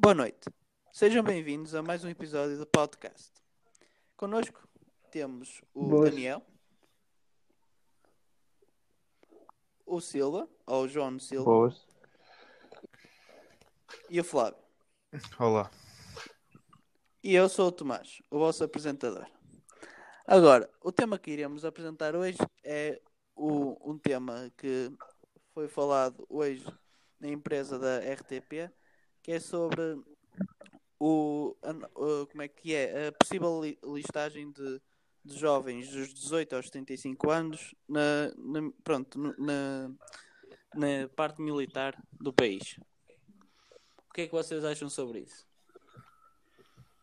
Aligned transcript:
Boa 0.00 0.14
noite. 0.14 0.48
Sejam 0.92 1.22
bem-vindos 1.22 1.74
a 1.74 1.82
mais 1.82 2.02
um 2.04 2.08
episódio 2.08 2.56
do 2.58 2.66
podcast. 2.66 3.30
Connosco 4.16 4.66
temos 5.10 5.60
o 5.74 5.84
Boas. 5.88 6.10
Daniel, 6.10 6.42
o 9.84 10.00
Silva, 10.00 10.48
ou 10.66 10.84
o 10.84 10.88
João 10.88 11.18
Silva, 11.18 11.44
Boas. 11.44 11.86
e 14.08 14.18
o 14.20 14.24
Flávio. 14.24 14.58
Olá. 15.38 15.70
E 17.22 17.34
eu 17.34 17.48
sou 17.48 17.68
o 17.68 17.72
Tomás, 17.72 18.22
o 18.30 18.38
vosso 18.38 18.64
apresentador. 18.64 19.26
Agora, 20.26 20.70
o 20.82 20.90
tema 20.90 21.18
que 21.18 21.30
iremos 21.30 21.64
apresentar 21.64 22.14
hoje 22.16 22.38
é 22.64 23.00
o- 23.36 23.76
um 23.90 23.98
tema 23.98 24.50
que 24.56 24.90
foi 25.52 25.68
falado 25.68 26.24
hoje 26.30 26.64
na 27.18 27.28
empresa 27.28 27.78
da 27.78 27.98
RTP, 27.98 28.70
que 29.22 29.32
é 29.32 29.40
sobre 29.40 29.98
o, 30.98 31.56
como 32.30 32.42
é 32.42 32.48
que 32.48 32.74
é 32.74 33.08
a 33.08 33.12
possível 33.12 33.60
li- 33.62 33.78
listagem 33.84 34.50
de, 34.52 34.80
de 35.24 35.38
jovens 35.38 35.88
dos 35.90 36.12
18 36.14 36.56
aos 36.56 36.66
75 36.66 37.30
anos 37.30 37.74
na, 37.88 38.28
na- 38.36 38.72
pronto, 38.84 39.18
na, 39.38 39.90
na 40.74 41.08
parte 41.16 41.40
militar 41.42 41.96
do 42.20 42.32
país. 42.32 42.76
O 44.08 44.12
que 44.12 44.22
é 44.22 44.26
que 44.26 44.32
vocês 44.32 44.64
acham 44.64 44.88
sobre 44.90 45.20
isso? 45.20 45.46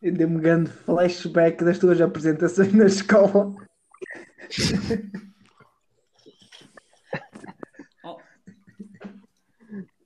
Deu-me 0.00 0.36
um 0.36 0.40
grande 0.40 0.70
flashback 0.70 1.64
das 1.64 1.78
tuas 1.78 2.00
apresentações 2.00 2.72
na 2.72 2.84
escola. 2.86 3.52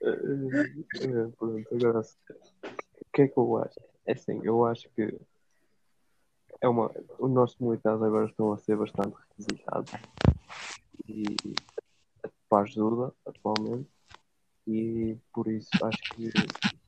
Eh, 0.03 0.85
eh, 1.01 1.29
pronto, 1.39 1.75
agora 1.75 2.01
o 2.01 3.05
que 3.13 3.23
é 3.23 3.29
que 3.29 3.39
eu 3.39 3.57
acho? 3.59 3.81
É 4.05 4.13
assim, 4.13 4.41
eu 4.43 4.65
acho 4.67 4.89
que 4.91 5.17
é 6.61 6.69
uma, 6.69 6.91
os 7.19 7.31
nossos 7.31 7.59
militares 7.59 8.03
agora 8.03 8.27
estão 8.27 8.53
a 8.53 8.59
ser 8.59 8.77
bastante 8.77 9.17
requisitados 9.17 9.93
e 11.09 11.25
para 12.49 12.63
ajuda 12.63 13.13
atualmente 13.27 13.89
e 14.67 15.17
por 15.33 15.49
isso 15.49 15.71
acho 15.83 15.99
que 16.15 16.31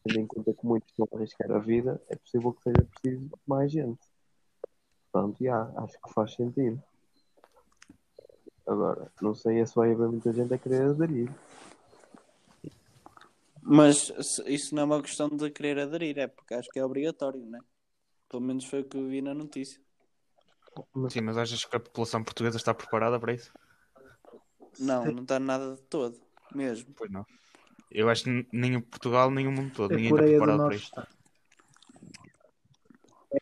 tendo 0.05 0.21
em 0.21 0.27
conta 0.27 0.53
que 0.53 0.67
muitos 0.67 0.91
estão 0.91 1.09
a 1.13 1.17
arriscar 1.17 1.51
a 1.53 1.59
vida, 1.59 2.01
é 2.09 2.17
possível 2.17 2.53
que 2.53 2.63
seja 2.63 2.85
preciso 2.85 3.31
mais 3.47 3.73
gente. 3.73 4.01
Portanto, 5.11 5.43
já, 5.43 5.73
acho 5.77 6.01
que 6.01 6.13
faz 6.13 6.35
sentido. 6.35 6.83
Agora, 8.67 9.11
não 9.21 9.35
sei 9.35 9.65
se 9.67 9.75
vai 9.75 9.93
haver 9.93 10.09
muita 10.09 10.33
gente 10.33 10.53
a 10.53 10.59
querer 10.59 10.83
aderir. 10.83 11.31
Mas 13.67 14.13
isso 14.47 14.75
não 14.75 14.83
é 14.83 14.85
uma 14.85 15.03
questão 15.03 15.29
de 15.29 15.51
querer 15.51 15.79
aderir, 15.79 16.19
é 16.19 16.27
porque 16.27 16.53
acho 16.53 16.69
que 16.69 16.79
é 16.79 16.85
obrigatório, 16.85 17.41
não 17.47 17.59
é? 17.59 17.63
Pelo 18.29 18.43
menos 18.43 18.67
foi 18.67 18.81
o 18.81 18.85
que 18.85 18.97
eu 18.97 19.09
vi 19.09 19.23
na 19.23 19.33
notícia. 19.33 19.81
Sim, 21.09 21.23
mas 21.23 21.39
achas 21.39 21.65
que 21.65 21.75
a 21.75 21.81
população 21.81 22.23
portuguesa 22.23 22.59
está 22.59 22.75
preparada 22.75 23.19
para 23.19 23.33
isso? 23.33 23.51
Não, 24.79 25.05
não 25.07 25.23
está 25.23 25.39
nada 25.39 25.77
de 25.77 25.83
todo, 25.83 26.21
mesmo. 26.55 26.93
Pois 26.95 27.11
não. 27.11 27.25
Eu 27.91 28.11
acho 28.11 28.25
que 28.25 28.47
nem 28.53 28.77
o 28.77 28.83
Portugal, 28.83 29.31
nem 29.31 29.47
o 29.47 29.53
mundo 29.53 29.73
todo. 29.73 29.93
A 29.93 29.97
Ninguém 29.97 30.13
está 30.13 30.19
Coreia 30.19 30.39
do 30.39 30.45
preparado 30.45 30.67
para 30.67 30.77
isto. 30.77 31.01
está. 31.01 31.15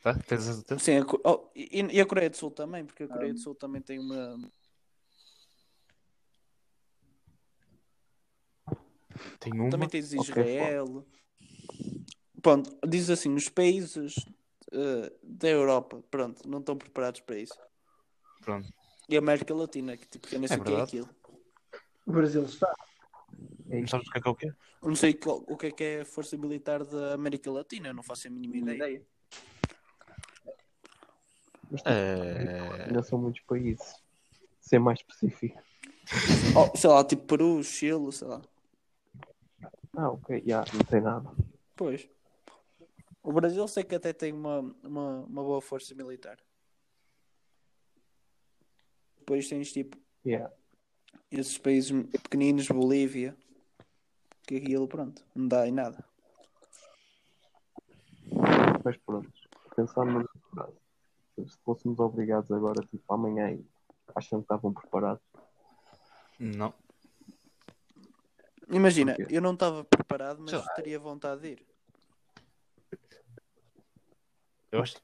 Tá? 0.03 0.15
Tens 0.15 0.49
a 0.49 0.53
certeza? 0.53 0.81
Sim, 0.81 0.99
a 0.99 1.07
oh, 1.25 1.51
e, 1.57 1.81
e 1.97 2.01
a 2.01 2.07
Coreia 2.07 2.31
do 2.31 2.37
Sul 2.37 2.51
também, 2.51 2.85
porque 2.85 3.05
a 3.05 3.09
Coreia 3.09 3.33
do 3.33 3.41
Sul 3.41 3.55
também 3.55 3.83
tem 3.83 3.99
uma. 3.99 4.39
Tem 9.41 9.53
uma. 9.59 9.71
Também 9.71 9.89
tens 9.89 10.13
Israel. 10.13 11.05
Pronto, 12.41 12.77
diz 12.87 13.09
assim, 13.11 13.35
os 13.35 13.49
países 13.49 14.15
eh, 14.73 15.13
da 15.23 15.49
Europa, 15.49 16.03
pronto, 16.11 16.49
não 16.49 16.59
estão 16.59 16.77
preparados 16.77 17.21
para 17.21 17.39
isso. 17.39 17.59
Pronto. 18.41 18.69
E 19.09 19.17
a 19.17 19.19
América 19.21 19.55
Latina, 19.55 19.97
que 19.97 20.07
tipo, 20.07 20.27
eu 20.33 20.39
nem 20.41 20.49
sei 20.49 20.57
É 20.57 20.61
o 20.61 20.65
que 20.65 20.73
é 20.73 20.81
aquilo. 20.81 21.09
O 22.07 22.13
Brasil 22.13 22.43
está. 22.45 22.73
Não 23.67 23.87
sabes 23.87 24.09
o 24.09 24.11
que 24.11 24.19
é 24.19 24.21
que 24.21 24.29
é 24.29 24.31
o 24.31 24.35
quê? 24.35 24.47
Eu 24.83 24.89
Não 24.89 24.97
sei 24.97 25.15
qual- 25.15 25.45
o 25.47 25.57
que 25.57 25.67
é 25.67 25.71
que 25.71 25.85
é 25.85 26.01
a 26.01 26.05
Força 26.05 26.37
Militar 26.37 26.85
da 26.85 27.15
América 27.15 27.51
Latina, 27.53 27.89
eu 27.89 27.95
não 27.95 28.03
faço 28.03 28.27
a 28.27 28.31
mínima 28.31 28.73
ideia. 28.73 29.03
Mas 31.71 31.83
É... 31.87 32.85
ainda 32.87 33.03
são 33.03 33.19
muitos 33.19 33.41
países. 33.43 34.03
Ser 34.61 34.79
mais 34.79 34.99
específico. 34.99 35.61
Oh, 36.55 36.77
sei 36.77 36.91
lá, 36.91 37.03
tipo 37.05 37.23
Peru, 37.25 37.63
Chile, 37.63 38.13
sei 38.13 38.27
lá. 38.29 38.43
Ah, 39.97 40.11
ok, 40.11 40.43
já, 40.47 40.65
não 40.73 40.85
tem 40.85 41.01
nada. 41.01 41.31
Pois. 41.77 42.09
O 43.23 43.33
Brasil 43.33 43.67
sei 43.69 43.85
que 43.85 43.95
até 43.95 44.13
tem 44.13 44.33
uma, 44.33 44.61
uma, 44.83 45.21
uma 45.21 45.43
boa 45.43 45.61
força 45.61 45.95
militar. 45.95 46.39
Depois 49.19 49.49
tens 49.49 49.73
tipo 49.73 49.97
Yeah. 50.25 50.55
esses 51.33 51.59
países 51.59 51.91
pequeninos, 52.23 52.69
Bolívia, 52.69 53.37
que 54.47 54.57
aquilo 54.57 54.87
pronto, 54.87 55.25
não 55.35 55.49
dá 55.49 55.67
em 55.67 55.73
nada. 55.73 56.05
Mas 58.85 58.97
pronto, 58.99 59.31
pensando 59.75 60.21
no 60.21 60.29
caso, 60.55 60.77
se 61.37 61.59
fôssemos 61.65 61.99
obrigados 61.99 62.51
agora, 62.53 62.85
tipo, 62.87 63.13
amanhã, 63.13 63.59
acham 64.15 64.41
que 64.41 64.45
estavam 64.45 64.73
preparados? 64.73 65.23
Não. 66.39 66.73
Imagina, 68.73 69.15
Porquê? 69.15 69.37
eu 69.37 69.43
não 69.43 69.53
estava 69.55 69.85
preparado, 69.85 70.41
mas 70.41 70.51
Sei 70.51 70.61
teria 70.75 70.99
vontade 70.99 71.43
de 71.43 71.49
ir. 71.49 71.67
Eu 74.71 74.81
acho... 74.81 74.97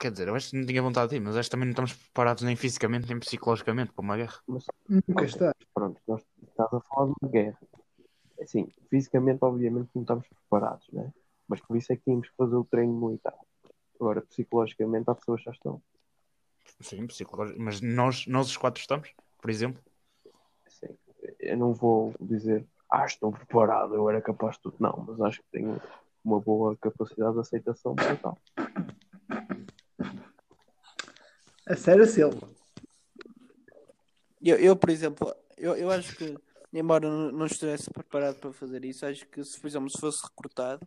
Quer 0.00 0.10
dizer, 0.12 0.28
eu 0.28 0.34
acho 0.34 0.50
que 0.50 0.56
não 0.56 0.66
tinha 0.66 0.80
vontade 0.80 1.10
de 1.10 1.16
ir, 1.16 1.20
mas 1.20 1.36
acho 1.36 1.48
que 1.48 1.50
também 1.50 1.66
não 1.66 1.72
estamos 1.72 1.92
preparados 1.92 2.42
nem 2.42 2.56
fisicamente 2.56 3.06
nem 3.06 3.18
psicologicamente 3.18 3.92
para 3.92 4.02
uma 4.02 4.16
guerra. 4.16 4.40
Mas 4.46 4.64
Nunca 4.88 5.24
está. 5.24 5.54
pronto, 5.74 6.00
nós 6.08 6.22
estamos 6.42 6.72
a 6.72 6.80
falar 6.80 7.06
de 7.06 7.14
uma 7.20 7.30
guerra. 7.30 7.58
Assim, 8.40 8.72
fisicamente, 8.88 9.40
obviamente, 9.42 9.90
não 9.94 10.00
estamos 10.02 10.26
preparados, 10.26 10.88
né? 10.90 11.12
Mas 11.46 11.60
por 11.60 11.76
isso 11.76 11.92
é 11.92 11.96
que 11.96 12.04
tínhamos 12.04 12.30
que 12.30 12.36
fazer 12.36 12.56
o 12.56 12.64
treino 12.64 12.94
militar. 12.94 13.36
Agora, 13.96 14.22
psicologicamente, 14.22 15.10
há 15.10 15.14
pessoas 15.14 15.40
que 15.40 15.44
já 15.44 15.50
estão. 15.50 15.82
Sim, 16.80 17.06
psicológico. 17.06 17.60
Mas 17.60 17.82
nós, 17.82 18.26
nós 18.26 18.46
os 18.46 18.56
quatro 18.56 18.80
estamos, 18.80 19.12
por 19.38 19.50
exemplo. 19.50 19.82
Assim, 20.66 20.96
eu 21.38 21.58
não 21.58 21.74
vou 21.74 22.14
dizer, 22.18 22.66
ah, 22.90 23.04
estou 23.04 23.30
preparado, 23.30 23.94
eu 23.94 24.08
era 24.08 24.20
capaz 24.20 24.56
de 24.56 24.62
tudo. 24.62 24.76
Não, 24.80 25.04
mas 25.06 25.20
acho 25.20 25.40
que 25.42 25.50
tenho 25.52 25.80
uma 26.24 26.40
boa 26.40 26.76
capacidade 26.76 27.34
de 27.34 27.40
aceitação 27.40 27.94
para 27.94 28.16
tal. 28.16 28.38
A 31.66 31.76
sério, 31.76 32.06
Silva. 32.06 32.48
Eu, 34.42 34.56
eu 34.56 34.74
por 34.74 34.90
exemplo, 34.90 35.34
eu, 35.56 35.76
eu 35.76 35.90
acho 35.90 36.16
que, 36.16 36.36
embora 36.72 37.08
não 37.08 37.46
estivesse 37.46 37.90
preparado 37.90 38.40
para 38.40 38.52
fazer 38.52 38.84
isso, 38.84 39.06
acho 39.06 39.26
que 39.26 39.44
se, 39.44 39.60
por 39.60 39.68
exemplo, 39.68 39.90
se 39.90 40.00
fosse 40.00 40.22
recrutado, 40.26 40.86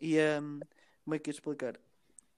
ia, 0.00 0.40
hum, 0.42 0.58
como 1.04 1.14
é 1.14 1.18
que 1.18 1.30
ia 1.30 1.34
explicar? 1.34 1.78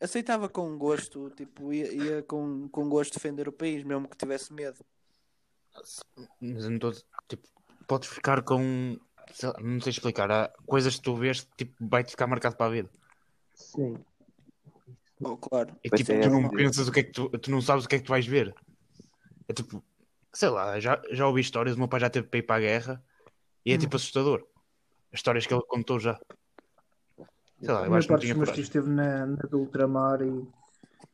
Aceitava 0.01 0.49
com 0.49 0.77
gosto, 0.77 1.31
tipo, 1.31 1.73
ia, 1.73 1.93
ia 1.93 2.23
com, 2.25 2.69
com 2.69 2.89
gosto 2.89 3.15
defender 3.15 3.49
o 3.49 3.53
país, 3.53 3.85
mesmo 3.85 4.09
que 4.09 4.17
tivesse 4.17 4.53
medo. 4.53 4.85
Mas 6.41 6.65
eu 6.65 6.71
não 6.71 6.77
estou. 6.77 6.93
Tipo, 7.29 7.49
podes 7.93 8.09
ficar 8.09 8.43
com. 8.43 8.97
sei 9.35 9.49
lá, 9.51 9.55
não 9.61 9.81
sei 9.81 9.91
explicar. 9.91 10.31
Há 10.31 10.51
coisas 10.67 10.97
que 10.97 11.03
tu 11.03 11.15
vês 11.15 11.43
que 11.43 11.57
tipo, 11.59 11.75
vai-te 11.89 12.13
ficar 12.13 12.27
marcado 12.27 12.57
para 12.57 12.67
a 12.67 12.71
vida. 12.71 12.91
Sim, 13.55 13.97
Oh, 15.25 15.37
claro. 15.37 15.77
É 15.85 15.89
tipo, 15.97 16.11
é 16.11 16.21
tu 16.21 16.31
não 16.31 16.47
assim. 16.47 16.57
pensas 16.57 16.89
o 16.89 16.93
que 16.93 16.99
é 17.01 17.03
que 17.05 17.13
tu, 17.13 17.29
tu 17.29 17.51
não 17.51 17.61
sabes 17.61 17.85
o 17.85 17.89
que 17.89 17.95
é 17.95 17.99
que 17.99 18.05
tu 18.05 18.09
vais 18.09 18.27
ver. 18.27 18.53
É 19.47 19.53
tipo, 19.53 19.81
sei 20.33 20.49
lá, 20.49 20.81
já, 20.81 21.01
já 21.13 21.29
ouvi 21.29 21.41
histórias, 21.43 21.77
o 21.77 21.79
meu 21.79 21.87
pai 21.87 22.01
já 22.01 22.11
teve 22.11 22.27
para 22.27 22.39
ir 22.41 22.43
para 22.43 22.57
a 22.57 22.61
guerra 22.61 23.05
e 23.65 23.73
é 23.73 23.79
tipo 23.79 23.95
assustador. 23.95 24.45
As 25.13 25.19
histórias 25.21 25.47
que 25.47 25.55
ele 25.55 25.63
contou 25.69 26.01
já. 26.01 26.19
Sei 27.61 27.73
lá, 27.73 27.83
A 27.83 27.85
eu 27.85 27.91
maior 27.91 27.99
acho 27.99 28.09
que 28.09 28.13
não 28.13 28.19
parte 28.19 28.21
dos 28.21 28.21
tinha 28.23 28.35
meus 28.35 28.49
coragem. 28.49 28.55
tios 28.55 28.67
esteve 28.67 28.89
na, 28.91 29.27
na 29.27 29.37
do 29.49 29.59
ultramar 29.61 30.23
e. 30.23 30.45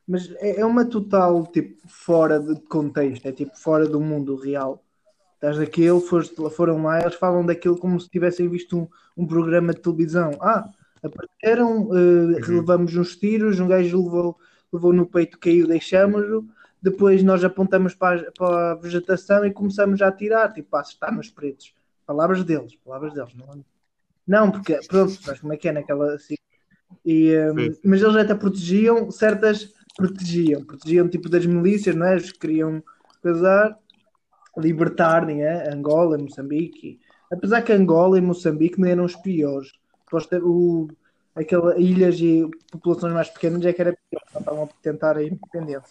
Mas 0.07 0.31
é, 0.37 0.61
é 0.61 0.65
uma 0.65 0.85
total, 0.85 1.45
tipo, 1.45 1.87
fora 1.87 2.39
de 2.39 2.59
contexto, 2.61 3.27
é 3.27 3.31
tipo 3.31 3.55
fora 3.55 3.87
do 3.87 3.99
mundo 4.01 4.35
real. 4.37 4.83
Estás 5.39 5.57
daquilo, 5.57 6.01
foste, 6.01 6.35
foram 6.49 6.83
lá, 6.83 6.99
eles 6.99 7.15
falam 7.15 7.45
daquilo 7.45 7.77
como 7.77 7.97
se 7.97 8.09
tivessem 8.09 8.49
visto 8.49 8.77
um, 8.77 8.87
um 9.15 9.25
programa 9.25 9.73
de 9.73 9.79
televisão. 9.79 10.31
Ah, 10.41 10.69
apareceram, 11.01 11.89
eh, 11.95 12.41
levamos 12.45 12.93
uns 12.93 13.15
tiros, 13.15 13.57
um 13.57 13.67
gajo 13.67 14.03
levou, 14.03 14.37
levou 14.69 14.91
no 14.91 15.05
peito, 15.05 15.39
caiu, 15.39 15.65
deixamos-o. 15.65 16.45
Depois 16.81 17.23
nós 17.23 17.41
apontamos 17.41 17.95
para 17.95 18.19
a, 18.19 18.31
para 18.33 18.71
a 18.71 18.75
vegetação 18.75 19.45
e 19.45 19.53
começamos 19.53 20.01
a 20.01 20.09
atirar, 20.09 20.51
tipo, 20.51 20.75
a 20.75 20.81
acertar 20.81 21.15
nos 21.15 21.29
pretos. 21.29 21.73
Palavras 22.05 22.43
deles, 22.43 22.75
palavras 22.83 23.13
deles. 23.13 23.33
Não, 23.33 23.63
não 24.27 24.51
porque, 24.51 24.77
pronto, 24.89 25.13
sabes 25.23 25.39
como 25.39 25.53
é 25.53 25.57
que 25.57 25.69
é 25.69 25.71
naquela. 25.71 26.15
Assim, 26.15 26.35
e, 27.05 27.33
um, 27.37 27.57
Sim. 27.57 27.79
mas 27.85 28.01
eles 28.01 28.15
até 28.17 28.35
protegiam 28.35 29.09
certas. 29.09 29.73
Protegiam, 29.95 30.65
protegiam 30.65 31.07
tipo 31.07 31.29
das 31.29 31.45
milícias, 31.45 31.95
não 31.95 32.05
é? 32.05 32.13
Eles 32.13 32.31
queriam 32.31 32.83
casar, 33.21 33.77
libertar 34.57 35.29
é? 35.29 35.73
Angola, 35.73 36.17
Moçambique. 36.17 36.99
Apesar 37.31 37.61
que 37.61 37.71
Angola 37.71 38.17
e 38.17 38.21
Moçambique 38.21 38.79
não 38.79 38.87
eram 38.87 39.05
os 39.05 39.15
piores. 39.15 39.71
O, 40.43 40.87
aquelas 41.35 41.77
ilhas 41.77 42.19
e 42.19 42.49
populações 42.71 43.13
mais 43.13 43.29
pequenas 43.29 43.63
é 43.65 43.73
que 43.73 43.81
era 43.81 43.95
pior, 44.09 44.23
estavam 44.25 44.63
a 44.63 44.67
tentar 44.81 45.17
a 45.17 45.23
independência, 45.23 45.83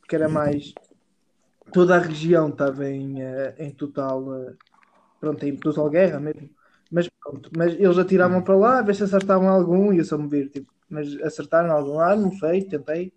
porque 0.00 0.14
era 0.14 0.28
mais 0.28 0.74
toda 1.72 1.96
a 1.96 1.98
região 1.98 2.48
estava 2.48 2.88
em, 2.88 3.22
eh, 3.22 3.54
em 3.58 3.70
total 3.70 4.34
eh, 4.34 4.54
pronto, 5.20 5.44
em 5.44 5.56
total 5.56 5.90
guerra 5.90 6.20
mesmo. 6.20 6.50
Mas 6.90 7.08
pronto, 7.08 7.50
mas 7.56 7.74
eles 7.74 7.98
atiravam 7.98 8.42
para 8.42 8.56
lá, 8.56 8.78
a 8.78 8.82
ver 8.82 8.94
se 8.94 9.02
acertavam 9.02 9.48
algum 9.48 9.92
e 9.92 9.98
eu 9.98 10.04
só 10.04 10.16
me 10.16 10.28
vir, 10.28 10.50
tipo, 10.50 10.72
mas 10.88 11.20
acertaram 11.22 11.72
algum, 11.72 11.98
ah, 11.98 12.14
não 12.14 12.30
sei, 12.32 12.62
tentei. 12.64 13.12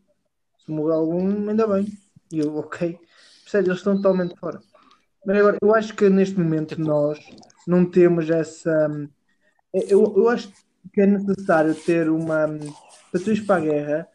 Se 0.66 0.72
morreu 0.72 0.96
algum, 0.96 1.50
ainda 1.50 1.68
bem. 1.68 1.88
E 2.32 2.40
eu, 2.40 2.58
ok. 2.58 3.00
Sério, 3.46 3.68
eles 3.68 3.78
estão 3.78 3.96
totalmente 3.96 4.36
fora. 4.40 4.60
Mas 5.26 5.38
agora, 5.38 5.58
eu 5.62 5.76
acho 5.76 5.96
que 5.96 6.10
neste 6.10 6.40
momento 6.40 6.80
nós 6.80 7.20
não 7.68 7.86
temos 7.86 8.30
essa. 8.30 8.90
Eu, 9.74 10.14
eu 10.18 10.30
acho 10.30 10.52
que 10.94 11.02
é 11.02 11.06
necessário 11.06 11.76
ter 11.76 12.10
uma. 12.10 12.48
Para 13.12 13.22
tu 13.22 13.32
ires 13.32 13.46
para 13.46 13.56
a 13.58 13.66
guerra, 13.66 14.08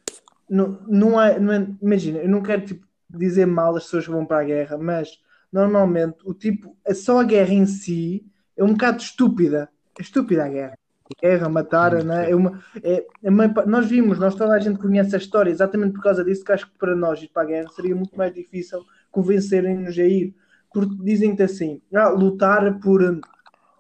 não, 0.49 0.79
não, 0.87 1.21
é, 1.21 1.39
não 1.39 1.53
é. 1.53 1.67
Imagina, 1.81 2.19
eu 2.19 2.29
não 2.29 2.43
quero 2.43 2.65
tipo, 2.65 2.87
dizer 3.11 3.47
mal 3.47 3.77
as 3.77 3.85
pessoas 3.85 4.05
que 4.07 4.11
vão 4.11 4.25
para 4.25 4.41
a 4.41 4.45
guerra, 4.45 4.79
mas 4.79 5.19
normalmente 5.53 6.19
o 6.25 6.35
tipo. 6.35 6.77
Só 6.95 7.21
a 7.21 7.25
guerra 7.25 7.53
em 7.53 7.67
si 7.67 8.27
é 8.57 8.65
um 8.65 8.73
bocado 8.73 9.03
estúpida. 9.03 9.69
É 9.99 10.03
estúpida 10.03 10.45
a 10.45 10.49
guerra. 10.49 10.79
A 11.05 11.27
guerra, 11.27 11.49
matar, 11.49 12.03
né? 12.03 12.31
é 12.31 12.35
uma, 12.35 12.63
é, 12.83 13.07
é 13.23 13.31
uma, 13.31 13.47
nós 13.67 13.87
vimos, 13.87 14.19
nós 14.19 14.35
toda 14.35 14.55
a 14.55 14.59
gente 14.59 14.79
conhece 14.79 15.15
a 15.15 15.19
história, 15.19 15.51
exatamente 15.51 15.93
por 15.93 16.03
causa 16.03 16.25
disso 16.25 16.43
que 16.43 16.51
acho 16.51 16.67
que 16.67 16.79
para 16.79 16.97
nós 16.97 17.23
ir 17.23 17.29
para 17.29 17.43
a 17.43 17.47
guerra 17.47 17.69
seria 17.69 17.95
muito 17.95 18.17
mais 18.17 18.33
difícil 18.33 18.83
convencerem-nos 19.11 19.99
a 19.99 20.03
ir. 20.03 20.35
Porque 20.75 20.97
dizem-te 20.97 21.45
assim, 21.45 21.81
ah, 21.95 22.09
lutar 22.09 22.81
por 22.81 23.01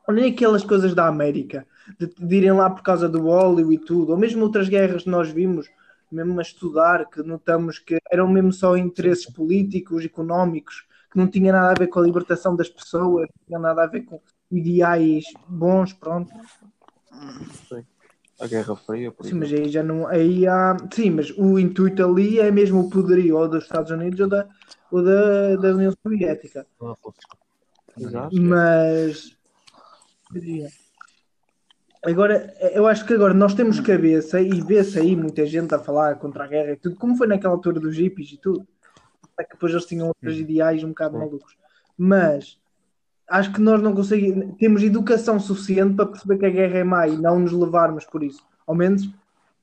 nem 0.09 0.31
aquelas 0.31 0.63
coisas 0.63 0.95
da 0.95 1.09
América, 1.09 1.67
de, 1.99 2.07
de 2.07 2.37
irem 2.37 2.53
lá 2.53 2.71
por 2.71 2.83
causa 2.83 3.09
do 3.09 3.27
óleo 3.27 3.73
e 3.73 3.79
tudo, 3.79 4.13
ou 4.13 4.19
mesmo 4.19 4.45
outras 4.45 4.69
guerras 4.69 5.03
que 5.03 5.11
nós 5.11 5.29
vimos, 5.29 5.69
mesmo 6.11 6.39
a 6.39 6.43
estudar, 6.43 7.11
que 7.11 7.21
notamos 7.23 7.81
que 7.81 7.99
eram 8.11 8.29
mesmo 8.29 8.53
só 8.53 8.77
interesses 8.77 9.27
políticos, 9.27 10.05
económicos, 10.05 10.87
que 11.11 11.19
não 11.19 11.27
tinha 11.27 11.53
nada 11.53 11.73
a 11.73 11.79
ver 11.79 11.89
com 11.89 11.99
a 11.99 12.03
libertação 12.03 12.55
das 12.55 12.69
pessoas, 12.69 13.29
não 13.29 13.47
tinha 13.47 13.59
nada 13.59 13.83
a 13.83 13.87
ver 13.89 14.03
com 14.03 14.21
ideais 14.53 15.25
bons, 15.49 15.93
pronto. 15.93 16.33
Sim. 17.69 17.85
A 18.41 18.47
Guerra 18.49 18.75
Fria, 18.75 19.13
por 19.13 19.25
Sim, 19.25 19.37
mas 19.37 19.53
aí 19.53 19.69
já 19.69 19.83
não. 19.83 20.09
Aí 20.09 20.47
há. 20.47 20.77
Sim, 20.93 21.11
mas 21.11 21.31
o 21.31 21.57
intuito 21.57 22.05
ali 22.05 22.41
é 22.41 22.51
mesmo 22.51 22.81
o 22.81 22.91
poderio 22.91 23.37
ou 23.37 23.49
dos 23.49 23.63
Estados 23.63 23.93
Unidos 23.93 24.19
ou 24.19 24.29
da, 24.29 24.49
ou 24.95 25.03
da, 25.03 25.57
da 25.57 25.75
União 25.75 25.93
Soviética. 26.01 26.65
Exato. 27.99 28.41
Mas. 28.41 29.37
Agora, 32.05 32.55
eu 32.73 32.87
acho 32.87 33.05
que 33.05 33.15
agora 33.15 33.35
nós 33.35 33.55
temos 33.55 33.81
cabeça 33.81 34.41
e 34.41 34.61
vê-se 34.61 34.99
aí 34.99 35.17
muita 35.17 35.45
gente 35.47 35.75
a 35.75 35.81
falar 35.81 36.17
contra 36.17 36.45
a 36.45 36.47
guerra 36.47 36.73
e 36.73 36.77
tudo, 36.77 36.97
como 36.97 37.17
foi 37.17 37.27
naquela 37.27 37.55
altura 37.55 37.81
dos 37.81 37.97
hippies 37.97 38.33
e 38.33 38.37
tudo. 38.37 38.67
É 39.39 39.43
que 39.43 39.55
depois 39.55 39.73
eles 39.73 39.87
tinham 39.87 40.09
outros 40.09 40.39
ideais 40.39 40.85
um 40.85 40.91
bocado 40.91 41.19
malucos. 41.19 41.57
Mas 41.99 42.61
acho 43.29 43.53
que 43.53 43.61
nós 43.61 43.83
não 43.83 43.95
conseguimos, 43.95 44.57
temos 44.59 44.83
educação 44.83 45.41
suficiente 45.41 45.95
para 45.95 46.07
perceber 46.07 46.39
que 46.39 46.47
a 46.47 46.51
guerra 46.51 46.79
é 46.79 46.85
má 46.85 47.09
e 47.09 47.17
não 47.17 47.41
nos 47.41 47.53
levarmos 47.53 48.05
por 48.05 48.23
isso. 48.23 48.47
Ao 48.65 48.77
menos 48.77 49.11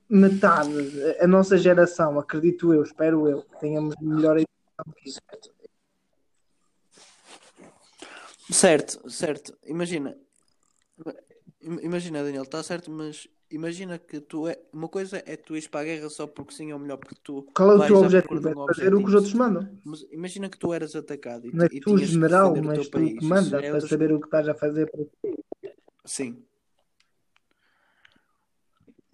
metade, 0.10 0.74
a 1.22 1.28
nossa 1.28 1.58
geração, 1.58 2.20
acredito 2.20 2.74
eu, 2.74 2.84
espero 2.84 3.30
eu, 3.30 3.46
tenhamos 3.62 3.96
melhor 4.02 4.36
educação 4.36 4.52
Certo, 8.52 9.10
certo. 9.10 9.58
Imagina. 9.66 10.18
Im- 11.62 11.80
Imagina, 11.84 12.24
Daniel, 12.24 12.44
está 12.44 12.62
certo, 12.64 12.90
mas 12.92 13.28
imagina 13.50 13.98
que 14.00 14.20
tu 14.20 14.48
é. 14.48 14.58
Uma 14.74 14.88
coisa 14.90 15.22
é 15.26 15.38
tu 15.38 15.56
ires 15.56 15.68
para 15.68 15.82
a 15.82 15.84
guerra 15.84 16.10
só 16.10 16.28
porque 16.28 16.54
sim 16.54 16.72
é 16.72 16.76
o 16.76 16.80
melhor, 16.80 16.98
porque 16.98 17.16
tu. 17.24 17.44
Qual 17.54 17.72
é 17.72 17.86
o 17.86 17.88
teu 17.88 17.98
objetivo? 17.98 18.50
É 18.50 18.74
fazer 18.74 18.94
o 18.94 18.98
que 19.00 19.08
os 19.08 19.14
outros 19.14 19.34
mandam. 19.34 19.70
Mas 19.86 20.02
imagina 20.12 20.50
que 20.50 20.58
tu 20.58 20.74
eras 20.74 20.96
atacado 20.96 21.48
e, 21.48 21.52
Não 21.56 21.66
é 21.66 21.70
tu, 21.70 21.98
general, 21.98 22.56
mas 22.64 22.88
tu 22.88 22.92
país. 22.92 23.20
que 23.20 23.26
mandas 23.26 23.64
é 23.64 23.72
para 23.72 23.82
saber 23.88 24.12
o 24.12 24.20
que 24.20 24.28
estás 24.28 24.48
a 24.48 24.56
fazer. 24.56 24.90
para 24.92 25.04
ti. 25.06 25.44
Sim. 26.04 26.44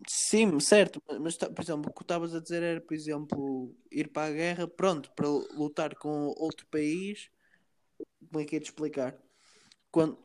Sim, 0.09 0.57
certo, 0.59 1.01
mas- 1.19 1.35
tá- 1.35 1.49
por 1.49 1.61
exemplo, 1.61 1.89
o 1.89 1.93
que 1.93 1.99
tu 1.99 2.03
estavas 2.03 2.33
a 2.33 2.39
dizer 2.39 2.63
era, 2.63 2.79
por 2.79 2.93
exemplo, 2.93 3.75
ir 3.91 4.07
para 4.07 4.27
a 4.27 4.31
guerra, 4.31 4.67
pronto, 4.67 5.11
para 5.13 5.27
lutar 5.27 5.95
com 5.95 6.27
outro 6.37 6.65
país. 6.67 7.29
Como 8.29 8.41
é 8.41 8.45
que 8.45 8.55
é 8.55 8.59
de 8.59 8.65
explicar? 8.65 9.17
Quando 9.91 10.17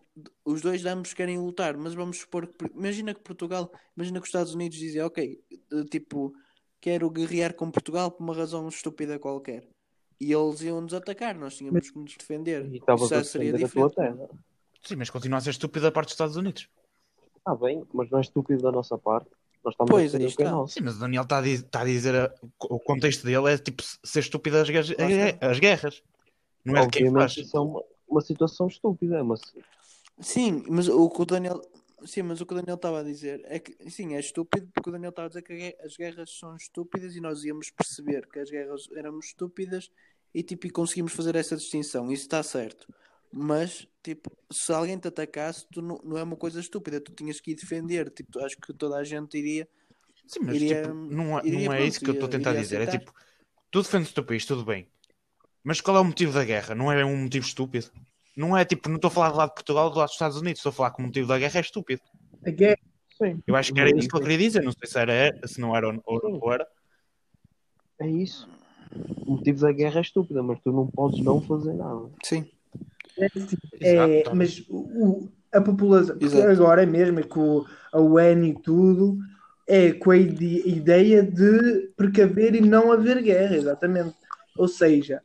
os 0.44 0.61
dois 0.61 0.84
ambos 0.87 1.14
querem 1.14 1.38
lutar, 1.38 1.76
mas 1.76 1.94
vamos 1.94 2.19
supor 2.19 2.46
que, 2.46 2.67
imagina 2.75 3.14
que 3.14 3.20
Portugal, 3.23 3.73
imagina 3.96 4.19
que 4.20 4.25
os 4.25 4.29
Estados 4.29 4.55
Unidos 4.55 4.79
dizem, 4.79 5.02
ok, 5.02 5.43
tipo, 5.90 6.32
quero 6.81 7.11
guerrear 7.11 7.55
com 7.55 7.70
Portugal 7.70 8.11
por 8.11 8.23
uma 8.23 8.34
razão 8.34 8.69
estúpida 8.69 9.19
qualquer. 9.19 9.69
E 10.20 10.32
eles 10.32 10.61
iam 10.61 10.81
nos 10.81 10.94
atacar, 10.94 11.34
nós 11.34 11.56
tínhamos 11.56 11.90
que 11.90 11.99
nos 11.99 12.17
defender. 12.17 12.64
E 12.67 12.76
Isso 12.76 12.76
estavas 12.76 13.08
já 13.08 13.19
a 13.19 13.25
seria 13.25 13.55
a 13.55 13.58
diferente. 13.58 13.94
terra. 13.94 14.29
Sim, 14.82 14.96
mas 14.96 15.11
continua 15.11 15.38
a 15.38 15.40
ser 15.40 15.50
estúpido 15.50 15.87
da 15.87 15.93
parte 15.93 16.08
dos 16.08 16.14
Estados 16.14 16.37
Unidos. 16.37 16.69
Está 17.37 17.56
bem, 17.56 17.84
mas 17.93 18.08
não 18.11 18.19
é 18.19 18.23
estúpido 18.23 18.62
da 18.62 18.70
nossa 18.70 18.96
parte. 18.96 19.31
Nós 19.64 19.75
estamos 19.75 19.91
Pois, 19.91 20.14
a 20.14 20.19
o 20.19 20.37
que 20.37 20.43
é 20.43 20.50
nosso. 20.50 20.75
Sim, 20.75 20.81
mas 20.82 20.97
o 20.97 21.00
Daniel 21.00 21.23
está 21.23 21.38
a, 21.38 21.43
diz- 21.43 21.61
está 21.61 21.81
a 21.82 21.85
dizer. 21.85 22.14
a- 22.14 22.35
o 22.61 22.81
contexto 22.81 23.25
dele 23.25 23.53
é 23.53 23.59
tipo 23.59 23.82
ser 24.05 24.20
estúpido 24.20 24.56
as, 24.56 24.69
as 25.41 25.59
guerras. 25.61 26.03
Não 26.64 26.76
é 26.76 26.87
de 26.87 26.91
quem 26.91 27.06
Obviamente 27.06 27.35
faz. 27.35 27.47
isso 27.47 27.56
é 27.56 27.61
uma, 27.61 27.82
uma 28.09 28.20
situação 28.20 28.67
estúpida, 28.67 29.19
é 29.19 29.23
mas 29.23 29.41
Sim, 30.20 30.64
mas 30.69 30.88
o 30.88 31.09
que 31.11 31.23
o 31.23 31.25
Daniel. 31.25 31.61
Sim, 32.05 32.23
mas 32.23 32.41
o 32.41 32.47
que 32.47 32.53
o 32.53 32.56
Daniel 32.56 32.75
estava 32.75 32.99
a 33.00 33.03
dizer 33.05 33.41
é 33.44 33.61
que 33.61 33.88
sim, 33.88 34.17
é 34.17 34.20
estúpido 34.20 34.69
porque 34.75 34.91
o 34.91 34.93
Daniel 34.93 35.11
estava 35.11 35.26
a 35.26 35.29
dizer 35.29 35.43
que 35.43 35.76
as 35.85 35.97
guerras 35.97 36.37
são 36.37 36.56
estúpidas 36.56 37.15
e 37.15 37.20
nós 37.20 37.44
íamos 37.44 37.70
perceber 37.70 38.26
que 38.29 38.41
as 38.41 38.50
guerras 38.50 38.88
éramos 38.97 39.26
estúpidas 39.26 39.88
e 40.35 40.43
tipo 40.43 40.67
e 40.67 40.70
conseguimos 40.70 41.12
fazer 41.12 41.37
essa 41.37 41.56
distinção. 41.56 42.11
Isso 42.11 42.23
está 42.25 42.43
certo. 42.43 42.93
Mas 43.32 43.87
tipo, 44.02 44.31
se 44.50 44.73
alguém 44.73 44.99
te 44.99 45.08
atacasse, 45.08 45.67
tu 45.73 45.81
não, 45.81 45.99
não 46.05 46.19
é 46.19 46.23
uma 46.23 46.37
coisa 46.37 46.61
estúpida, 46.61 47.00
tu 47.00 47.12
tinhas 47.12 47.40
que 47.40 47.52
ir 47.52 47.55
defender. 47.55 48.11
Tipo, 48.11 48.40
acho 48.40 48.56
que 48.58 48.73
toda 48.75 48.96
a 48.96 49.05
gente 49.05 49.38
iria. 49.38 49.67
Sim, 50.26 50.40
mas 50.43 50.56
Iria- 50.56 50.82
tipo, 50.82 50.94
não, 50.94 51.38
é- 51.38 51.43
iria, 51.46 51.64
não 51.67 51.73
é 51.73 51.76
pronto, 51.79 51.88
isso 51.88 52.00
que 52.00 52.11
eu 52.11 52.14
estou 52.14 52.26
a 52.26 52.31
tentar 52.31 52.52
dizer. 52.55 52.81
É 52.81 52.82
aceitar. 52.84 52.99
tipo, 52.99 53.12
tu 53.70 53.82
defendes 53.82 54.11
o 54.11 54.14
teu 54.14 54.25
país, 54.25 54.44
tudo 54.44 54.64
bem. 54.64 54.87
Mas 55.64 55.81
qual 55.81 55.96
é 55.96 56.00
o 56.00 56.05
motivo 56.05 56.32
da 56.32 56.44
guerra? 56.44 56.75
Não 56.75 56.90
é 56.93 57.05
um 57.05 57.23
motivo 57.23 57.46
estúpido? 57.46 57.90
Não 58.37 58.56
é 58.56 58.64
tipo, 58.64 58.88
não 58.88 58.96
estou 58.96 59.08
a 59.08 59.11
falar 59.11 59.31
do 59.31 59.37
lado 59.37 59.49
de 59.50 59.55
Portugal 59.55 59.84
ou 59.87 59.90
do 59.93 59.99
lado 59.99 60.08
dos 60.08 60.14
Estados 60.14 60.37
Unidos, 60.37 60.58
estou 60.58 60.70
a 60.70 60.73
falar 60.73 60.90
que 60.93 61.02
o 61.02 61.06
motivo 61.06 61.29
da 61.29 61.38
guerra 61.38 61.58
é 61.58 61.61
estúpido. 61.61 62.02
A 62.46 62.50
guerra 62.50 62.79
sim, 63.19 63.43
Eu 63.46 63.55
acho 63.56 63.73
que 63.73 63.81
era 63.81 63.90
isso 63.96 64.08
que 64.08 64.17
eu 64.17 64.20
queria 64.20 64.38
dizer, 64.38 64.62
não 64.62 64.73
sei 64.73 64.88
se, 64.88 64.99
era, 64.99 65.46
se 65.46 65.61
não 65.61 65.76
era 65.76 65.87
ou 66.05 66.53
era. 66.53 66.67
é 67.98 68.08
isso. 68.08 68.48
O 69.27 69.32
motivo 69.32 69.60
da 69.60 69.72
guerra 69.72 69.98
é 69.98 70.03
estúpida, 70.03 70.43
mas 70.43 70.58
tu 70.60 70.72
não 70.72 70.86
podes 70.86 71.22
não 71.22 71.41
fazer 71.41 71.74
nada. 71.74 72.10
Sim. 72.24 72.51
É, 73.19 73.27
assim, 73.27 73.57
é, 73.81 74.25
mas 74.35 74.65
o, 74.69 75.29
a 75.53 75.61
população, 75.61 76.17
agora 76.51 76.83
é 76.83 76.87
mesmo 76.87 77.21
é 77.21 77.23
com 77.23 77.65
a 77.93 78.01
UN 78.01 78.49
e 78.49 78.55
tudo, 78.63 79.19
é 79.67 79.93
com 79.93 80.11
a 80.11 80.17
ide- 80.17 80.69
ideia 80.69 81.23
de 81.23 81.93
precaver 81.97 82.55
e 82.55 82.61
não 82.61 82.91
haver 82.93 83.23
guerra, 83.23 83.57
exatamente. 83.57 84.15
Ou 84.57 84.69
seja, 84.69 85.23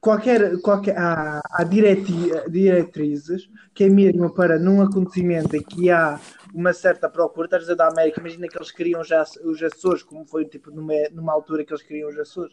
qualquer, 0.00 0.60
qualquer 0.60 0.96
há, 0.98 1.40
há 1.50 1.64
diretrizes 1.64 3.48
que 3.74 3.84
é 3.84 3.88
mesmo 3.88 4.32
para 4.34 4.58
num 4.58 4.82
acontecimento 4.82 5.56
em 5.56 5.62
que 5.62 5.90
há 5.90 6.20
uma 6.52 6.72
certa 6.72 7.08
procura, 7.08 7.46
estás 7.46 7.62
a 7.62 7.64
dizer 7.64 7.76
da 7.76 7.88
América, 7.88 8.20
imagina 8.20 8.46
que 8.48 8.56
eles 8.56 8.70
queriam 8.70 9.02
já 9.02 9.24
os 9.44 9.62
Açores, 9.62 10.02
como 10.02 10.26
foi 10.26 10.44
tipo 10.44 10.70
numa, 10.70 10.92
numa 11.10 11.32
altura 11.32 11.64
que 11.64 11.72
eles 11.72 11.82
queriam 11.82 12.10
os 12.10 12.18
Açores, 12.18 12.52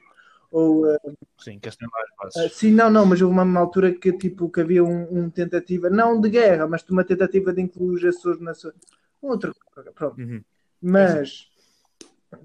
ou 0.51 0.85
eh, 0.91 0.97
Sim, 1.37 1.59
que 1.59 1.69
as 1.69 1.77
ah, 1.81 2.17
bases. 2.23 2.53
sim, 2.53 2.71
não, 2.71 2.89
não, 2.89 3.05
mas 3.05 3.21
houve 3.21 3.33
uma 3.37 3.59
altura 3.59 3.93
que, 3.93 4.11
tipo, 4.13 4.49
que 4.49 4.61
havia 4.61 4.83
um, 4.83 5.23
um 5.23 5.29
tentativa, 5.29 5.89
não 5.89 6.19
de 6.19 6.29
guerra, 6.29 6.67
mas 6.67 6.83
de 6.83 6.91
uma 6.91 7.03
tentativa 7.03 7.51
de 7.51 7.61
incluir 7.61 7.95
os 7.95 8.05
Açores 8.05 8.39
na 8.39 8.53
sua. 8.53 8.73
Outra 9.21 9.53
pronto. 9.95 10.19
Uhum. 10.21 10.43
Mas, 10.81 11.47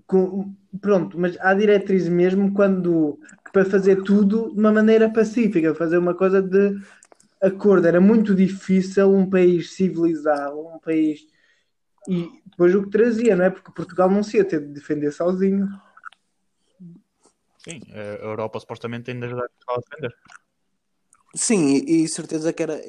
com- 0.06 0.54
pronto, 0.80 1.18
mas 1.18 1.36
há 1.40 1.54
diretriz 1.54 2.08
mesmo 2.08 2.52
quando, 2.52 3.18
para 3.52 3.64
fazer 3.64 4.02
tudo 4.02 4.52
de 4.52 4.58
uma 4.60 4.72
maneira 4.72 5.10
pacífica, 5.10 5.74
fazer 5.74 5.98
uma 5.98 6.14
coisa 6.14 6.42
de 6.42 6.76
acordo. 7.40 7.86
Era 7.86 8.00
muito 8.00 8.34
difícil 8.34 9.10
um 9.12 9.28
país 9.28 9.72
civilizado, 9.74 10.58
um 10.60 10.78
país. 10.78 11.26
E 12.08 12.28
depois 12.46 12.74
o 12.74 12.84
que 12.84 12.90
trazia, 12.90 13.36
não 13.36 13.44
é? 13.44 13.50
Porque 13.50 13.72
Portugal 13.72 14.10
não 14.10 14.22
se 14.22 14.36
ia 14.36 14.44
ter 14.44 14.60
de 14.60 14.72
defender 14.72 15.12
sozinho. 15.12 15.68
Sim, 17.66 17.80
a 17.92 18.24
Europa 18.24 18.60
supostamente 18.60 19.06
tem 19.06 19.18
de 19.18 19.26
ajudar 19.26 19.48
Portugal 19.48 19.76
a 19.78 19.80
defender. 19.80 20.16
Sim, 21.34 21.66
e, 21.84 22.04
e 22.04 22.08
certeza 22.08 22.52
que 22.52 22.62
era. 22.62 22.80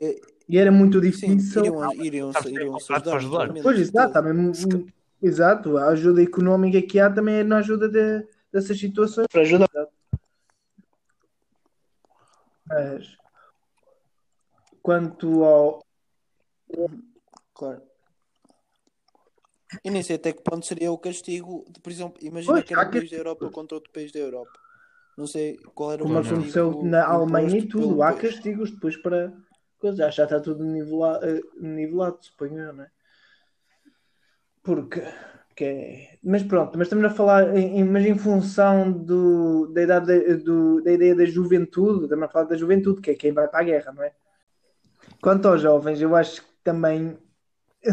E 0.48 0.58
era 0.58 0.72
muito 0.72 1.00
Sim, 1.02 1.10
difícil. 1.10 1.62
iriam, 1.66 1.94
iriam, 1.96 2.34
Sabes, 2.34 2.52
iriam 2.52 2.74
contrato 2.74 3.04
para 3.06 3.18
ajudar. 3.18 3.54
Pois, 3.64 3.80
exato, 3.80 4.14
também, 4.14 4.54
exato, 5.22 5.78
a 5.78 5.88
ajuda 5.90 6.22
económica 6.22 6.80
que 6.82 7.00
há 7.00 7.12
também 7.12 7.38
é 7.38 7.44
na 7.44 7.58
ajuda 7.58 7.90
de- 7.90 8.28
dessas 8.52 8.80
situações. 8.80 9.26
Para 9.32 9.42
ajudar. 9.42 9.68
Mas, 12.68 13.18
quanto 14.84 15.44
ao. 15.44 15.84
Claro. 17.56 17.82
E 19.84 19.90
nem 19.90 20.02
sei 20.02 20.16
até 20.16 20.32
que 20.32 20.42
ponto 20.44 20.66
seria 20.66 20.92
o 20.92 20.98
castigo 20.98 21.66
de, 21.70 21.80
por 21.82 21.92
exemplo, 21.92 22.18
imagina 22.22 22.54
Pois, 22.54 22.64
que 22.66 22.74
era 22.74 22.88
um 22.88 22.92
país 22.92 23.10
da 23.10 23.18
Europa 23.18 23.50
contra 23.50 23.76
outro 23.76 23.92
país 23.92 24.12
da 24.14 24.20
Europa. 24.20 24.67
Não 25.18 25.28
sei 25.28 25.58
qual 25.76 25.92
era 25.94 26.04
o 26.04 26.08
Como 26.08 26.18
castigo 26.18 26.34
aconteceu 26.36 26.82
na 26.84 27.06
Alemanha 27.06 27.58
e 27.60 27.68
tudo, 27.68 28.02
há 28.04 28.14
país. 28.14 28.22
castigos 28.24 28.72
depois 28.72 28.96
para. 28.98 29.34
Já, 29.96 30.10
já 30.10 30.24
está 30.24 30.40
tudo 30.40 30.64
nivelado, 30.64 31.26
nivelado 31.60 32.18
suponho 32.24 32.60
eu, 32.60 32.74
não 32.74 32.84
é? 32.84 32.92
Porque. 34.64 35.02
Que 35.56 35.66
é... 35.66 36.18
Mas 36.24 36.44
pronto, 36.44 36.78
mas 36.78 36.86
estamos 36.88 37.06
a 37.06 37.10
falar, 37.10 37.58
em, 37.58 37.84
mas 37.84 38.06
em 38.06 38.16
função 38.16 38.92
do, 38.92 39.66
da, 39.74 39.82
idade, 39.82 40.06
da- 40.06 40.36
do, 40.44 40.84
da 40.84 40.92
ideia 40.92 41.16
da 41.16 41.26
juventude, 41.26 42.04
estamos 42.04 42.26
a 42.26 42.30
falar 42.30 42.46
da 42.46 42.56
juventude, 42.56 43.02
que 43.02 43.10
é 43.12 43.16
quem 43.16 43.34
vai 43.34 43.48
para 43.48 43.62
a 43.62 43.64
guerra, 43.64 43.92
não 43.92 44.04
é? 44.04 44.12
Quanto 45.22 45.48
aos 45.48 45.62
jovens, 45.62 46.02
eu 46.02 46.16
acho 46.16 46.42
que 46.42 46.48
também 46.64 47.18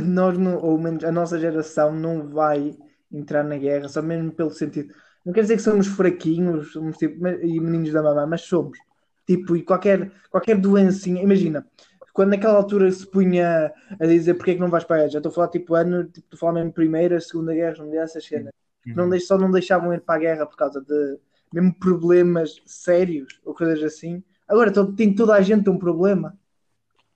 nós, 0.04 0.38
não, 0.38 0.59
ou 0.62 0.78
menos 0.78 1.04
a 1.04 1.12
nossa 1.12 1.38
geração, 1.38 1.95
não 1.95 2.28
vai 2.31 2.76
entrar 3.12 3.45
na 3.45 3.59
guerra, 3.59 3.88
só 3.88 4.02
mesmo 4.02 4.33
pelo 4.33 4.50
sentido. 4.50 4.95
Não 5.25 5.33
quer 5.33 5.43
dizer 5.43 5.57
que 5.57 5.62
somos 5.62 5.87
fraquinhos 5.87 6.73
somos 6.73 6.97
tipo, 6.97 7.26
e 7.26 7.59
meninos 7.61 7.93
da 7.93 8.02
mamãe, 8.02 8.26
mas 8.26 8.43
somos. 8.43 8.78
Tipo, 9.26 9.57
e 9.57 9.62
qualquer, 9.62 10.11
qualquer 10.31 10.59
doencinha, 10.59 11.23
imagina, 11.23 11.66
quando 12.12 12.31
naquela 12.31 12.57
altura 12.59 12.90
se 12.93 13.07
punha 13.07 13.73
a 13.99 14.07
dizer 14.07 14.35
porque 14.35 14.50
é 14.52 14.54
que 14.54 14.61
não 14.61 14.69
vais 14.71 14.85
para 14.85 14.97
a 14.97 14.99
guerra, 15.00 15.11
já 15.11 15.19
estou 15.19 15.31
a 15.31 15.35
falar 15.35 15.49
tipo 15.49 15.75
ano, 15.75 16.04
tipo, 16.04 16.19
estou 16.26 16.37
a 16.37 16.40
falar 16.40 16.52
mesmo 16.52 16.73
Primeira, 16.73 17.21
Segunda 17.21 17.54
Guerra 17.54 17.83
Mundial, 17.83 18.04
essas 18.04 18.25
cenas. 18.25 18.52
Não 18.95 19.09
deix- 19.09 19.26
só 19.26 19.38
não 19.38 19.50
deixavam 19.50 19.93
ir 19.95 20.00
para 20.00 20.16
a 20.16 20.19
guerra 20.19 20.47
por 20.47 20.57
causa 20.57 20.81
de 20.81 21.19
mesmo 21.52 21.75
problemas 21.78 22.61
sérios 22.66 23.40
ou 23.45 23.54
coisas 23.54 23.83
assim. 23.83 24.23
Agora 24.47 24.71
tem 24.95 25.14
toda 25.14 25.35
a 25.35 25.40
gente 25.40 25.71
um 25.71 25.78
problema. 25.78 26.37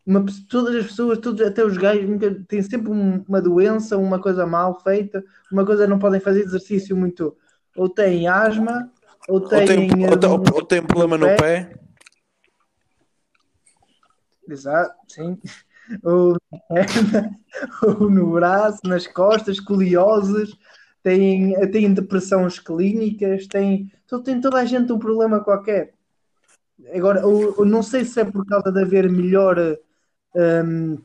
Uma 0.07 0.25
todas 0.49 0.75
as 0.75 0.87
pessoas, 0.87 1.19
todos, 1.19 1.43
até 1.47 1.63
os 1.63 1.77
gajos, 1.77 2.09
têm 2.49 2.63
sempre 2.63 2.91
um- 2.91 3.23
uma 3.29 3.43
doença, 3.43 3.99
uma 3.99 4.19
coisa 4.19 4.47
mal 4.47 4.81
feita, 4.81 5.23
uma 5.53 5.67
coisa 5.67 5.87
não 5.87 5.99
podem 5.99 6.19
fazer 6.21 6.41
exercício 6.41 6.97
muito. 6.97 7.37
Ou 7.79 7.89
têm 7.89 8.27
asma, 8.27 8.91
ou 9.29 9.41
Ou 9.41 9.49
tem, 9.49 9.67
têm. 9.67 10.11
ou, 10.11 10.19
tem- 10.19 10.31
hum, 10.31 10.43
ou 10.53 10.63
tem 10.65 10.83
problema 10.83 11.17
no 11.17 11.27
pé. 11.37 11.79
Exato, 14.49 14.95
sim. 15.07 15.39
Ou, 16.03 16.37
na 16.51 16.59
perna, 16.69 17.31
ou 18.01 18.11
no 18.11 18.33
braço, 18.33 18.81
nas 18.85 19.07
costas, 19.07 19.59
escolioses, 19.59 20.51
têm, 21.05 21.55
têm 21.71 21.95
depressões 21.95 22.59
clínicas, 22.59 23.47
têm, 23.47 23.93
tem 24.25 24.41
toda 24.41 24.59
a 24.59 24.65
gente 24.65 24.93
um 24.93 24.99
problema 24.99 25.39
qualquer. 25.45 25.95
Agora, 26.93 27.25
ou, 27.25 27.61
ou 27.61 27.65
não 27.65 27.83
sei 27.83 28.05
se 28.05 28.21
é 28.21 28.25
por 28.25 28.45
causa 28.45 28.73
de 28.73 28.83
haver 28.83 29.09
melhor. 29.09 29.57
hum, 30.35 30.99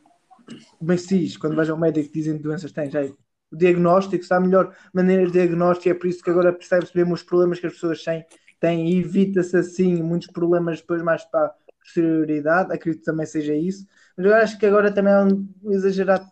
como 0.78 0.92
é 0.92 0.96
que 0.96 1.02
se 1.02 1.18
diz? 1.18 1.36
Quando 1.36 1.54
vais 1.56 1.70
ao 1.70 1.78
médico 1.78 2.12
dizem 2.12 2.36
que 2.36 2.42
doenças 2.42 2.72
tens, 2.72 2.94
é, 2.94 3.04
o 3.04 3.16
diagnóstico, 3.56 4.24
se 4.24 4.34
há 4.34 4.40
melhor. 4.40 4.74
Maneira 4.92 5.26
de 5.26 5.32
diagnóstico, 5.32 5.88
é 5.88 5.94
por 5.94 6.06
isso 6.06 6.22
que 6.22 6.30
agora 6.30 6.52
percebe-se 6.52 6.96
mesmo 6.96 7.14
os 7.14 7.22
problemas 7.22 7.60
que 7.60 7.66
as 7.66 7.74
pessoas 7.74 8.02
têm, 8.02 8.24
têm. 8.60 8.88
E 8.88 8.98
evita-se 9.00 9.56
assim 9.56 10.02
muitos 10.02 10.28
problemas 10.28 10.80
depois 10.80 11.02
mais 11.02 11.24
para 11.24 11.46
a 11.46 11.54
posterioridade, 11.80 12.72
acredito 12.72 13.00
que 13.00 13.06
também 13.06 13.26
seja 13.26 13.54
isso, 13.54 13.86
mas 14.16 14.26
eu 14.26 14.34
acho 14.34 14.58
que 14.58 14.66
agora 14.66 14.90
também 14.92 15.12
é 15.12 15.22
um 15.22 15.72
exagerado. 15.72 16.26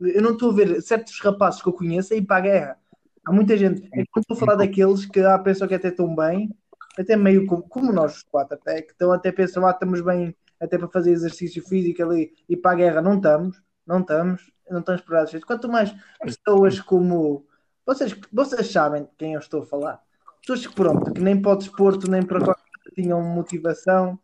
Eu 0.00 0.22
não 0.22 0.32
estou 0.32 0.50
a 0.50 0.54
ver 0.54 0.82
certos 0.82 1.18
rapazes 1.20 1.62
que 1.62 1.68
eu 1.68 1.72
conheço 1.72 2.12
a 2.12 2.16
ir 2.16 2.22
para 2.22 2.36
a 2.36 2.40
guerra. 2.40 2.76
Há 3.24 3.32
muita 3.32 3.56
gente, 3.56 3.86
é 3.92 3.98
não 3.98 4.20
estou 4.20 4.36
a 4.36 4.40
falar 4.40 4.54
daqueles 4.56 5.04
que 5.04 5.20
há 5.20 5.38
pessoas 5.38 5.68
que 5.68 5.74
até 5.74 5.88
estão 5.88 6.14
bem, 6.14 6.50
até 6.98 7.16
meio 7.16 7.46
como, 7.46 7.62
como 7.62 7.92
nós 7.92 8.16
os 8.16 8.22
quatro, 8.22 8.54
até 8.54 8.82
que 8.82 8.92
estão 8.92 9.12
até 9.12 9.30
pensam, 9.30 9.66
ah, 9.66 9.70
estamos 9.70 10.00
bem 10.00 10.34
até 10.60 10.76
para 10.76 10.88
fazer 10.88 11.12
exercício 11.12 11.62
físico 11.66 12.02
ali 12.02 12.32
e 12.48 12.56
para 12.56 12.72
a 12.72 12.74
guerra 12.74 13.02
não 13.02 13.16
estamos, 13.16 13.62
não 13.90 14.00
estamos, 14.00 14.52
não 14.70 14.78
estamos 14.80 15.00
preparados. 15.00 15.44
Quanto 15.44 15.68
mais 15.68 15.92
pessoas 16.22 16.80
como 16.80 17.44
vocês, 17.84 18.14
vocês 18.32 18.70
sabem 18.70 19.02
de 19.02 19.08
quem 19.18 19.34
eu 19.34 19.40
estou 19.40 19.62
a 19.62 19.66
falar. 19.66 20.00
Pessoas 20.40 20.64
que 20.66 20.72
pronto, 20.74 21.12
que 21.12 21.20
nem 21.20 21.40
para 21.40 21.52
o 21.52 21.56
desporto, 21.56 22.08
nem 22.08 22.22
para 22.22 22.54
tinham 22.94 23.20
motivação, 23.22 24.18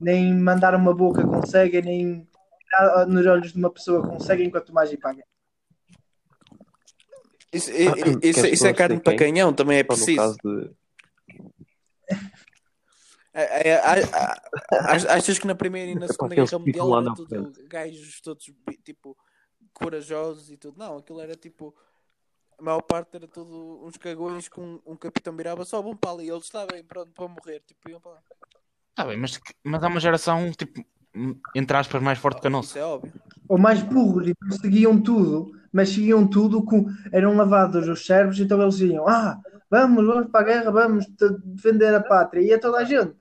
nem 0.00 0.34
mandar 0.34 0.74
uma 0.74 0.94
boca 0.94 1.22
conseguem, 1.26 1.82
nem 1.82 2.28
nos 3.06 3.26
olhos 3.26 3.52
de 3.52 3.58
uma 3.58 3.70
pessoa 3.70 4.02
conseguem, 4.06 4.50
quanto 4.50 4.72
mais 4.72 4.90
a 4.90 5.12
guerra. 5.12 5.26
Isso, 7.52 7.70
i- 7.70 7.84
i- 7.86 7.92
Que 7.92 8.28
as 8.30 8.36
isso, 8.36 8.46
isso 8.46 8.66
é 8.66 8.72
carne 8.72 8.98
para 8.98 9.14
canhão, 9.16 9.52
também 9.52 9.78
é 9.78 9.82
Só 9.84 9.92
no 9.92 9.96
preciso. 9.96 10.16
caso 10.16 10.38
de. 10.42 10.70
É, 13.34 13.70
é, 13.70 13.76
a- 13.76 13.92
a- 13.92 14.92
ach- 14.92 15.06
achas 15.06 15.38
que 15.38 15.46
na 15.46 15.54
Primeira 15.54 15.90
e 15.90 15.94
na 15.94 16.06
Segunda 16.06 16.34
Guerra 16.34 16.58
Mundial 16.58 16.88
lá 16.88 16.96
era 16.98 17.04
na 17.06 17.14
tudo 17.14 17.52
gajos 17.68 18.20
todos 18.20 18.44
tipo 18.84 19.16
corajosos 19.72 20.50
e 20.50 20.56
tudo? 20.56 20.78
Não, 20.78 20.98
aquilo 20.98 21.20
era 21.20 21.34
tipo. 21.34 21.74
A 22.58 22.62
maior 22.62 22.82
parte 22.82 23.16
era 23.16 23.26
tudo 23.26 23.84
uns 23.84 23.96
cagões 23.96 24.48
com 24.48 24.80
um 24.86 24.94
capitão 24.96 25.34
virava 25.36 25.64
só 25.64 25.80
vão 25.80 25.96
para 25.96 26.12
ali, 26.12 26.28
eles 26.28 26.44
estavam 26.44 26.68
pronto 26.84 27.10
para 27.12 27.26
morrer, 27.26 27.60
tipo, 27.66 27.88
iam 27.88 28.00
para 28.00 28.12
lá. 28.12 28.22
Tá 28.94 29.06
bem, 29.06 29.16
mas, 29.16 29.40
mas 29.64 29.82
há 29.82 29.88
uma 29.88 29.98
geração, 29.98 30.52
tipo, 30.52 30.84
entre 31.54 31.76
aspas, 31.76 32.02
mais 32.02 32.18
forte 32.18 32.40
que 32.40 32.46
a 32.46 32.50
Isso 32.50 32.56
nossa. 32.56 32.78
é 32.78 32.84
óbvio. 32.84 33.12
Ou 33.48 33.58
mais 33.58 33.82
burros, 33.82 34.28
e 34.28 34.34
seguiam 34.60 35.00
tudo, 35.02 35.50
mas 35.72 35.88
seguiam 35.88 36.28
tudo 36.28 36.62
com. 36.62 36.86
eram 37.10 37.34
lavados 37.34 37.88
os 37.88 38.04
cérebros, 38.04 38.38
então 38.38 38.60
eles 38.62 38.76
diziam: 38.76 39.08
Ah, 39.08 39.40
vamos, 39.70 40.06
vamos 40.06 40.30
para 40.30 40.40
a 40.40 40.44
guerra, 40.44 40.70
vamos 40.70 41.06
defender 41.44 41.94
a 41.94 42.02
pátria. 42.02 42.42
E 42.42 42.52
é 42.52 42.58
toda 42.58 42.78
a 42.78 42.84
gente. 42.84 43.16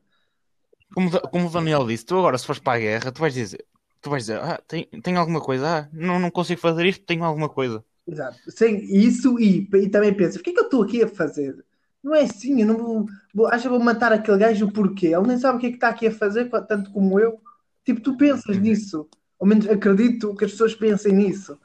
Como, 0.94 1.10
como 1.32 1.48
o 1.48 1.52
Daniel 1.52 1.86
disse, 1.88 2.06
tu 2.06 2.18
agora, 2.18 2.38
se 2.38 2.46
fores 2.46 2.62
para 2.62 2.78
a 2.78 2.80
guerra, 2.80 3.12
tu 3.12 3.20
vais 3.22 3.34
dizer, 3.34 3.66
tu 4.02 4.10
vais 4.10 4.24
dizer, 4.24 4.40
ah, 4.42 4.62
tem, 4.68 4.86
tem 5.02 5.16
alguma 5.18 5.42
coisa? 5.42 5.80
Ah, 5.86 5.90
não, 5.94 6.20
não 6.20 6.32
consigo 6.32 6.60
fazer 6.60 6.86
isto, 6.86 7.06
tenho 7.06 7.24
alguma 7.24 7.50
coisa. 7.50 7.84
Exato. 8.08 8.40
Sem 8.52 8.84
isso 8.96 9.40
e, 9.40 9.68
e 9.74 9.90
também 9.90 10.14
pensas, 10.14 10.38
o 10.38 10.44
que 10.44 10.50
é 10.50 10.54
que 10.54 10.60
eu 10.60 10.66
estou 10.66 10.84
aqui 10.84 11.04
a 11.04 11.08
fazer? 11.08 11.64
Não 12.04 12.16
é 12.16 12.22
assim, 12.24 12.62
eu 12.62 12.68
não 12.68 12.78
vou, 12.78 13.06
vou 13.34 13.48
acho 13.48 13.64
que 13.64 13.70
vou 13.70 13.80
matar 13.80 14.12
aquele 14.12 14.38
gajo 14.40 14.72
porquê? 14.72 15.08
Ele 15.08 15.28
nem 15.28 15.38
sabe 15.38 15.58
o 15.58 15.62
que 15.62 15.68
é 15.68 15.70
que 15.70 15.76
está 15.76 15.90
aqui 15.90 16.08
a 16.08 16.12
fazer, 16.12 16.50
tanto 16.68 16.92
como 16.92 17.20
eu. 17.20 17.40
Tipo, 17.86 18.02
tu 18.02 18.18
pensas 18.18 18.58
nisso. 18.58 19.08
Ao 19.40 19.48
menos 19.48 19.68
acredito 19.70 20.36
que 20.36 20.46
as 20.46 20.52
pessoas 20.52 20.74
pensem 20.76 21.14
nisso. 21.14 21.58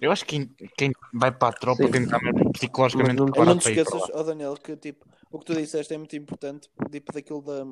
Eu 0.00 0.12
acho 0.12 0.24
que 0.24 0.46
quem, 0.46 0.68
quem 0.76 0.92
vai 1.12 1.32
para 1.32 1.48
a 1.48 1.52
tropa 1.58 1.82
Sim. 1.86 1.90
tem 1.90 2.00
que 2.02 2.14
estar 2.14 2.20
mesmo 2.22 2.52
psicologicamente 2.52 3.22
Mas 3.22 3.36
não- 3.36 3.44
não 3.44 3.56
preparado 3.56 3.58
te 3.58 3.62
para 3.62 3.72
ir 3.72 3.80
para 3.82 3.90
esqueças, 3.90 4.02
lá. 4.02 4.10
ó 4.12 4.22
Daniel, 4.22 4.54
que 4.56 4.76
tipo, 4.76 5.04
o 5.34 5.38
que 5.40 5.46
tu 5.46 5.54
disseste 5.54 5.92
é 5.92 5.98
muito 5.98 6.14
importante, 6.14 6.70
tipo, 6.92 7.12
daquilo 7.12 7.42
da, 7.42 7.64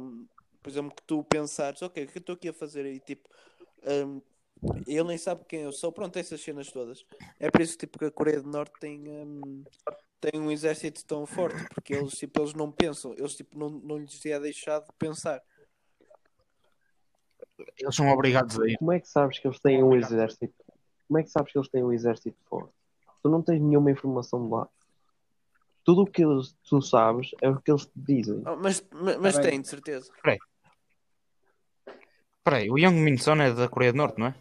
por 0.60 0.68
exemplo, 0.68 0.92
que 0.96 1.02
tu 1.04 1.22
pensares, 1.22 1.80
ok, 1.80 2.02
o 2.02 2.08
que 2.08 2.18
eu 2.18 2.20
estou 2.20 2.34
aqui 2.34 2.48
a 2.48 2.52
fazer 2.52 2.84
aí, 2.84 2.98
tipo, 2.98 3.28
hum, 3.86 4.20
ele 4.84 5.04
nem 5.04 5.16
sabe 5.16 5.44
quem 5.44 5.60
eu 5.60 5.70
sou, 5.70 5.92
pronto, 5.92 6.18
essas 6.18 6.40
cenas 6.40 6.72
todas. 6.72 7.04
É 7.38 7.48
por 7.52 7.60
isso 7.60 7.78
tipo, 7.78 8.00
que 8.00 8.06
a 8.06 8.10
Coreia 8.10 8.42
do 8.42 8.50
Norte 8.50 8.72
tem, 8.80 9.08
hum, 9.08 9.62
tem 10.20 10.40
um 10.40 10.50
exército 10.50 11.04
tão 11.06 11.24
forte, 11.24 11.64
porque 11.72 11.94
eles, 11.94 12.14
tipo, 12.14 12.40
eles 12.40 12.52
não 12.52 12.72
pensam, 12.72 13.14
eles 13.16 13.36
tipo, 13.36 13.56
não, 13.56 13.70
não 13.70 13.96
lhes 13.96 14.26
é 14.26 14.40
deixado 14.40 14.86
de 14.86 14.92
pensar. 14.98 15.40
Eles 17.78 17.94
são 17.94 18.08
obrigados 18.08 18.58
a 18.58 18.66
ir. 18.66 18.76
Como 18.76 18.90
é 18.90 18.98
que 18.98 19.08
sabes 19.08 19.38
que 19.38 19.46
eles 19.46 19.60
têm 19.60 19.84
um 19.84 19.94
exército? 19.94 20.52
Como 21.06 21.18
é 21.20 21.22
que 21.22 21.30
sabes 21.30 21.52
que 21.52 21.58
eles 21.58 21.68
têm 21.68 21.84
um 21.84 21.92
exército 21.92 22.36
forte? 22.46 22.72
Tu 23.22 23.28
não 23.28 23.40
tens 23.40 23.60
nenhuma 23.62 23.92
informação 23.92 24.42
de 24.42 24.50
lá. 24.52 24.68
Tudo 25.84 26.02
o 26.02 26.06
que 26.06 26.22
eles, 26.24 26.54
tu 26.68 26.80
sabes 26.80 27.30
é 27.40 27.48
o 27.50 27.60
que 27.60 27.70
eles 27.70 27.86
te 27.86 27.92
dizem. 27.96 28.42
Ah, 28.44 28.56
mas 28.56 28.84
mas, 29.20 29.34
Tá 29.36 29.42
tem, 29.42 29.60
de 29.60 29.68
certeza. 29.68 30.10
Espera 32.38 32.56
aí, 32.56 32.70
o 32.70 32.78
Young 32.78 32.94
Min 33.00 33.16
Son 33.18 33.40
é 33.40 33.52
da 33.52 33.68
Coreia 33.68 33.92
do 33.92 33.98
Norte, 33.98 34.18
não 34.18 34.26
é? 34.28 34.34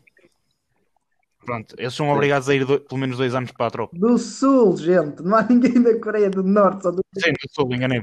Pronto, 1.43 1.73
eles 1.77 1.93
são 1.95 2.09
obrigados 2.11 2.47
a 2.49 2.53
ir 2.55 2.65
do- 2.65 2.79
pelo 2.79 2.99
menos 3.01 3.17
dois 3.17 3.33
anos 3.33 3.51
para 3.51 3.65
a 3.67 3.71
tropa. 3.71 3.97
Do 3.97 4.15
Sul, 4.17 4.77
gente. 4.77 5.23
Não 5.23 5.35
há 5.35 5.43
ninguém 5.43 5.81
da 5.81 5.99
Coreia 5.99 6.29
do 6.29 6.43
Norte, 6.43 6.83
só 6.83 6.91
do 6.91 7.03
Sim, 7.17 7.31
do 7.31 7.49
Sul, 7.51 7.73
enganei 7.73 7.99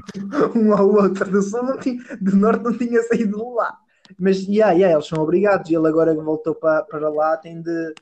um 0.55 0.73
ao 0.73 0.87
outro. 0.89 1.29
Do 1.31 1.41
Sul 1.41 1.63
não 1.63 1.77
tinha, 1.77 2.01
do 2.19 2.35
Norte 2.35 2.63
não 2.63 2.77
tinha 2.77 3.01
saído 3.03 3.37
de 3.37 3.43
lá. 3.55 3.77
Mas, 4.19 4.39
yeah, 4.45 4.73
yeah, 4.73 4.93
eles 4.93 5.07
são 5.07 5.21
obrigados. 5.23 5.69
E 5.69 5.75
ele 5.75 5.87
agora 5.87 6.13
que 6.13 6.21
voltou 6.21 6.53
para, 6.55 6.83
para 6.83 7.09
lá 7.09 7.37
tem 7.37 7.61
de, 7.61 7.93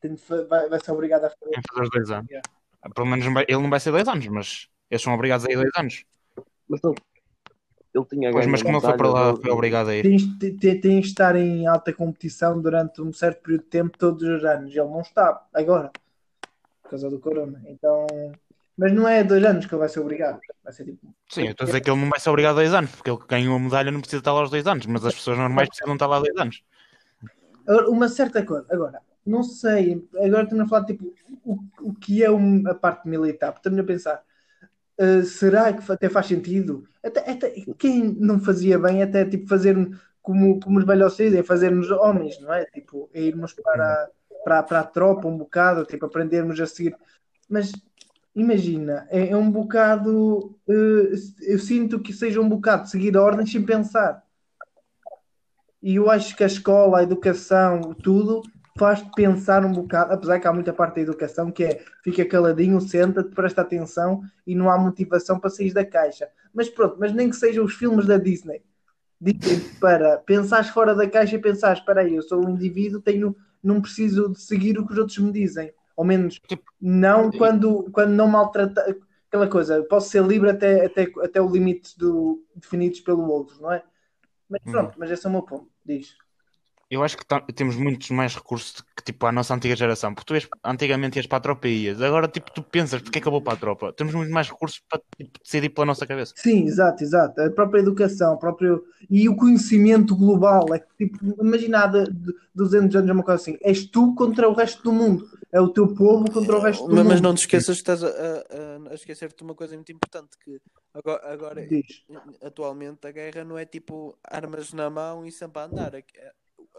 tem 0.00 0.14
de 0.14 0.22
vai, 0.48 0.68
vai 0.68 0.80
ser 0.84 0.90
obrigado 0.92 1.24
a 1.24 1.30
fazer. 1.30 1.56
em 1.56 1.62
fazer 1.68 1.82
os 1.82 1.90
dois 1.90 2.10
anos. 2.10 2.28
Yeah. 2.30 2.48
Pelo 2.94 3.06
menos 3.06 3.24
não 3.26 3.34
vai- 3.34 3.44
ele 3.46 3.62
não 3.62 3.70
vai 3.70 3.78
ser 3.78 3.92
dois 3.92 4.08
anos, 4.08 4.26
mas 4.28 4.68
eles 4.90 5.02
são 5.02 5.14
obrigados 5.14 5.46
a 5.46 5.50
ir 5.50 5.56
dois 5.56 5.70
anos. 5.76 6.04
Mas 6.68 6.80
ele, 6.84 6.94
ele 7.94 8.04
tinha 8.06 8.30
Pois, 8.30 8.46
mas 8.46 8.62
como 8.62 8.76
ele 8.76 8.84
foi 8.86 8.96
para 8.96 9.08
lá, 9.08 9.36
foi 9.36 9.50
obrigado 9.50 9.88
a 9.88 9.94
ir. 9.96 10.02
Tens 10.02 10.22
de, 10.38 10.52
te- 10.52 10.74
tens 10.80 11.00
de 11.02 11.06
estar 11.08 11.36
em 11.36 11.66
alta 11.66 11.92
competição 11.92 12.60
durante 12.60 13.00
um 13.02 13.12
certo 13.12 13.42
período 13.42 13.62
de 13.62 13.68
tempo, 13.68 13.98
todos 13.98 14.22
os 14.22 14.44
anos. 14.44 14.70
Ele 14.70 14.84
não 14.88 15.00
está 15.00 15.46
agora, 15.54 15.90
por 16.82 16.90
causa 16.90 17.08
do 17.10 17.18
corona. 17.18 17.62
Então, 17.66 18.06
mas 18.76 18.92
não 18.92 19.06
é 19.06 19.22
dois 19.22 19.44
anos 19.44 19.66
que 19.66 19.74
ele 19.74 19.80
vai 19.80 19.88
ser 19.88 20.00
obrigado. 20.00 20.40
Vai 20.64 20.72
ser 20.72 20.84
tipo. 20.84 21.14
Sim, 21.28 21.44
eu 21.44 21.50
estou 21.52 21.64
a 21.64 21.66
dizer 21.66 21.80
que 21.80 21.90
ele 21.90 22.00
não 22.00 22.08
vai 22.08 22.18
ser 22.18 22.30
obrigado 22.30 22.52
a 22.52 22.60
dois 22.62 22.74
anos, 22.74 22.90
porque 22.92 23.10
ele 23.10 23.18
ganhou 23.28 23.54
a 23.56 23.58
medalha 23.58 23.90
não 23.90 24.00
precisa 24.00 24.20
estar 24.20 24.32
lá 24.32 24.40
aos 24.40 24.50
dois 24.50 24.66
anos, 24.66 24.86
mas 24.86 25.04
as 25.04 25.14
pessoas 25.14 25.38
normais 25.38 25.68
precisam 25.68 25.94
estar 25.94 26.06
lá 26.06 26.18
dois 26.18 26.36
anos. 26.36 26.62
Agora, 27.66 27.90
Uma 27.90 28.08
certa 28.08 28.44
coisa. 28.44 28.66
Agora, 28.70 29.00
não 29.26 29.42
sei. 29.42 30.04
Agora 30.16 30.44
estamos 30.44 30.64
a 30.64 30.68
falar 30.68 30.84
tipo 30.86 31.12
o, 31.44 31.58
o 31.80 31.94
que 31.94 32.22
é 32.24 32.30
um- 32.30 32.62
a 32.66 32.74
parte 32.74 33.06
militar. 33.08 33.52
Porque 33.52 33.68
Estamos 33.68 33.78
a 33.80 33.84
pensar. 33.86 34.22
Uh, 35.00 35.24
será 35.24 35.72
que 35.72 35.90
até 35.90 36.08
faz 36.08 36.26
sentido? 36.26 36.84
Até, 37.02 37.30
até- 37.30 37.54
quem 37.78 38.02
não 38.14 38.38
fazia 38.38 38.78
bem 38.78 39.02
até 39.02 39.24
tipo 39.24 39.48
fazer 39.48 39.76
como, 40.22 40.60
como 40.60 40.78
os 40.78 40.84
velhos 40.84 41.16
dizem, 41.16 41.42
fazer-nos 41.42 41.90
homens, 41.90 42.40
não 42.40 42.52
é? 42.52 42.64
Tipo, 42.66 43.08
é 43.12 43.22
irmos 43.22 43.54
para, 43.54 44.08
para, 44.44 44.62
para 44.62 44.80
a 44.80 44.84
tropa 44.84 45.26
um 45.28 45.36
bocado, 45.38 45.84
tipo, 45.86 46.06
aprendermos 46.06 46.60
a 46.60 46.66
seguir. 46.66 46.94
Mas 47.48 47.72
imagina, 48.34 49.06
é, 49.10 49.30
é 49.30 49.36
um 49.36 49.50
bocado. 49.50 50.54
eh, 50.68 51.12
eu 51.42 51.58
sinto 51.58 52.00
que 52.00 52.12
seja 52.12 52.40
um 52.40 52.48
bocado 52.48 52.88
seguir 52.88 53.16
ordens 53.16 53.50
sem 53.50 53.64
pensar. 53.64 54.22
E 55.82 55.96
eu 55.96 56.10
acho 56.10 56.36
que 56.36 56.44
a 56.44 56.46
escola, 56.46 56.98
a 56.98 57.02
educação, 57.02 57.94
tudo 57.94 58.42
faz-te 58.78 59.10
pensar 59.14 59.64
um 59.64 59.72
bocado, 59.72 60.12
apesar 60.12 60.38
que 60.38 60.46
há 60.46 60.52
muita 60.52 60.72
parte 60.72 60.96
da 60.96 61.00
educação 61.02 61.50
que 61.50 61.64
é 61.64 61.84
fica 62.02 62.24
caladinho, 62.24 62.80
senta-te, 62.80 63.34
presta 63.34 63.62
atenção 63.62 64.22
e 64.46 64.54
não 64.54 64.70
há 64.70 64.78
motivação 64.78 65.38
para 65.38 65.50
sair 65.50 65.72
da 65.72 65.84
caixa. 65.84 66.28
Mas 66.54 66.68
pronto, 66.68 66.96
mas 66.98 67.12
nem 67.12 67.28
que 67.30 67.36
sejam 67.36 67.64
os 67.64 67.74
filmes 67.74 68.06
da 68.06 68.16
Disney. 68.16 68.62
Dizem 69.20 69.60
para 69.78 70.18
pensares 70.18 70.70
fora 70.70 70.94
da 70.94 71.08
caixa 71.08 71.36
e 71.36 71.38
pensares, 71.38 71.80
espera 71.80 72.00
aí, 72.00 72.14
eu 72.14 72.22
sou 72.22 72.44
um 72.44 72.50
indivíduo, 72.50 73.02
tenho, 73.02 73.36
não 73.62 73.80
preciso 73.80 74.30
de 74.30 74.40
seguir 74.40 74.78
o 74.78 74.86
que 74.86 74.92
os 74.92 74.98
outros 74.98 75.18
me 75.18 75.30
dizem. 75.30 75.72
Ao 75.96 76.04
menos 76.04 76.40
não 76.80 77.30
quando, 77.30 77.90
quando 77.92 78.12
não 78.12 78.26
maltrata 78.26 78.96
aquela 79.28 79.46
coisa, 79.46 79.82
posso 79.84 80.08
ser 80.08 80.24
livre 80.24 80.50
até, 80.50 80.86
até, 80.86 81.12
até 81.22 81.40
o 81.40 81.50
limite 81.50 81.96
do, 81.98 82.42
definidos 82.56 83.00
pelo 83.00 83.28
outro, 83.28 83.60
não 83.60 83.72
é? 83.72 83.82
Mas 84.48 84.62
pronto, 84.62 84.98
mas 84.98 85.10
esse 85.10 85.24
é 85.24 85.28
o 85.28 85.32
meu 85.32 85.42
ponto, 85.42 85.68
diz. 85.84 86.16
Eu 86.90 87.04
acho 87.04 87.16
que 87.16 87.24
tá- 87.24 87.40
temos 87.54 87.76
muitos 87.76 88.10
mais 88.10 88.34
recursos 88.34 88.82
que 88.96 89.04
tipo 89.04 89.24
a 89.24 89.30
nossa 89.30 89.54
antiga 89.54 89.76
geração. 89.76 90.12
Porque 90.12 90.26
tu 90.26 90.34
ias, 90.34 90.48
antigamente 90.64 91.16
ias 91.18 91.26
para 91.26 91.38
a 91.38 91.40
tropa 91.40 91.68
e 91.68 91.84
ias. 91.84 92.02
Agora 92.02 92.26
tipo, 92.26 92.50
tu 92.52 92.62
pensas, 92.64 93.00
porque 93.00 93.18
é 93.18 93.22
que 93.22 93.28
eu 93.28 93.32
vou 93.32 93.40
para 93.40 93.52
a 93.52 93.56
tropa? 93.56 93.92
Temos 93.92 94.12
muito 94.12 94.32
mais 94.32 94.48
recursos 94.50 94.82
para 94.88 95.00
tipo, 95.16 95.38
decidir 95.42 95.68
pela 95.68 95.86
nossa 95.86 96.04
cabeça. 96.04 96.34
Sim, 96.36 96.64
exato, 96.64 97.04
exato. 97.04 97.40
A 97.40 97.50
própria 97.50 97.78
educação, 97.80 98.34
o 98.34 98.38
próprio... 98.38 98.84
e 99.08 99.28
o 99.28 99.36
conhecimento 99.36 100.16
global. 100.16 100.74
É 100.74 100.80
que, 100.80 101.06
tipo, 101.06 101.18
imagina 101.40 101.86
de, 101.86 102.10
de 102.12 102.34
200 102.56 102.96
anos 102.96 103.08
é 103.08 103.12
uma 103.12 103.22
coisa 103.22 103.40
assim. 103.40 103.56
És 103.62 103.86
tu 103.86 104.12
contra 104.16 104.48
o 104.48 104.52
resto 104.52 104.82
do 104.82 104.92
mundo. 104.92 105.28
É 105.52 105.60
o 105.60 105.68
teu 105.68 105.94
povo 105.94 106.30
contra 106.30 106.56
o 106.56 106.60
resto 106.60 106.82
do 106.84 106.90
Mas, 106.94 106.98
mundo. 106.98 107.08
mas 107.08 107.20
não 107.20 107.34
te 107.34 107.38
esqueças 107.42 107.76
que 107.76 107.82
estás 107.82 108.02
a, 108.02 108.08
a, 108.08 108.90
a 108.90 108.94
esquecer-te 108.94 109.36
de 109.38 109.44
uma 109.44 109.54
coisa 109.54 109.74
muito 109.76 109.90
importante 109.92 110.30
que 110.44 110.60
agora, 110.92 111.32
agora 111.32 111.66
Diz. 111.66 112.04
atualmente 112.42 113.06
a 113.06 113.12
guerra 113.12 113.44
não 113.44 113.56
é 113.58 113.64
tipo 113.64 114.16
armas 114.24 114.72
na 114.72 114.88
mão 114.90 115.24
e 115.26 115.30
sempre 115.32 115.60
a 115.62 115.64
andar. 115.66 115.94
É 115.94 115.98
é- 116.14 116.32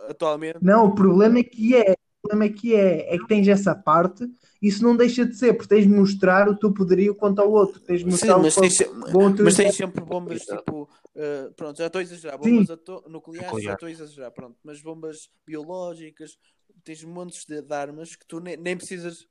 Atualmente 0.09 0.59
Não, 0.61 0.85
o 0.87 0.95
problema 0.95 1.39
é 1.39 1.43
que 1.43 1.75
é. 1.75 1.91
O 1.91 2.27
problema 2.27 2.45
é 2.45 2.49
que 2.55 2.75
é. 2.75 3.13
É 3.15 3.17
que 3.17 3.27
tens 3.27 3.47
essa 3.47 3.73
parte 3.75 4.23
e 4.61 4.67
isso 4.67 4.83
não 4.83 4.95
deixa 4.95 5.25
de 5.25 5.35
ser, 5.35 5.53
porque 5.53 5.69
tens 5.73 5.83
de 5.87 5.89
mostrar 5.93 6.47
o 6.47 6.55
teu 6.55 6.71
poderio 6.73 7.15
quanto 7.15 7.39
ao 7.41 7.51
outro. 7.51 7.79
Tens 7.81 7.99
de 7.99 8.05
Sim, 8.05 8.11
mostrar 8.11 8.37
mas 8.37 8.55
o 8.57 8.61
tens, 8.61 8.77
quanto 8.77 9.05
se- 9.07 9.11
bom 9.11 9.43
mas 9.43 9.55
tens 9.55 9.75
sempre 9.75 10.03
bombas 10.03 10.41
tipo. 10.41 10.87
eh, 11.15 11.49
pronto, 11.55 11.77
já 11.77 11.87
estou 11.87 11.99
a 11.99 12.03
exagerar. 12.03 12.39
Sim. 12.43 12.51
Bombas 12.51 12.69
ato- 12.69 13.03
nucleares, 13.09 13.47
já 13.49 13.53
Nuclear. 13.55 13.73
estou 13.73 13.87
a 13.87 13.91
exagerar. 13.91 14.31
Pronto, 14.31 14.57
mas 14.63 14.81
bombas 14.81 15.29
biológicas, 15.45 16.37
tens 16.83 17.03
montes 17.03 17.43
de, 17.45 17.61
de 17.61 17.73
armas 17.73 18.15
que 18.15 18.25
tu 18.27 18.39
nem, 18.39 18.55
nem 18.57 18.77
precisas. 18.77 19.27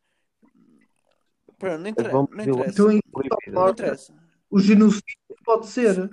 Pronto, 1.58 1.80
não, 1.82 1.90
inter- 1.90 2.12
não 2.12 2.44
interessa. 2.44 2.70
Então, 2.70 3.00
Proibidas. 3.12 3.54
Não 3.54 3.68
interessa. 3.68 4.14
o 4.50 4.58
genocídio 4.58 5.04
pode 5.44 5.66
ser. 5.68 6.10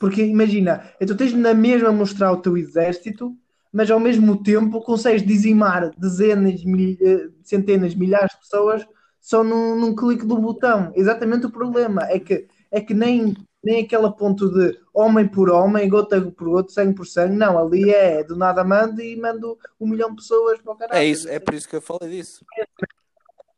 Porque 0.00 0.22
imagina, 0.22 0.92
então 1.00 1.16
tens 1.16 1.32
na 1.32 1.54
mesma 1.54 1.90
mostrar 1.90 2.30
o 2.32 2.42
teu 2.42 2.56
exército, 2.56 3.34
mas 3.72 3.90
ao 3.90 4.00
mesmo 4.00 4.42
tempo 4.42 4.80
consegues 4.82 5.24
dizimar 5.24 5.90
dezenas, 5.98 6.64
mil- 6.64 6.96
eh, 7.00 7.28
centenas, 7.42 7.94
milhares 7.94 8.32
de 8.32 8.40
pessoas 8.40 8.86
só 9.20 9.42
num, 9.42 9.76
num 9.78 9.94
clique 9.94 10.24
do 10.24 10.38
botão. 10.38 10.92
Exatamente 10.94 11.46
o 11.46 11.50
problema 11.50 12.02
é 12.08 12.18
que 12.18 12.46
é 12.70 12.80
que 12.80 12.92
nem, 12.94 13.34
nem 13.62 13.84
aquele 13.84 14.10
ponto 14.12 14.50
de 14.50 14.76
homem 14.92 15.26
por 15.26 15.48
homem, 15.50 15.88
gota 15.88 16.20
por 16.20 16.48
gota, 16.50 16.72
sangue 16.72 16.94
por 16.94 17.06
sangue, 17.06 17.36
não, 17.36 17.58
ali 17.58 17.90
é 17.90 18.22
do 18.24 18.36
nada 18.36 18.64
mando 18.64 19.00
e 19.00 19.16
mando 19.16 19.56
um 19.80 19.88
milhão 19.88 20.10
de 20.10 20.16
pessoas 20.16 20.60
para 20.60 20.72
o 20.72 20.76
caralho. 20.76 20.98
É 20.98 21.04
isso, 21.04 21.28
é 21.28 21.38
por 21.38 21.54
isso 21.54 21.68
que 21.68 21.76
eu 21.76 21.80
falei 21.80 22.10
disso. 22.10 22.44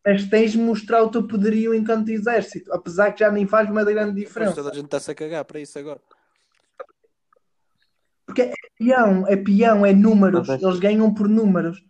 Mas 0.04 0.26
tens 0.26 0.52
de 0.52 0.58
mostrar 0.58 1.02
o 1.02 1.10
teu 1.10 1.26
poderio 1.26 1.74
enquanto 1.74 2.08
exército, 2.08 2.72
apesar 2.72 3.12
que 3.12 3.20
já 3.20 3.30
nem 3.30 3.46
faz 3.46 3.68
uma 3.68 3.84
grande 3.84 4.12
Mas 4.12 4.26
diferença. 4.26 4.54
toda 4.54 4.70
a 4.70 4.74
gente 4.74 4.86
está-se 4.86 5.10
a 5.10 5.14
cagar 5.14 5.44
para 5.44 5.60
isso 5.60 5.78
agora. 5.78 6.00
É 8.80 8.84
peão, 8.84 9.26
é 9.26 9.36
peão, 9.36 9.86
é 9.86 9.92
números. 9.92 10.48
É- 10.48 10.54
Eles 10.54 10.78
ganham 10.78 11.12
por 11.12 11.28
números. 11.28 11.84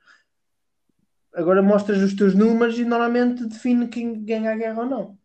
Agora 1.35 1.62
mostras 1.62 1.98
os 2.03 2.14
teus 2.14 2.35
números 2.35 2.79
e 2.79 2.85
normalmente 2.85 3.46
define 3.46 3.88
quem 3.88 4.24
ganha 4.24 4.53
a 4.53 4.57
guerra 4.57 4.81
ou 4.83 4.87
não. 4.88 5.18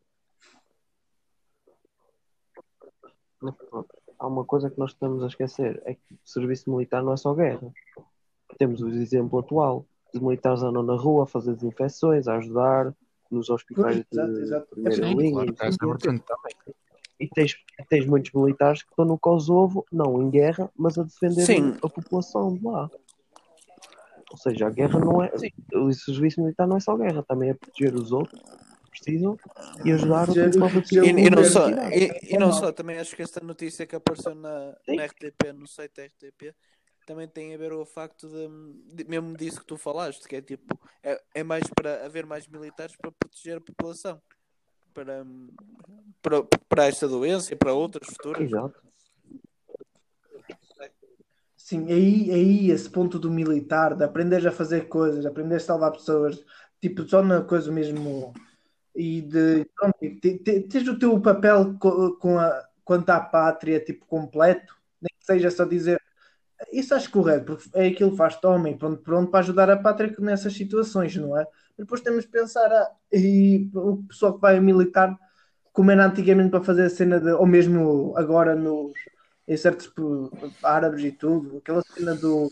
Mas 3.41 3.55
pronto, 3.55 3.89
há 4.19 4.27
uma 4.27 4.45
coisa 4.45 4.69
que 4.69 4.77
nós 4.77 4.91
estamos 4.91 5.23
a 5.23 5.27
esquecer: 5.27 5.81
é 5.85 5.95
que 5.95 6.13
o 6.13 6.19
serviço 6.23 6.69
militar 6.69 7.01
não 7.01 7.13
é 7.13 7.17
só 7.17 7.33
guerra. 7.33 7.73
Temos 8.57 8.81
o 8.81 8.89
exemplo 8.89 9.39
atual: 9.39 9.85
os 10.13 10.19
militares 10.19 10.61
andam 10.61 10.83
na 10.83 10.95
rua 10.95 11.23
a 11.23 11.27
fazer 11.27 11.53
desinfecções, 11.55 12.27
a 12.27 12.35
ajudar 12.37 12.93
nos 13.31 13.49
hospitais 13.49 13.95
Pois, 13.95 14.05
exato, 14.11 14.33
de 14.33 14.41
exato. 14.43 14.67
primeira 14.67 15.07
Sim, 15.07 15.15
linha. 15.15 15.31
claro, 15.33 15.49
e 15.49 15.55
essa 15.59 15.77
tudo. 15.77 15.89
vertente 15.89 16.23
também. 16.25 16.75
E 17.23 17.29
tens, 17.29 17.55
tens 17.87 18.05
muitos 18.05 18.33
militares 18.33 18.83
que 18.83 18.89
estão 18.89 19.05
no 19.05 19.17
Kosovo, 19.17 19.85
não 19.89 20.21
em 20.21 20.29
guerra, 20.29 20.69
mas 20.75 20.97
a 20.97 21.03
defender 21.03 21.45
Sim. 21.45 21.73
a 21.81 21.87
população 21.87 22.53
de 22.57 22.65
lá. 22.65 22.91
Ou 24.29 24.37
seja, 24.37 24.67
a 24.67 24.69
guerra 24.69 24.99
não 24.99 25.23
é. 25.23 25.31
O 25.73 25.93
serviço 25.93 26.41
militar 26.41 26.67
não 26.67 26.75
é 26.75 26.79
só 26.81 26.97
guerra, 26.97 27.23
também 27.23 27.51
é 27.51 27.53
proteger 27.53 27.95
os 27.95 28.11
outros 28.11 28.41
que 28.41 28.89
precisam 28.89 29.37
e 29.85 29.91
ajudar 29.93 30.29
o 30.29 30.33
pessoal 30.33 30.67
a 30.67 30.71
proteger 30.71 31.03
E, 31.05 31.07
e 31.07 31.29
não 31.29 31.43
só, 31.45 31.69
e, 31.69 32.33
e 32.33 32.37
não 32.37 32.51
só, 32.51 32.73
também 32.73 32.99
acho 32.99 33.15
que 33.15 33.21
esta 33.21 33.39
notícia 33.39 33.87
que 33.87 33.95
apareceu 33.95 34.35
na, 34.35 34.75
Sim. 34.85 34.97
na 34.97 35.03
RTP, 35.05 35.53
no 35.53 35.65
site 35.65 35.93
da 35.95 36.03
RTP, 36.03 36.53
também 37.07 37.27
tem 37.27 37.53
a 37.53 37.57
ver 37.57 37.71
o 37.71 37.85
facto 37.85 38.27
de, 38.27 38.95
de- 38.95 39.09
mesmo 39.09 39.37
disso 39.37 39.61
que 39.61 39.65
tu 39.65 39.77
falaste, 39.77 40.27
que 40.27 40.35
é 40.35 40.41
tipo, 40.41 40.77
é, 41.01 41.21
é 41.35 41.43
mais 41.43 41.63
para 41.73 42.05
haver 42.05 42.25
mais 42.25 42.47
militares 42.47 42.97
para 42.97 43.11
proteger 43.11 43.57
a 43.57 43.61
população. 43.61 44.21
Para, 44.93 45.25
para, 46.21 46.43
para 46.69 46.85
esta 46.85 47.07
doença 47.07 47.53
e 47.53 47.57
para 47.57 47.73
outras 47.73 48.07
futuras. 48.07 48.41
Exato. 48.43 48.81
Sim, 51.55 51.91
aí, 51.91 52.29
aí 52.31 52.71
esse 52.71 52.89
ponto 52.89 53.17
do 53.17 53.31
militar, 53.31 53.95
de 53.95 54.03
aprenderes 54.03 54.45
a 54.45 54.51
fazer 54.51 54.87
coisas, 54.89 55.25
aprender 55.25 55.55
a 55.55 55.59
salvar 55.59 55.91
pessoas, 55.93 56.43
tipo, 56.81 57.03
só 57.07 57.23
na 57.23 57.41
coisa 57.41 57.71
mesmo. 57.71 58.33
E 58.95 59.21
de. 59.21 59.65
Pronto, 59.75 59.95
te- 59.99 60.39
te- 60.39 60.61
tens 60.61 60.87
o 60.87 60.99
teu 60.99 61.19
papel 61.21 61.75
co- 61.79 62.17
com 62.17 62.37
a, 62.37 62.67
quanto 62.83 63.09
à 63.09 63.19
pátria, 63.19 63.79
tipo, 63.79 64.05
completo, 64.05 64.75
nem 65.01 65.09
que 65.17 65.25
seja 65.25 65.49
só 65.49 65.65
dizer. 65.65 65.99
Isso 66.71 66.93
acho 66.93 67.09
correto, 67.11 67.45
porque 67.45 67.69
é 67.73 67.87
aquilo 67.87 68.11
que 68.11 68.17
faz-te 68.17 68.45
homem, 68.45 68.77
pronto, 68.77 69.01
pronto, 69.01 69.31
para 69.31 69.39
ajudar 69.39 69.69
a 69.69 69.77
pátria 69.77 70.13
nessas 70.19 70.53
situações, 70.53 71.15
não 71.15 71.37
é? 71.37 71.45
Depois 71.77 72.01
temos 72.01 72.25
de 72.25 72.31
pensar, 72.31 72.71
ah, 72.71 72.91
e 73.11 73.69
o 73.73 74.03
pessoal 74.03 74.35
que 74.35 74.41
vai 74.41 74.59
militar, 74.59 75.17
como 75.71 75.91
era 75.91 76.05
antigamente 76.05 76.51
para 76.51 76.63
fazer 76.63 76.83
a 76.83 76.89
cena 76.89 77.19
de, 77.19 77.31
ou 77.31 77.45
mesmo 77.45 78.13
agora 78.15 78.55
nos, 78.55 78.93
em 79.47 79.57
certos 79.57 79.87
tipo, 79.87 80.31
árabes 80.61 81.03
e 81.03 81.11
tudo, 81.11 81.57
aquela 81.57 81.81
cena 81.81 82.15
do 82.15 82.49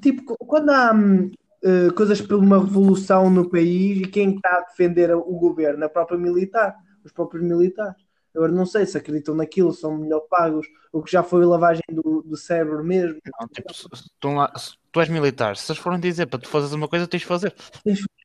tipo, 0.00 0.36
quando 0.46 0.70
há 0.70 0.94
hum, 0.94 1.30
eh, 1.64 1.90
coisas 1.94 2.20
por 2.20 2.38
uma 2.38 2.58
revolução 2.58 3.30
no 3.30 3.48
país 3.48 4.00
e 4.00 4.08
quem 4.08 4.34
está 4.34 4.56
a 4.56 4.60
defender 4.62 5.14
o 5.14 5.38
governo, 5.38 5.84
a 5.84 5.88
própria 5.88 6.18
militar, 6.18 6.76
os 7.04 7.12
próprios 7.12 7.44
militares. 7.44 8.02
Agora 8.34 8.50
não 8.50 8.66
sei 8.66 8.84
se 8.84 8.96
acreditam 8.96 9.34
naquilo, 9.34 9.72
são 9.72 9.96
melhor 9.96 10.20
pagos, 10.20 10.66
o 10.90 11.02
que 11.02 11.12
já 11.12 11.22
foi 11.22 11.44
lavagem 11.44 11.82
do, 11.90 12.22
do 12.22 12.36
cérebro 12.36 12.82
mesmo. 12.82 13.20
Não, 13.40 13.46
tipo, 13.46 13.72
se, 13.74 13.88
tu, 14.18 14.28
se 14.58 14.76
tu 14.90 15.00
és 15.00 15.08
militar, 15.08 15.56
se 15.56 15.70
eles 15.70 15.82
forem 15.82 16.00
dizer 16.00 16.26
para 16.26 16.40
tu 16.40 16.48
fazeres 16.48 16.74
uma 16.74 16.88
coisa, 16.88 17.06
tens 17.06 17.20
de 17.20 17.26
fazer. 17.26 17.54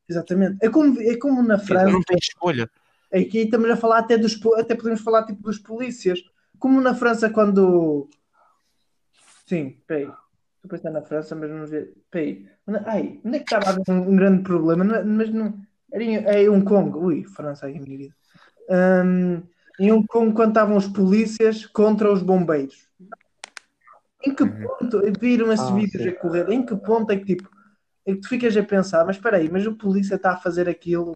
Exatamente. 0.09 0.57
É 0.61 0.69
como, 0.69 0.99
é 1.01 1.17
como 1.17 1.43
na 1.43 1.57
França. 1.59 1.91
Não 1.91 2.01
tens 2.01 2.23
escolha. 2.29 2.69
Aqui 3.13 3.39
estamos 3.39 3.69
a 3.69 3.75
falar 3.77 3.99
até 3.99 4.17
dos 4.17 4.39
até 4.57 4.75
podemos 4.75 5.01
falar 5.01 5.25
tipo 5.25 5.41
dos 5.41 5.59
polícias. 5.59 6.19
Como 6.59 6.81
na 6.81 6.93
França 6.93 7.29
quando 7.29 8.09
Sim, 9.45 9.77
peraí. 9.87 10.03
Estou 10.03 10.65
a 10.65 10.69
pensar 10.69 10.91
na 10.91 11.01
França, 11.01 11.35
mas 11.35 11.49
não 11.49 11.65
vi. 11.65 11.93
Peraí. 12.11 12.49
Ai, 12.85 13.19
onde 13.23 13.37
é 13.37 13.39
que 13.39 13.45
estava 13.45 13.67
a 13.67 13.69
haver 13.69 13.83
um, 13.89 14.09
um 14.11 14.15
grande 14.15 14.43
problema? 14.43 14.83
Mas 14.83 15.29
não. 15.29 15.57
Era 15.91 16.03
em, 16.03 16.15
é 16.17 16.43
em 16.43 16.49
Hong 16.49 16.65
Kong. 16.65 16.97
Ui, 16.97 17.23
França, 17.23 17.65
ai, 17.65 17.73
minha 17.73 17.97
vida. 17.97 18.13
Hum, 18.69 19.41
em 19.79 19.91
Hong 19.91 20.05
Kong, 20.07 20.33
quando 20.33 20.49
estavam 20.49 20.75
os 20.75 20.87
polícias 20.87 21.65
contra 21.65 22.11
os 22.11 22.21
bombeiros. 22.21 22.87
Em 24.25 24.33
que 24.35 24.43
Uhum. 24.43 24.67
ponto 24.67 25.01
viram 25.19 25.53
esses 25.53 25.69
Ah, 25.69 25.75
vídeos 25.75 26.03
sim. 26.03 26.09
a 26.09 26.15
correr? 26.19 26.49
Em 26.49 26.65
que 26.65 26.75
ponto 26.75 27.11
é 27.11 27.17
que 27.17 27.35
tipo 27.35 27.49
é 28.07 28.13
que 28.13 28.21
tu 28.21 28.29
ficas 28.29 28.55
a 28.57 28.63
pensar, 28.63 29.05
mas 29.05 29.17
espera 29.17 29.37
aí, 29.37 29.49
mas 29.51 29.65
o 29.67 29.75
polícia 29.75 30.15
está 30.15 30.31
a 30.33 30.37
fazer 30.37 30.67
aquilo 30.67 31.15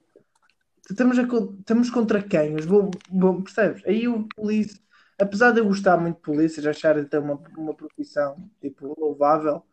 Estamos, 0.89 1.17
a 1.17 1.21
estamos 1.23 1.89
contra 1.89 2.21
quem? 2.21 2.55
Os 2.55 2.65
bom, 2.65 2.91
bom, 3.09 3.41
percebes? 3.41 3.81
Aí 3.85 4.07
o 4.09 4.27
polícia, 4.35 4.77
apesar 5.19 5.51
de 5.51 5.59
eu 5.61 5.65
gostar 5.65 5.95
muito 5.97 6.17
de 6.17 6.21
polícias, 6.21 6.65
achar 6.65 6.97
até 6.97 7.17
uma, 7.17 7.35
uma 7.57 7.73
profissão 7.73 8.49
tipo 8.59 8.93
louvável, 8.99 9.63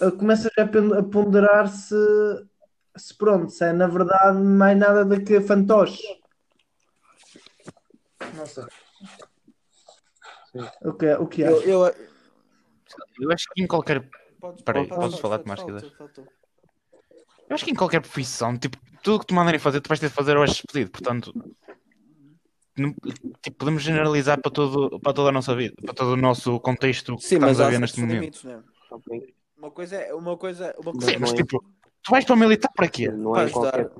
eh, 0.00 0.10
começa 0.10 0.50
já 0.56 0.64
a 0.64 1.02
ponderar 1.04 1.68
se, 1.68 1.94
se 2.96 3.16
pronto, 3.16 3.50
se 3.52 3.64
é 3.64 3.72
na 3.72 3.86
verdade 3.86 4.38
mais 4.38 4.76
nada 4.76 5.04
do 5.04 5.22
que 5.22 5.40
fantoches. 5.40 6.00
Não 8.34 8.46
sei. 8.46 8.64
Sim. 10.52 10.66
O 10.82 10.92
que, 10.94 11.14
o 11.14 11.26
que 11.28 11.42
Eu, 11.42 11.62
eu, 11.62 11.94
Eu 13.20 13.30
acho 13.32 13.46
que 13.54 13.62
em 13.62 13.68
qualquer. 13.68 14.08
podes, 14.40 14.62
Peraí, 14.64 14.88
podes- 14.88 15.00
posso 15.00 15.20
falar, 15.20 15.38
se 15.38 15.44
fala 15.44 15.56
quiseres? 15.56 15.92
Eu 17.50 17.54
acho 17.54 17.64
que 17.64 17.72
em 17.72 17.74
qualquer 17.74 18.00
profissão, 18.00 18.56
tipo, 18.56 18.78
tudo 19.02 19.18
que 19.20 19.26
te 19.26 19.34
mandarem 19.34 19.58
fazer, 19.58 19.80
tu 19.80 19.88
vais 19.88 19.98
ter 19.98 20.08
de 20.08 20.14
fazer 20.14 20.36
ou 20.36 20.42
és 20.44 20.52
despedido. 20.52 20.90
Portanto, 20.92 21.34
não- 22.78 22.94
tipo, 23.42 23.56
podemos 23.58 23.82
generalizar 23.82 24.40
para, 24.40 24.52
todo, 24.52 25.00
para 25.00 25.12
toda 25.12 25.30
a 25.30 25.32
nossa 25.32 25.54
vida, 25.56 25.74
para 25.84 25.92
todo 25.92 26.12
o 26.12 26.16
nosso 26.16 26.58
contexto 26.60 27.16
que 27.16 27.22
Sim, 27.22 27.34
estamos 27.34 27.58
mas 27.58 27.66
a 27.66 27.70
ver 27.70 27.80
neste 27.80 28.00
momento. 28.00 28.14
limites, 28.20 28.44
né? 28.44 28.62
Ok? 28.90 29.34
Uma 29.58 29.70
coisa 29.70 29.96
é 29.96 30.14
uma 30.14 30.36
coisa, 30.36 30.74
uma 30.78 30.92
Mas 30.94 31.04
coisa 31.04 31.18
Mas 31.18 31.30
não 31.32 31.38
é- 31.38 31.42
tipo, 31.42 31.64
tu 32.02 32.10
vais 32.10 32.24
para 32.24 32.34
o 32.34 32.38
militar 32.38 32.70
para 32.74 32.88
quê? 32.88 33.08
Não 33.10 33.32
Para 33.32 33.48
é 33.48 33.50
qualquer. 33.50 33.90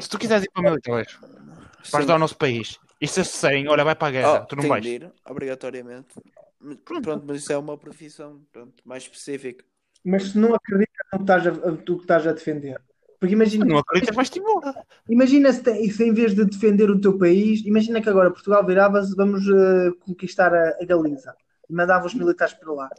Se 0.00 0.08
tu 0.08 0.18
quiseres 0.18 0.44
ir 0.44 0.50
para 0.52 0.60
o 0.60 0.64
militar, 0.64 0.92
vais. 0.92 1.08
Sim. 1.10 1.90
Para 1.90 1.98
ajudar 2.00 2.16
o 2.16 2.18
nosso 2.18 2.36
país. 2.36 2.78
E 3.00 3.08
se 3.08 3.18
eles 3.20 3.32
disserem, 3.32 3.66
olha, 3.68 3.82
vai 3.82 3.96
para 3.96 4.08
a 4.08 4.10
guerra, 4.12 4.42
Oh, 4.42 4.46
tu 4.46 4.54
não 4.54 4.60
tem 4.62 4.68
vais. 4.70 4.84
de 4.84 4.90
ir, 4.90 5.12
obrigatoriamente. 5.28 6.14
Mas- 6.60 6.76
Pronto. 6.84 7.24
mas 7.26 7.38
isso 7.38 7.52
é 7.52 7.58
uma 7.58 7.76
profissão 7.76 8.40
pronto, 8.52 8.74
mais 8.84 9.02
específica. 9.02 9.64
Mas 10.04 10.30
se 10.30 10.38
não 10.38 10.54
acreditas 10.54 11.06
no 11.12 11.18
que 11.18 11.22
estás 11.24 11.46
a, 11.46 11.76
tu 11.76 11.96
que 11.96 12.02
estás 12.04 12.26
a 12.26 12.32
defender. 12.32 12.80
Porque 13.20 13.34
imagina, 13.34 13.64
Não 13.64 13.78
acreditas, 13.78 14.16
vais-te 14.16 14.40
embora. 14.40 14.74
imagina 15.08 15.52
se, 15.52 15.62
te- 15.62 15.88
se 15.92 16.04
em 16.04 16.12
vez 16.12 16.34
de 16.34 16.44
defender 16.44 16.90
o 16.90 17.00
teu 17.00 17.16
país, 17.16 17.64
imagina 17.64 18.00
que 18.02 18.08
agora 18.08 18.32
Portugal 18.32 18.66
virava-se, 18.66 19.14
vamos 19.14 19.46
eh, 19.46 19.90
conquistar 20.00 20.52
a, 20.52 20.70
a 20.80 20.84
Galiza 20.84 21.32
e 21.70 21.72
mandava 21.72 22.06
os 22.06 22.14
militares 22.14 22.52
para 22.54 22.72
lá. 22.72 22.90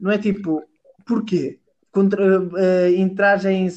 Não 0.00 0.10
é 0.10 0.18
tipo, 0.18 0.64
porquê? 1.06 1.60
Contra, 1.92 2.24
eh, 2.56 2.90
entrar 2.96 3.44
em 3.44 3.70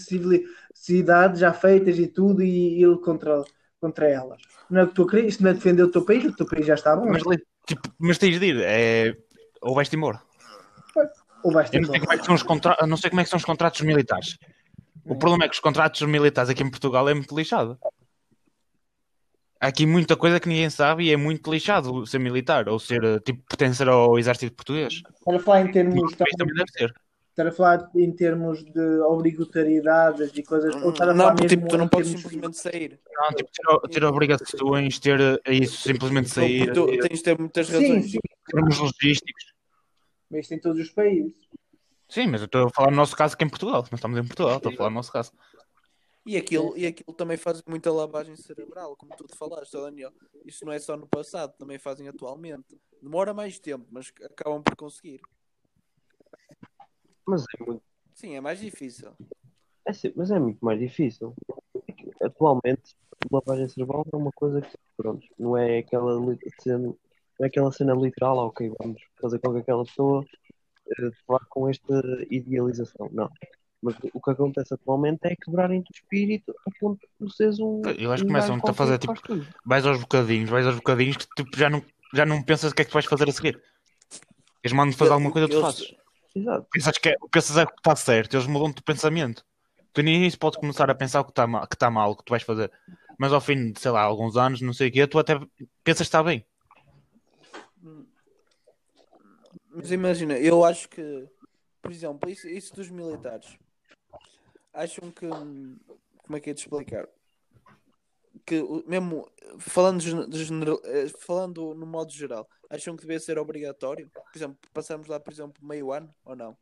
já 1.38 1.54
feitas 1.54 2.00
e 2.00 2.08
tudo 2.08 2.42
e 2.42 2.84
ele 2.84 2.98
contra, 2.98 3.44
contra 3.80 4.10
elas. 4.10 4.42
Não 4.68 4.82
é 4.82 4.88
que 4.88 4.94
tu 4.96 5.04
acreditas, 5.04 5.34
isto 5.34 5.44
não 5.44 5.52
é 5.52 5.54
defender 5.54 5.84
o 5.84 5.92
teu 5.92 6.04
país, 6.04 6.26
o 6.26 6.36
teu 6.36 6.48
país 6.48 6.66
já 6.66 6.74
está 6.74 6.96
bom. 6.96 7.06
Mas, 7.06 7.22
tipo, 7.68 7.94
mas 8.00 8.18
tens 8.18 8.40
de 8.40 8.46
ir. 8.48 8.62
É... 8.64 9.16
Ou 9.62 9.76
vais-te 9.76 9.96
embora. 9.96 10.20
Ou 11.46 11.52
vais 11.52 11.68
Eu 11.68 11.72
ter 11.74 11.82
não 11.82 11.92
sei, 11.92 12.00
como 12.00 12.14
é 12.14 12.18
que 12.18 12.26
são 12.26 12.34
os 12.34 12.42
contra... 12.44 12.76
não 12.88 12.98
sei 12.98 13.10
como 13.12 13.22
é 13.22 13.24
que 13.24 13.30
são 13.30 13.38
os 13.38 13.46
contratos 13.46 13.82
militares. 13.82 14.36
O 15.06 15.16
problema 15.16 15.46
é 15.46 15.48
que 15.48 15.54
os 15.54 15.60
contratos 15.60 16.02
militares 16.02 16.50
aqui 16.50 16.64
em 16.64 16.70
Portugal 16.72 17.08
é 17.08 17.14
muito 17.14 17.36
lixado. 17.38 17.78
Há 19.62 19.68
aqui 19.68 19.86
muita 19.86 20.16
coisa 20.16 20.40
que 20.40 20.50
ninguém 20.50 20.72
sabe 20.72 21.04
e 21.04 21.12
é 21.12 21.18
muito 21.18 21.52
lixado 21.52 22.04
ser 22.08 22.18
militar 22.18 22.68
ou 22.68 22.80
ser 22.80 23.04
eh, 23.04 23.20
tipo 23.20 23.44
pertencer 23.48 23.88
ao 23.88 24.18
exército 24.18 24.56
português. 24.56 24.94
Estar 24.96 25.36
a 25.36 25.40
falar 25.40 25.62
em 25.62 25.72
termos, 25.72 26.16
também 26.16 26.56
deve 26.56 26.72
ser. 26.72 26.94
estar 27.30 27.48
a 27.48 27.52
falar 27.52 27.90
em 27.96 28.12
termos 28.12 28.64
de 28.64 29.00
obrigatoriedades 29.02 30.32
e 30.36 30.42
coisas. 30.42 30.76
Ou 30.82 30.90
estar 30.90 31.10
a 31.10 31.14
Não, 31.14 31.26
falar 31.26 31.36
porque 31.36 31.44
mesmo 31.56 31.58
tipo, 31.58 31.70
tu 31.70 31.78
não 31.78 31.88
podes 31.88 32.10
simplesmente 32.10 32.58
sair. 32.58 33.00
Não, 33.14 33.30
tipo, 33.36 33.50
ter, 33.52 33.90
ter 33.90 34.04
obrigações, 34.04 35.00
ter 35.00 35.22
eh, 35.22 35.54
isso, 35.54 35.88
simplesmente 35.88 36.30
sair, 36.30 36.74
Tu 36.74 36.86
tens 36.98 37.20
de 37.20 37.24
ter 37.24 37.38
muitas 37.38 37.68
Sim, 37.68 37.74
razões. 37.74 38.12
sim, 38.12 38.20
termos 38.52 38.78
logísticos. 38.80 39.55
Mas 40.30 40.42
isto 40.42 40.54
em 40.54 40.60
todos 40.60 40.82
os 40.82 40.90
países. 40.90 41.34
Sim, 42.08 42.28
mas 42.28 42.42
eu 42.42 42.46
estou 42.46 42.68
a 42.68 42.70
falar 42.70 42.92
no 42.92 42.98
nosso 42.98 43.16
caso 43.16 43.34
aqui 43.34 43.44
em 43.44 43.50
Portugal. 43.50 43.82
Nós 43.82 43.94
estamos 43.94 44.18
em 44.18 44.26
Portugal, 44.26 44.58
estou 44.58 44.72
a 44.72 44.76
falar 44.76 44.90
no 44.90 44.96
nosso 44.96 45.12
caso. 45.12 45.32
E 46.26 46.38
aquilo, 46.38 46.76
e 46.76 46.88
aquilo 46.88 47.16
também 47.16 47.38
faz 47.38 47.62
muita 47.68 47.92
lavagem 47.92 48.36
cerebral, 48.36 48.96
como 48.96 49.16
tu 49.16 49.26
te 49.28 49.38
falaste, 49.38 49.74
Daniel. 49.74 50.12
Isso 50.44 50.66
não 50.66 50.74
é 50.74 50.80
só 50.80 50.98
no 50.98 51.08
passado, 51.08 51.54
também 51.58 51.78
fazem 51.78 52.08
atualmente. 52.08 52.80
Demora 53.02 53.34
mais 53.34 53.60
tempo, 53.60 53.86
mas 53.92 54.12
acabam 54.24 54.64
por 54.64 54.76
conseguir. 54.76 55.22
Mas 57.28 57.44
é 57.60 57.64
muito, 57.64 57.84
Sim, 58.14 58.36
é 58.36 58.42
mais 58.42 58.60
difícil. 58.60 59.12
é 59.86 59.94
sim, 59.94 60.12
mas 60.16 60.32
é 60.32 60.40
muito 60.40 60.64
mais 60.64 60.80
difícil. 60.80 61.36
Atualmente, 62.22 62.96
lavagem 63.32 63.68
cerebral 63.68 64.06
é 64.12 64.16
uma 64.16 64.32
coisa 64.32 64.62
que, 64.62 64.78
pronto, 64.96 65.28
não 65.38 65.58
é 65.58 65.80
aquela 65.80 66.20
cena, 66.60 66.96
não 67.40 67.46
é 67.46 67.48
aquela 67.48 67.72
cena 67.72 67.94
literal, 67.94 68.38
ok, 68.38 68.72
vamos 68.80 69.02
fazer 69.22 69.40
com 69.40 69.54
que 69.54 69.60
aquela 69.60 69.84
pessoa 69.84 70.26
eh, 71.00 71.10
vá 71.28 71.40
com 71.50 71.70
esta 71.70 72.02
idealização. 72.30 73.10
Não. 73.12 73.30
Mas 73.82 73.96
o 74.14 74.22
que 74.22 74.32
acontece 74.32 74.74
atualmente 74.74 75.20
é 75.26 75.36
quebrarem-te 75.36 75.92
o 75.92 75.94
espírito 75.94 76.56
a 76.66 76.72
ponto 76.80 77.00
de 77.02 77.08
tu 77.20 77.30
seres 77.30 77.60
um. 77.60 77.82
Eu 77.98 78.12
acho 78.12 78.24
que 78.24 78.30
um 78.30 78.34
começam-te 78.34 78.70
a 78.70 78.74
fazer, 78.74 78.98
tipo, 78.98 79.14
faz. 79.16 79.48
Vais 79.66 79.86
aos 79.86 80.00
bocadinhos, 80.00 80.50
vais 80.50 80.66
aos 80.66 80.76
bocadinhos 80.76 81.18
que 81.18 81.28
tipo, 81.36 81.56
já, 81.58 81.70
não, 81.70 81.84
já 82.14 82.26
não 82.26 82.42
pensas 82.42 82.72
o 82.72 82.76
que 82.76 82.82
é 82.82 82.86
que 82.86 82.92
tu 82.92 82.96
vais 82.96 83.06
fazer 83.06 83.30
a 83.30 83.32
seguir. 83.32 83.62
Eles 84.64 84.74
mandam-te 84.76 84.98
fazer 84.98 85.12
alguma 85.12 85.32
coisa, 85.32 85.48
tu 85.48 85.54
Eles- 85.54 85.62
fazes. 85.62 85.96
Exato. 86.36 86.68
Pensas 86.72 86.98
que 86.98 87.10
é, 87.10 87.16
pensas 87.32 87.58
é 87.58 87.66
que 87.66 87.74
está 87.74 87.96
certo, 87.96 88.36
eles 88.36 88.48
mudam-te 88.48 88.82
o 88.82 88.84
pensamento. 88.84 89.46
Tu 89.94 90.04
no 90.04 90.10
início 90.10 90.38
podes 90.38 90.60
começar 90.60 90.90
a 90.90 90.96
pensar 90.96 91.24
que 91.24 91.30
está 91.30 91.48
mal, 91.48 91.66
que 91.68 91.76
está 91.76 91.90
mal, 91.90 92.12
o 92.12 92.16
que 92.18 92.26
tu 92.26 92.32
vais 92.32 92.44
fazer. 92.44 92.70
Mas 93.18 93.32
ao 93.32 93.40
fim 93.40 93.72
de, 93.72 93.80
sei 93.80 93.92
lá, 93.92 94.02
alguns 94.02 94.36
anos, 94.36 94.60
não 94.60 94.74
sei 94.74 94.90
o 94.90 94.92
quê, 94.92 95.08
tu 95.08 95.18
até 95.18 95.40
pensas 95.84 96.00
que 96.00 96.04
está 96.08 96.22
bem. 96.22 96.44
Mas 99.76 99.92
imagina, 99.92 100.40
eu 100.40 100.64
acho 100.64 100.88
que, 100.88 101.28
por 101.82 101.92
exemplo, 101.92 102.30
isso, 102.30 102.48
isso 102.48 102.74
dos 102.74 102.90
militares, 102.90 103.58
acham 104.74 105.12
que, 105.12 105.28
como 105.28 106.38
é 106.38 106.40
que 106.40 106.50
é 106.50 106.54
de 106.54 106.62
explicar? 106.62 107.10
Que 108.46 108.64
mesmo 108.88 109.30
falando, 109.60 110.00
de 110.30 110.44
eh, 110.86 111.08
falando 111.20 111.74
no 111.74 111.86
modo 111.86 112.12
geral, 112.14 112.48
acham 112.70 112.96
que 112.96 113.02
devia 113.02 113.20
ser 113.20 113.38
obrigatório? 113.38 114.10
Por 114.10 114.38
exemplo, 114.38 114.58
passamos 114.74 115.08
lá, 115.08 115.20
por 115.20 115.34
exemplo, 115.34 115.66
meio 115.66 115.92
ano 115.92 116.14
ou 116.24 116.36
não? 116.38 116.58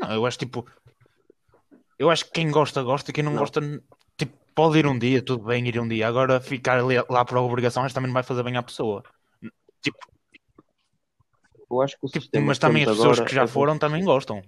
Não, 0.00 0.12
eu 0.12 0.26
acho 0.26 0.38
tipo. 0.38 0.66
Eu 1.96 2.10
acho 2.10 2.24
que 2.26 2.32
quem 2.32 2.50
gosta, 2.50 2.82
gosta 2.82 3.10
e 3.10 3.14
quem 3.14 3.22
não, 3.22 3.32
Não. 3.32 3.40
gosta, 3.40 3.60
tipo, 4.16 4.36
pode 4.54 4.78
ir 4.78 4.86
um 4.86 4.98
dia, 4.98 5.22
tudo 5.22 5.44
bem, 5.44 5.66
ir 5.66 5.78
um 5.80 5.88
dia. 5.88 6.06
Agora 6.08 6.40
ficar 6.40 6.78
ali, 6.78 6.94
lá 7.08 7.24
por 7.24 7.36
obrigação, 7.38 7.82
acho 7.84 7.92
que 7.92 7.94
também 7.94 8.08
não 8.08 8.14
vai 8.14 8.22
fazer 8.22 8.42
bem 8.42 8.56
à 8.56 8.62
pessoa. 8.62 9.02
Tipo, 9.82 9.98
Eu 11.70 11.82
acho 11.82 11.98
que 11.98 12.06
o 12.06 12.08
tipo, 12.08 12.22
sistema 12.22 12.46
mas 12.46 12.58
também 12.58 12.82
as 12.84 12.90
pessoas 12.90 13.18
agora 13.18 13.28
que 13.28 13.34
já 13.34 13.42
é 13.42 13.46
foram 13.46 13.78
também 13.78 14.04
gostam. 14.04 14.42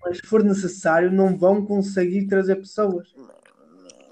Mas 0.00 0.18
se 0.18 0.26
for 0.26 0.44
necessário, 0.44 1.10
não 1.10 1.36
vão 1.36 1.64
conseguir 1.64 2.26
trazer 2.26 2.56
pessoas. 2.56 3.08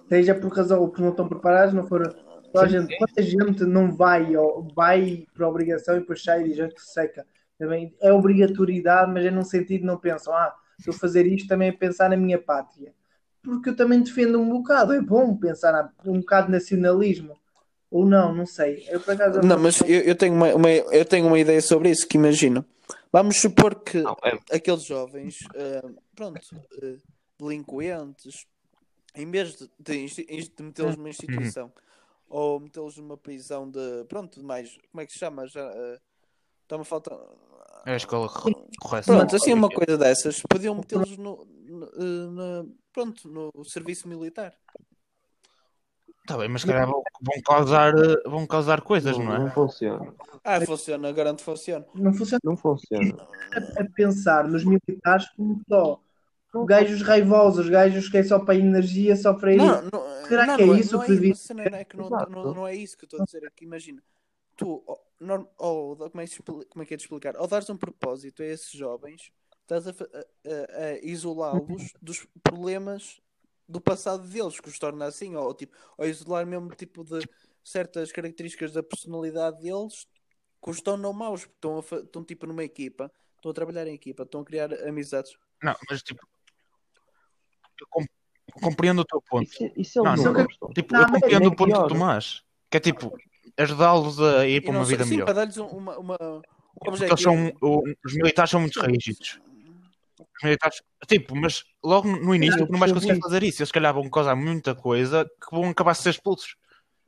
Seja 0.08 0.34
por 0.34 0.52
razão 0.52 0.80
ou 0.80 0.88
porque 0.88 1.02
não 1.02 1.10
estão 1.10 1.28
preparados, 1.28 1.74
não 1.74 1.86
for. 1.86 2.12
Toda 2.52 2.64
a 2.64 2.68
gente, 2.68 2.98
quanta 2.98 3.22
gente 3.22 3.64
não 3.64 3.94
vai, 3.94 4.36
ou 4.36 4.66
vai 4.74 5.24
por 5.32 5.44
obrigação 5.44 5.96
e 5.96 6.00
depois 6.00 6.22
sai 6.22 6.42
e 6.42 6.48
diz 6.48 6.60
"Ah, 6.60 6.68
que 6.68 6.82
seca. 6.82 7.24
Também 7.56 7.94
é 8.00 8.12
obrigatoriedade, 8.12 9.12
mas 9.12 9.24
é 9.24 9.30
num 9.30 9.44
sentido 9.44 9.86
não 9.86 9.96
pensam, 9.96 10.34
ah, 10.34 10.52
se 10.80 10.88
eu 10.88 10.92
fazer 10.92 11.26
isto 11.26 11.46
também 11.46 11.68
é 11.68 11.72
pensar 11.72 12.08
na 12.10 12.16
minha 12.16 12.40
pátria. 12.40 12.92
Porque 13.42 13.70
eu 13.70 13.76
também 13.76 14.02
defendo 14.02 14.40
um 14.40 14.48
bocado, 14.48 14.92
é 14.92 15.00
bom 15.00 15.36
pensar 15.36 15.92
um 16.04 16.18
bocado 16.20 16.46
de 16.46 16.52
nacionalismo. 16.52 17.38
Ou 17.90 18.06
não, 18.06 18.34
não 18.34 18.46
sei. 18.46 18.86
Eu, 18.88 19.00
por 19.00 19.12
acaso, 19.14 19.40
Não, 19.42 19.58
mas 19.58 19.80
eu, 19.80 20.00
eu 20.00 20.14
tenho 20.16 20.34
uma, 20.34 20.54
uma- 20.54 20.70
eu 20.70 21.04
tenho 21.04 21.26
uma 21.26 21.38
ideia 21.38 21.60
sobre 21.60 21.90
isso 21.90 22.06
que 22.06 22.16
imagino. 22.16 22.64
Vamos 23.12 23.40
supor 23.40 23.74
que 23.82 23.98
Não, 23.98 24.16
é- 24.24 24.56
aqueles 24.56 24.84
jovens, 24.84 25.38
eh, 25.54 25.82
pronto, 26.14 26.40
eh, 26.82 26.96
delinquentes, 27.38 28.46
em 29.14 29.28
vez 29.30 29.56
de, 29.56 29.68
de, 29.78 30.06
de 30.06 30.62
metê-los 30.62 30.96
numa 30.96 31.08
instituição 31.10 31.72
ou 32.28 32.60
metê-los 32.60 32.96
numa 32.96 33.16
prisão 33.16 33.68
de, 33.68 34.04
pronto, 34.08 34.38
de 34.38 34.46
mais, 34.46 34.76
como 34.92 35.00
é 35.00 35.06
que 35.06 35.12
se 35.12 35.18
chama? 35.18 35.48
Já, 35.48 35.62
eh, 35.74 35.98
está-me 36.62 36.82
a 36.82 36.84
faltar. 36.84 37.18
É 37.86 37.92
a 37.92 37.96
escola 37.96 38.28
correta. 38.28 38.60
Pronto, 39.04 39.34
assim 39.34 39.52
uma 39.52 39.68
coisa 39.70 39.98
dessas, 39.98 40.40
podiam 40.48 40.76
metê-los 40.76 41.16
no, 41.16 41.44
no, 41.44 42.30
na- 42.30 42.66
pronto, 42.92 43.26
no 43.28 43.50
serviço 43.64 44.06
militar. 44.06 44.54
Tá 46.30 46.38
bem, 46.38 46.48
mas 46.48 46.60
se 46.60 46.68
calhar 46.68 46.86
vão, 46.86 47.02
vão 47.20 47.42
causar, 47.44 47.92
vão 48.24 48.46
causar 48.46 48.80
coisas, 48.82 49.18
não, 49.18 49.24
não 49.24 49.38
não 49.38 49.46
é? 49.48 49.50
funciona. 49.50 50.14
Ah, 50.44 50.60
funciona, 50.60 51.10
garanto 51.10 51.38
que 51.38 51.44
funciona. 51.44 51.84
não 51.92 52.12
funciona 52.14 52.40
Não 52.44 52.56
funciona. 52.56 53.16
a 53.76 53.84
pensar 53.96 54.46
nos 54.46 54.64
militares 54.64 55.28
como 55.30 55.60
só 55.68 56.00
gajos 56.66 57.02
raivosos, 57.02 57.68
gajos 57.68 58.08
que 58.08 58.18
é 58.18 58.22
só 58.22 58.38
para 58.38 58.54
energia, 58.54 59.16
só 59.16 59.34
para 59.34 59.54
ir. 59.54 59.58
Não, 59.58 59.82
não, 59.82 60.26
Será 60.28 60.46
não, 60.46 60.56
que 60.56 60.62
é 60.62 60.66
não 60.66 60.78
isso 60.78 60.92
não 60.96 61.04
que 61.04 61.14
devia 61.14 61.32
a 61.32 61.34
cena 61.34 61.68
não 61.68 61.78
é 61.78 61.84
que 61.84 61.96
não, 61.96 62.08
não, 62.08 62.54
não 62.54 62.66
é 62.68 62.76
isso 62.76 62.96
que 62.96 63.04
eu 63.04 63.06
estou 63.06 63.20
a 63.20 63.24
dizer 63.24 63.44
aqui. 63.44 63.64
Imagina, 63.64 64.00
tu, 64.56 64.84
ou, 64.86 65.00
ou 65.58 65.96
como, 65.96 66.20
é 66.20 66.26
que, 66.26 66.42
como 66.42 66.82
é 66.82 66.86
que 66.86 66.94
é 66.94 66.96
de 66.96 67.02
explicar? 67.02 67.36
Ao 67.36 67.48
dares 67.48 67.68
um 67.68 67.76
propósito 67.76 68.40
a 68.40 68.46
esses 68.46 68.70
jovens, 68.70 69.32
estás 69.62 69.88
a- 69.88 69.90
a- 69.90 70.84
a 70.84 70.98
isolá-los 71.02 71.92
dos 72.00 72.24
problemas 72.40 73.20
do 73.70 73.80
passado 73.80 74.26
deles, 74.26 74.58
que 74.60 74.68
os 74.68 74.78
torna 74.78 75.06
assim, 75.06 75.36
ou, 75.36 75.54
tipo, 75.54 75.76
ou 75.96 76.04
isolar 76.06 76.44
mesmo 76.46 76.68
tipo 76.74 77.04
de 77.04 77.20
certas 77.62 78.10
características 78.10 78.72
da 78.72 78.82
personalidade 78.82 79.60
deles 79.60 80.06
que 80.62 80.70
os 80.70 80.80
tornam 80.80 81.12
maus, 81.12 81.42
porque 81.46 81.54
estão, 81.56 81.78
a 81.78 82.02
estão 82.02 82.24
tipo 82.24 82.46
numa 82.46 82.64
equipa, 82.64 83.10
estão 83.36 83.50
a 83.50 83.54
trabalhar 83.54 83.86
em 83.86 83.94
equipa, 83.94 84.24
estão 84.24 84.40
a 84.40 84.44
criar 84.44 84.72
amizades. 84.86 85.32
Não, 85.62 85.74
mas 85.88 86.02
tipo. 86.02 86.26
Eu 87.80 87.86
com- 87.88 88.04
compreendo 88.60 89.00
o 89.00 89.04
teu 89.04 89.22
ponto. 89.22 89.48
Se, 89.48 89.72
e 89.76 89.84
se 89.84 89.98
eles 89.98 90.22
Não, 90.22 90.32
não, 90.32 90.32
gostam? 90.44 90.68
Tipo, 90.74 90.92
Não, 90.92 91.00
eu 91.02 91.08
compreendo 91.12 91.44
é 91.44 91.48
o 91.48 91.56
ponto 91.56 91.68
pior. 91.68 91.82
do 91.84 91.88
Tomás. 91.88 92.42
Que 92.68 92.76
é 92.76 92.80
tipo, 92.80 93.16
ajudá-los 93.56 94.20
a 94.20 94.46
ir 94.46 94.60
para 94.62 94.70
uma 94.72 94.84
vida 94.84 95.04
sim, 95.04 95.10
melhor. 95.12 95.24
para 95.24 95.34
dar-lhes 95.34 95.56
um- 95.56 95.66
uma, 95.66 95.98
uma, 95.98 96.14
um 96.20 96.42
Porque 96.84 97.04
eles 97.04 97.20
são, 97.22 97.52
os 98.04 98.14
militares 98.14 98.50
são 98.50 98.60
muito 98.60 98.78
rígidos. 98.80 99.40
Tipo, 101.06 101.36
mas 101.36 101.64
logo 101.82 102.08
no 102.08 102.34
início 102.34 102.60
Eu 102.60 102.66
tu 102.66 102.72
não 102.72 102.78
vais 102.78 102.92
conseguir 102.92 103.12
isso. 103.12 103.20
fazer 103.20 103.42
isso. 103.42 103.60
Eles, 103.62 103.68
se 103.68 103.72
calhar, 103.72 103.92
vão 103.92 104.08
causar 104.08 104.34
muita 104.34 104.74
coisa 104.74 105.24
que 105.24 105.54
vão 105.54 105.68
acabar 105.68 105.92
de 105.92 105.98
ser 105.98 106.10
expulsos. 106.10 106.56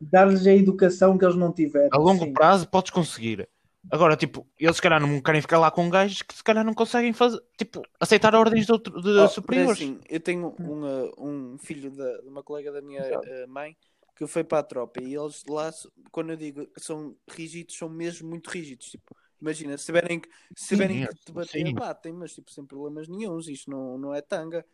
Dar-lhes 0.00 0.46
a 0.46 0.52
educação 0.52 1.16
que 1.16 1.24
eles 1.24 1.36
não 1.36 1.52
tiveram. 1.52 1.88
A 1.92 1.96
longo 1.98 2.24
Sim. 2.24 2.32
prazo 2.32 2.68
podes 2.68 2.90
conseguir, 2.90 3.48
Agora, 3.90 4.16
tipo, 4.16 4.46
eles 4.58 4.76
se 4.76 4.82
calhar 4.82 5.00
não 5.00 5.20
querem 5.20 5.40
ficar 5.40 5.58
lá 5.58 5.70
com 5.70 5.90
gajos 5.90 6.22
que 6.22 6.34
se 6.34 6.44
calhar 6.44 6.64
não 6.64 6.72
conseguem 6.72 7.12
fazer, 7.12 7.42
tipo, 7.58 7.82
aceitar 7.98 8.34
ordens 8.34 8.66
de, 8.66 8.72
outro, 8.72 9.02
de 9.02 9.18
Oh, 9.18 9.28
superiores. 9.28 9.72
assim, 9.72 9.98
eu 10.08 10.20
tenho 10.20 10.54
um, 10.60 11.52
um 11.52 11.58
filho 11.58 11.90
de 11.90 12.28
uma 12.28 12.42
colega 12.42 12.70
da 12.70 12.80
minha 12.80 13.02
uh, 13.02 13.48
mãe 13.48 13.76
que 14.16 14.26
foi 14.26 14.44
para 14.44 14.60
a 14.60 14.62
tropa 14.62 15.02
e 15.02 15.14
eles 15.14 15.42
lá, 15.48 15.70
quando 16.12 16.30
eu 16.30 16.36
digo 16.36 16.66
que 16.66 16.80
são 16.80 17.16
rígidos, 17.28 17.76
são 17.76 17.88
mesmo 17.88 18.28
muito 18.28 18.48
rígidos. 18.50 18.86
Tipo, 18.86 19.16
imagina, 19.42 19.76
se 19.76 19.84
tiverem 19.84 20.20
que, 20.20 20.28
se 20.56 20.68
tiverem 20.68 21.02
é, 21.02 21.06
que 21.08 21.14
te 21.16 21.32
bater, 21.32 21.66
sim. 21.66 21.74
batem, 21.74 22.12
mas 22.12 22.32
tipo, 22.32 22.50
sem 22.50 22.64
problemas 22.64 23.08
nenhums. 23.08 23.48
Isto 23.48 23.70
não, 23.70 23.98
não 23.98 24.14
é 24.14 24.22
tanga. 24.22 24.64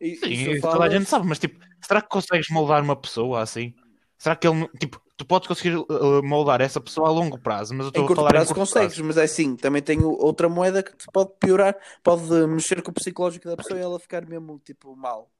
E, 0.00 0.16
Sim, 0.16 0.26
e 0.26 0.32
isso 0.32 0.60
falo- 0.60 0.74
toda 0.74 0.84
a 0.86 0.90
gente 0.90 1.08
sabe, 1.08 1.26
mas 1.26 1.38
tipo, 1.38 1.64
será 1.80 2.02
que 2.02 2.08
consegues 2.08 2.48
moldar 2.50 2.82
uma 2.82 2.96
pessoa 2.96 3.40
assim? 3.40 3.74
Será 4.18 4.34
que 4.34 4.46
ele, 4.46 4.66
tipo, 4.78 5.00
tu 5.16 5.26
podes 5.26 5.46
conseguir 5.46 5.76
uh, 5.76 6.22
moldar 6.22 6.60
essa 6.60 6.80
pessoa 6.80 7.08
a 7.08 7.10
longo 7.10 7.38
prazo, 7.38 7.74
mas 7.74 7.86
eu 7.86 7.88
estou 7.90 8.04
a 8.04 8.16
falar 8.16 8.30
prazo 8.30 8.52
em 8.52 8.54
curto 8.54 8.60
consegues, 8.60 8.94
prazo. 8.94 9.04
mas 9.04 9.16
é 9.18 9.24
assim, 9.24 9.56
também 9.56 9.82
tenho 9.82 10.08
outra 10.08 10.48
moeda 10.48 10.82
que 10.82 10.96
te 10.96 11.06
pode 11.12 11.32
piorar, 11.38 11.76
pode 12.02 12.22
mexer 12.46 12.82
com 12.82 12.90
o 12.90 12.94
psicológico 12.94 13.46
da 13.46 13.56
pessoa 13.56 13.78
e 13.78 13.82
ela 13.82 14.00
ficar 14.00 14.26
mesmo 14.26 14.58
tipo 14.58 14.96
mal. 14.96 15.30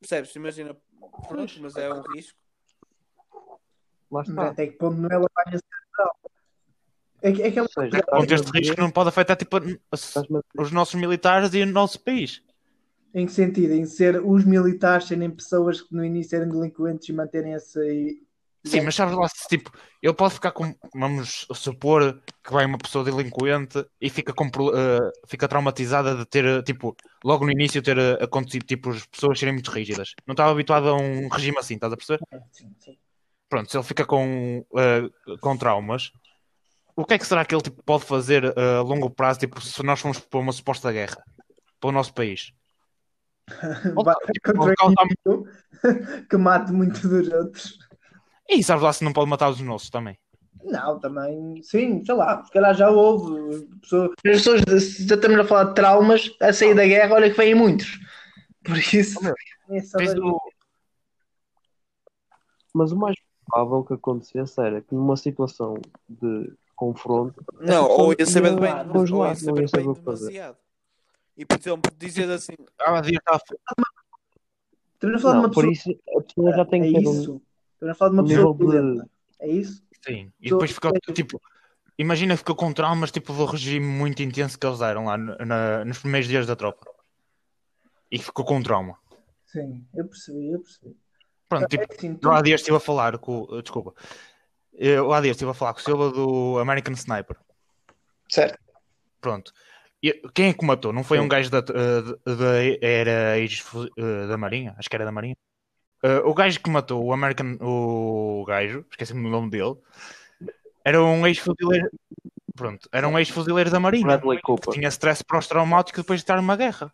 Percebes? 0.00 0.34
Imagina, 0.34 0.76
pronto, 1.28 1.54
mas 1.60 1.76
é 1.76 1.92
um 1.92 2.02
risco. 2.12 2.38
Lá 4.10 4.22
está. 4.22 4.48
até 4.48 4.66
que 4.66 4.76
ponto 4.76 4.96
não 4.96 5.10
ela 5.10 5.26
vai 5.34 5.44
central. 5.46 6.16
É, 7.24 7.32
que- 7.32 7.42
é 7.42 7.50
seja, 7.50 7.66
coisa- 7.90 8.02
Com 8.04 8.34
este 8.34 8.50
risco 8.50 8.80
não 8.80 8.90
pode 8.90 9.08
afetar 9.08 9.34
tipo, 9.36 9.56
os 10.58 10.70
nossos 10.70 10.94
militares 10.94 11.54
e 11.54 11.62
o 11.62 11.66
nosso 11.66 11.98
país. 12.00 12.42
Em 13.14 13.24
que 13.24 13.32
sentido? 13.32 13.72
Em 13.72 13.86
ser 13.86 14.20
os 14.22 14.44
militares 14.44 15.06
serem 15.06 15.30
pessoas 15.30 15.80
que 15.80 15.94
no 15.94 16.04
início 16.04 16.36
eram 16.36 16.50
delinquentes 16.50 17.08
e 17.08 17.12
manterem 17.14 17.54
essa. 17.54 17.80
Sim, 18.66 18.80
mas 18.82 18.94
sabes 18.94 19.14
lá, 19.14 19.28
se, 19.28 19.46
tipo, 19.46 19.70
ele 20.02 20.14
pode 20.14 20.34
ficar 20.34 20.50
com, 20.50 20.74
vamos 20.94 21.46
supor 21.54 22.22
que 22.42 22.52
vai 22.52 22.64
uma 22.64 22.78
pessoa 22.78 23.04
delinquente 23.04 23.84
e 24.00 24.08
fica, 24.08 24.32
com, 24.32 24.46
eh, 24.46 25.12
fica 25.26 25.46
traumatizada 25.46 26.16
de 26.16 26.24
ter, 26.24 26.44
eh, 26.46 26.62
tipo, 26.62 26.96
logo 27.22 27.44
no 27.44 27.52
início 27.52 27.82
ter 27.82 27.98
eh, 27.98 28.18
acontecido, 28.22 28.64
tipo, 28.64 28.88
as 28.90 29.04
pessoas 29.06 29.38
serem 29.38 29.52
muito 29.54 29.70
rígidas. 29.70 30.14
Não 30.26 30.32
estava 30.32 30.50
habituado 30.50 30.88
a 30.88 30.94
um 30.94 31.28
regime 31.28 31.58
assim, 31.58 31.74
estás 31.74 31.92
a 31.92 31.96
perceber? 31.96 32.20
Sim, 32.52 32.74
sim. 32.78 32.96
Pronto, 33.50 33.70
se 33.70 33.76
ele 33.76 33.84
fica 33.84 34.06
com, 34.06 34.64
eh, 34.78 35.02
com 35.42 35.56
traumas, 35.58 36.10
o 36.96 37.04
que 37.04 37.14
é 37.14 37.18
que 37.18 37.26
será 37.26 37.44
que 37.44 37.54
ele 37.54 37.62
tipo, 37.62 37.82
pode 37.84 38.04
fazer 38.04 38.44
eh, 38.44 38.76
a 38.78 38.82
longo 38.82 39.10
prazo, 39.10 39.40
tipo, 39.40 39.60
se 39.60 39.82
nós 39.82 40.00
formos 40.00 40.18
para 40.20 40.40
uma 40.40 40.52
suposta 40.52 40.92
guerra 40.92 41.22
para 41.80 41.88
o 41.88 41.92
nosso 41.92 42.12
país? 42.14 42.52
Tipo, 44.32 44.74
causar- 44.76 44.94
que 46.30 46.36
mate 46.36 46.72
muitos 46.72 47.02
dos 47.02 47.30
outros. 47.30 47.78
E 48.48 48.62
sabes 48.62 48.82
lá 48.82 48.92
se 48.92 49.04
não 49.04 49.12
pode 49.12 49.28
matar 49.28 49.50
os 49.50 49.60
nossos 49.60 49.90
também. 49.90 50.18
Não, 50.62 50.98
também, 50.98 51.62
sim, 51.62 52.02
sei 52.04 52.14
lá, 52.14 52.42
se 52.42 52.50
calhar 52.50 52.74
já 52.74 52.88
houve. 52.90 53.66
Pessoas, 53.82 54.10
as 54.10 54.22
pessoas, 54.22 54.62
se 54.82 55.06
já 55.06 55.14
estamos 55.14 55.38
a 55.38 55.44
falar 55.44 55.64
de 55.64 55.74
traumas, 55.74 56.30
a 56.40 56.52
sair 56.52 56.74
da 56.74 56.86
guerra, 56.86 57.14
olha 57.14 57.30
que 57.30 57.36
vêm 57.36 57.54
muitos. 57.54 57.98
Por 58.64 58.78
isso, 58.78 59.18
é 59.68 59.80
só 59.82 59.98
Tens 59.98 60.14
ver- 60.14 60.20
o- 60.22 60.40
Mas 62.72 62.92
o 62.92 62.96
mais 62.96 63.14
provável 63.46 63.84
que 63.84 63.94
acontecesse 63.94 64.60
era 64.60 64.80
que 64.80 64.94
numa 64.94 65.16
situação 65.16 65.74
de 66.08 66.50
confronto, 66.74 67.44
Não, 67.60 67.88
ou 67.88 68.12
ia 68.18 68.26
saber 68.26 68.52
ia 68.52 68.60
bem, 68.60 68.70
lá 68.72 68.82
ou 68.82 69.06
ia 69.06 69.28
não 69.30 69.36
saber 69.36 69.70
bem 69.70 69.88
o 69.88 69.94
que 69.94 70.02
fazer. 70.02 70.26
demasiado. 70.26 70.56
E 71.36 71.44
por 71.44 71.58
exemplo, 71.58 71.92
dizer 71.96 72.30
assim, 72.30 72.52
Ah, 72.80 73.00
dia 73.00 73.18
estava 73.18 73.40
estamos 74.94 75.16
a 75.16 75.18
falar 75.18 75.34
não, 75.34 75.40
de 75.40 75.46
uma 75.46 75.52
por 75.52 75.64
pessoa. 75.66 75.72
isso 75.72 76.00
a 76.16 76.22
pessoa 76.22 76.52
já 76.56 76.64
tem 76.64 76.82
é 76.82 76.86
que 76.86 76.92
ter 76.92 77.08
um, 77.08 77.12
isso. 77.12 77.42
Estamos 77.74 77.92
a 77.92 77.94
falar 77.94 78.10
de 78.10 78.16
uma 78.16 78.22
um 78.22 78.26
pessoa 78.26 78.52
de- 78.54 78.58
violenta. 78.58 79.10
É 79.40 79.48
isso? 79.48 79.84
Sim, 80.06 80.32
e 80.40 80.50
depois 80.50 80.70
ficou 80.70 80.92
tipo. 81.12 81.40
Imagina 81.96 82.36
ficou 82.36 82.56
com 82.56 82.72
traumas 82.72 83.12
tipo 83.12 83.32
do 83.32 83.44
regime 83.44 83.86
muito 83.86 84.20
intenso 84.22 84.58
que 84.58 84.66
eles 84.66 84.80
deram 84.80 85.04
lá 85.06 85.16
na- 85.16 85.36
na- 85.44 85.84
nos 85.84 85.98
primeiros 85.98 86.28
dias 86.28 86.46
da 86.46 86.56
tropa. 86.56 86.84
E 88.10 88.18
ficou 88.18 88.44
com 88.44 88.62
trauma. 88.62 88.98
Sim, 89.46 89.86
eu 89.94 90.04
percebi, 90.06 90.50
eu 90.52 90.60
percebi. 90.60 90.96
Pronto, 91.48 91.68
tipo, 91.68 91.84
É 91.84 91.96
assim, 91.96 92.18
eu 92.20 92.32
há 92.32 92.42
dias 92.42 92.60
estive 92.60 92.76
a 92.76 92.80
falar 92.80 93.18
com. 93.18 93.46
Desculpa. 93.62 93.94
Eu 94.76 95.12
há 95.12 95.20
dias 95.20 95.34
estive 95.36 95.50
a 95.50 95.54
falar 95.54 95.72
com 95.74 95.80
o 95.80 95.82
Silva 95.82 96.10
do 96.10 96.58
American 96.58 96.94
Sniper. 96.94 97.36
Certo. 98.28 98.58
Pronto. 99.20 99.52
Quem 100.34 100.48
é 100.50 100.52
que 100.52 100.64
matou? 100.66 100.92
Não 100.92 101.02
foi 101.04 101.18
um 101.18 101.28
gajo 101.28 101.50
da, 101.50 101.60
da, 101.60 102.00
da- 102.02 102.62
era 102.82 103.38
eh, 103.38 104.26
da 104.28 104.36
Marinha? 104.36 104.74
Acho 104.78 104.90
que 104.90 104.96
era 104.96 105.04
da 105.04 105.12
Marinha. 105.12 105.36
Eh, 106.02 106.18
o 106.24 106.34
gajo 106.34 106.60
que 106.60 106.68
matou 106.68 107.02
o 107.02 107.12
American. 107.12 107.56
O 107.60 108.44
gajo, 108.46 108.84
esqueci-me 108.90 109.26
o 109.26 109.30
nome 109.30 109.50
dele. 109.50 109.76
Era 110.84 111.02
um 111.02 111.26
ex-fuzileiro. 111.26 111.88
Pronto, 112.54 112.88
era 112.92 113.08
um 113.08 113.18
ex-fuzileiro 113.18 113.70
da 113.70 113.80
Marinha. 113.80 114.04
Bradley 114.04 114.36
que 114.36 114.42
Cooper. 114.42 114.74
tinha 114.74 114.88
stress 114.88 115.24
pós-traumático 115.24 116.00
depois 116.00 116.20
de 116.20 116.24
estar 116.24 116.36
numa 116.36 116.56
guerra. 116.56 116.92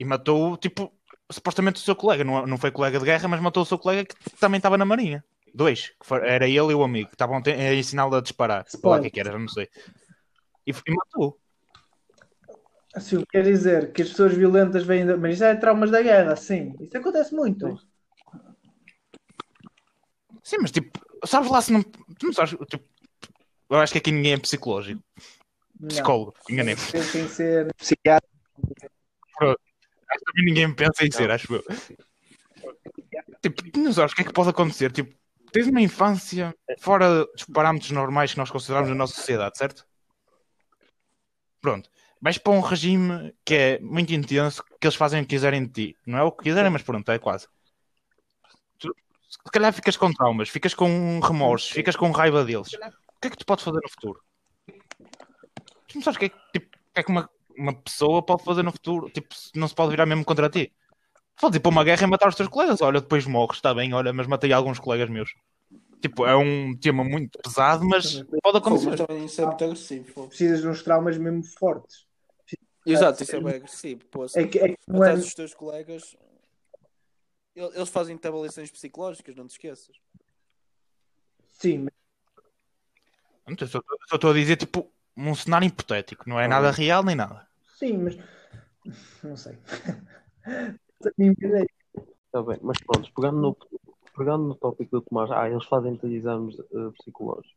E 0.00 0.04
matou, 0.04 0.56
tipo, 0.56 0.92
supostamente 1.30 1.76
o 1.80 1.84
seu 1.84 1.94
colega. 1.94 2.24
Não, 2.24 2.44
não 2.46 2.58
foi 2.58 2.70
colega 2.72 2.98
de 2.98 3.04
guerra, 3.04 3.28
mas 3.28 3.40
matou 3.40 3.62
o 3.62 3.66
seu 3.66 3.78
colega 3.78 4.04
que 4.04 4.30
também 4.38 4.58
estava 4.58 4.76
na 4.76 4.84
Marinha. 4.84 5.24
Dois. 5.58 5.88
Que 6.00 6.06
foi- 6.06 6.24
era 6.24 6.46
ele 6.46 6.70
e 6.70 6.74
o 6.74 6.84
amigo 6.84 7.08
que 7.08 7.16
estavam 7.16 7.42
a 7.44 7.74
ensiná-lo 7.74 8.14
a 8.14 8.20
disparar. 8.20 8.64
Lá 8.84 8.96
o 8.96 9.00
que 9.00 9.08
é 9.08 9.10
que 9.10 9.18
era, 9.18 9.36
não 9.36 9.48
sei. 9.48 9.68
E, 10.64 10.70
e 10.70 10.94
matou. 10.94 11.36
Assim, 12.94 13.24
quer 13.28 13.42
dizer 13.42 13.92
que 13.92 14.02
as 14.02 14.10
pessoas 14.10 14.34
violentas 14.34 14.84
vêm. 14.86 15.04
Da... 15.04 15.16
Mas 15.16 15.34
isso 15.34 15.42
é 15.44 15.56
traumas 15.56 15.90
da 15.90 16.00
guerra, 16.00 16.36
sim. 16.36 16.76
Isso 16.80 16.96
acontece 16.96 17.34
muito. 17.34 17.76
Sim, 20.44 20.58
mas 20.62 20.70
tipo, 20.70 20.96
sabes 21.26 21.50
lá 21.50 21.60
se 21.60 21.72
não. 21.72 21.82
Tu 21.82 22.26
não 22.26 22.32
sabes. 22.32 22.56
Tipo, 22.70 22.84
eu 23.68 23.78
acho 23.78 23.92
que 23.92 23.98
aqui 23.98 24.12
ninguém 24.12 24.34
é 24.34 24.38
psicológico. 24.38 25.02
Não. 25.80 25.88
Psicólogo. 25.88 26.34
Enganei. 26.48 26.76
Tem 26.76 27.02
que 27.02 27.28
ser 27.28 27.74
psiquiatra. 27.74 28.28
Acho 29.40 29.56
que 30.20 30.24
também 30.24 30.44
ninguém 30.44 30.72
pensa 30.72 31.04
em 31.04 31.10
ser, 31.10 31.32
acho 31.32 31.52
eu. 31.52 31.64
Tipo, 33.42 33.70
tu 33.72 33.80
não 33.80 33.92
sabes 33.92 34.12
o 34.12 34.16
que 34.16 34.22
é 34.22 34.24
que 34.24 34.32
pode 34.32 34.50
acontecer. 34.50 34.92
Tipo, 34.92 35.18
tens 35.52 35.66
uma 35.66 35.80
infância 35.80 36.54
fora 36.78 37.24
dos 37.26 37.44
parâmetros 37.44 37.90
normais 37.90 38.32
que 38.32 38.38
nós 38.38 38.50
consideramos 38.50 38.88
na 38.88 38.94
nossa 38.94 39.14
sociedade, 39.14 39.58
certo? 39.58 39.86
Pronto. 41.60 41.90
Vais 42.20 42.38
para 42.38 42.52
um 42.52 42.60
regime 42.60 43.32
que 43.44 43.54
é 43.54 43.78
muito 43.80 44.12
intenso, 44.12 44.62
que 44.80 44.86
eles 44.86 44.96
fazem 44.96 45.20
o 45.20 45.22
que 45.24 45.30
quiserem 45.30 45.64
de 45.66 45.72
ti. 45.72 45.96
Não 46.06 46.18
é 46.18 46.22
o 46.22 46.32
que 46.32 46.44
quiserem, 46.44 46.70
mas 46.70 46.82
pronto, 46.82 47.10
é 47.10 47.18
quase. 47.18 47.46
Tu, 48.78 48.92
se 49.28 49.38
calhar 49.52 49.72
ficas 49.72 49.96
com 49.96 50.12
traumas, 50.12 50.48
ficas 50.48 50.74
com 50.74 51.20
remorsos, 51.20 51.70
ficas 51.70 51.94
com 51.94 52.10
raiva 52.10 52.44
deles. 52.44 52.72
O 52.72 53.20
que 53.20 53.28
é 53.28 53.30
que 53.30 53.36
tu 53.36 53.46
podes 53.46 53.64
fazer 53.64 53.80
no 53.82 53.88
futuro? 53.88 54.20
Tu 54.66 55.94
não 55.94 56.02
sabes 56.02 56.16
o 56.16 56.20
que 56.20 56.26
é 56.26 56.28
tipo, 56.52 56.76
que, 56.92 57.00
é 57.00 57.02
que 57.02 57.10
uma, 57.10 57.30
uma 57.56 57.74
pessoa 57.74 58.22
pode 58.24 58.44
fazer 58.44 58.62
no 58.62 58.72
futuro? 58.72 59.08
Tipo, 59.10 59.28
não 59.54 59.68
se 59.68 59.74
pode 59.74 59.90
virar 59.90 60.06
mesmo 60.06 60.24
contra 60.24 60.50
ti. 60.50 60.72
Podes 61.40 61.56
ir 61.56 61.60
para 61.60 61.70
uma 61.70 61.84
guerra 61.84 62.02
e 62.02 62.06
matar 62.06 62.28
os 62.28 62.34
teus 62.34 62.48
colegas. 62.48 62.80
Olha, 62.80 63.00
depois 63.00 63.26
morres, 63.26 63.58
está 63.58 63.72
bem, 63.74 63.92
olha, 63.94 64.12
mas 64.12 64.26
matei 64.26 64.52
alguns 64.52 64.78
colegas 64.78 65.08
meus. 65.08 65.30
Tipo, 66.00 66.26
é 66.26 66.36
um 66.36 66.76
tema 66.76 67.02
muito 67.04 67.38
pesado, 67.40 67.84
mas 67.84 68.22
pode 68.22 68.26
Pô, 68.40 68.50
mas 68.52 68.56
acontecer. 68.56 69.06
também 69.06 69.24
isso 69.24 69.40
é 69.40 69.46
muito 69.46 69.64
agressivo. 69.64 70.12
pô. 70.12 70.28
Precisas 70.28 70.60
de 70.60 70.68
uns 70.68 70.82
traumas 70.82 71.16
mesmo 71.18 71.42
fortes. 71.44 72.06
Exato, 72.86 73.22
isso 73.22 73.36
é 73.36 73.40
bem 73.40 73.54
agressivo. 73.54 74.04
Pô, 74.06 74.26
se 74.28 74.38
É 74.38 74.46
que, 74.46 74.58
é 74.58 74.68
que 74.68 74.78
não 74.86 75.04
é- 75.04 75.14
os 75.14 75.34
teus 75.34 75.52
colegas, 75.54 76.16
el- 77.54 77.72
eles 77.74 77.88
fazem 77.88 78.18
avaliações 78.22 78.70
psicológicas, 78.70 79.34
não 79.36 79.46
te 79.46 79.50
esqueças. 79.50 79.96
Sim, 81.52 81.88
mas 83.44 83.70
Só 83.70 83.80
só 84.08 84.14
estou 84.16 84.30
a 84.30 84.34
dizer, 84.34 84.56
tipo, 84.56 84.90
um 85.16 85.34
cenário 85.34 85.66
hipotético. 85.66 86.28
Não 86.28 86.38
é 86.38 86.46
nada 86.46 86.70
real 86.70 87.02
nem 87.02 87.16
nada. 87.16 87.46
sim, 87.76 87.96
mas 87.98 88.16
não 89.22 89.36
sei. 89.36 89.58
Está 91.00 92.42
bem, 92.42 92.58
mas 92.62 92.78
pronto, 92.82 93.10
pegando 93.14 93.40
no, 93.40 93.56
pegando 94.16 94.44
no 94.48 94.54
tópico 94.54 94.90
do 95.00 95.02
Tomás, 95.02 95.30
ah, 95.30 95.48
eles 95.48 95.64
fazem-te 95.64 96.06
exames 96.06 96.58
eh, 96.58 96.90
psicológicos. 96.98 97.56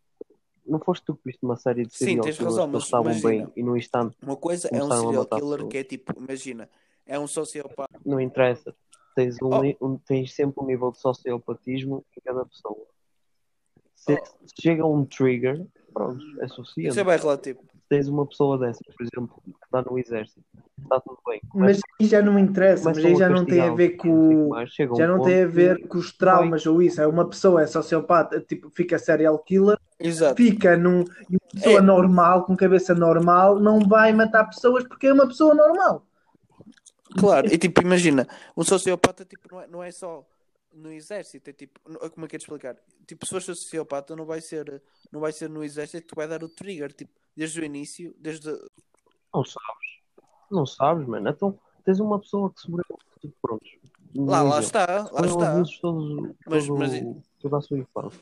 Não 0.66 0.80
foste 0.80 1.04
tu 1.06 1.16
que 1.16 1.22
viste 1.26 1.44
uma 1.44 1.58
série 1.58 1.86
de 1.86 1.94
Sim, 1.94 2.06
serial 2.06 2.24
tens 2.24 2.38
razão, 2.38 2.66
que 2.68 2.74
mas 2.74 2.84
estavam 2.84 3.20
bem 3.20 3.52
e 3.56 3.64
no 3.64 3.76
instante 3.76 4.16
Uma 4.22 4.36
coisa 4.38 4.70
é 4.72 4.82
um 4.84 4.92
serial 4.92 5.26
killer 5.26 5.68
que 5.68 5.78
é 5.78 5.84
tipo, 5.84 6.14
imagina, 6.18 6.70
é 7.06 7.20
um 7.20 7.28
sociopata. 7.28 8.00
não 8.06 8.20
interessa. 8.20 8.76
Tens, 9.16 9.36
um, 9.42 9.50
Oh. 9.50 9.86
um- 9.88 9.98
tens 9.98 10.34
sempre 10.34 10.64
um 10.64 10.68
nível 10.68 10.92
de 10.92 11.00
sociopatismo 11.00 12.06
em 12.16 12.22
cada 12.22 12.46
pessoa. 12.46 12.86
Se, 13.96 14.14
Oh. 14.14 14.26
se 14.48 14.54
chega 14.62 14.86
um 14.86 15.04
trigger, 15.04 15.66
pronto, 15.94 16.24
é 16.42 16.48
suficiente. 16.48 16.90
Isso 16.92 17.00
é 17.00 17.04
bem 17.04 17.18
relativo. 17.18 17.60
Tens 17.92 18.08
uma 18.08 18.26
pessoa 18.26 18.58
dessas, 18.58 18.88
por 18.96 19.04
exemplo, 19.06 19.42
que 19.44 19.66
está 19.66 19.82
no 19.82 20.00
exército, 20.00 20.42
está 20.82 20.98
tudo 21.02 21.20
bem. 21.28 21.42
Mas 21.54 21.78
aí 22.00 22.08
já 22.08 22.22
não 22.22 22.36
me 22.36 22.40
interessa, 22.42 22.86
mas 22.86 22.98
aí 23.04 23.18
já 23.18 23.26
a 23.26 23.30
não 23.30 23.44
tem 23.44 23.60
a 23.60 23.74
ver 23.74 23.98
com. 23.98 24.50
um 24.54 24.96
Já 24.96 25.06
não 25.06 25.22
tem 25.22 25.44
a 25.44 25.46
ver 25.46 25.86
com 25.90 25.98
os 25.98 26.14
traumas 26.14 26.66
ou 26.66 26.82
isso. 26.82 27.02
É 27.02 27.06
uma 27.06 27.28
pessoa 27.28 27.62
é 27.62 27.68
sociopata, 27.68 28.40
tipo, 28.40 28.70
fica 28.70 28.98
serial 28.98 29.38
killer, 29.40 29.78
Exato. 30.00 30.38
fica 30.38 30.78
num, 30.78 31.02
e 31.30 31.36
uma 31.36 31.52
pessoa 31.54 31.80
É. 31.80 31.82
normal, 31.82 32.46
com 32.46 32.56
cabeça 32.56 32.96
normal, 32.96 33.60
não 33.60 33.82
vai 33.82 34.14
matar 34.14 34.46
pessoas 34.46 34.88
porque 34.88 35.08
é 35.08 35.14
uma 35.14 35.28
pessoa 35.28 35.54
normal. 35.54 36.06
Claro, 37.20 37.54
e 37.54 37.58
tipo, 37.58 37.82
imagina, 37.82 38.26
um 38.56 38.64
sociopata 38.64 39.26
tipo, 39.26 39.50
não, 39.52 39.62
é, 39.62 39.68
não 39.68 39.84
é 39.84 39.92
só 39.92 40.26
no 40.74 40.92
exército. 40.92 41.50
É 41.50 41.54
tipo, 41.54 41.80
como 42.12 42.26
é 42.26 42.28
que 42.30 42.36
é 42.36 42.40
de 42.40 42.44
explicar? 42.44 42.76
Tipo, 43.08 43.26
se 43.26 43.30
fores 43.32 43.46
sociopata, 43.46 44.16
não 44.16 44.26
vai 44.26 44.42
ser, 44.42 44.82
não 45.12 45.20
vai 45.20 45.32
ser 45.32 45.50
no 45.50 45.64
exército 45.64 46.08
que 46.08 46.16
vai 46.16 46.28
dar 46.28 46.44
o 46.44 46.50
trigger. 46.50 46.92
Tipo, 46.94 47.12
desde 47.36 47.60
o 47.62 47.64
início, 47.66 48.16
desde. 48.20 48.50
Não 49.34 49.44
sabes. 49.46 49.92
Não 50.50 50.66
sabes, 50.66 51.08
mano. 51.08 51.30
Então 51.30 51.58
tens 51.86 52.00
uma 52.00 52.20
pessoa 52.20 52.52
que 52.54 52.62
sobreviveu. 52.62 52.98
Tipo, 53.20 53.36
prontos. 53.42 53.70
Um 54.16 54.26
Lá, 54.26 54.42
lá 54.42 54.60
está, 54.60 55.10
lá 55.12 55.26
está. 55.26 55.54
abusos 55.54 55.80
todos, 55.80 56.36
Mas- 56.46 56.68
mas- 56.68 57.04
toda 57.40 57.58
a 57.58 57.62
sua 57.62 57.78
infância. 57.80 58.20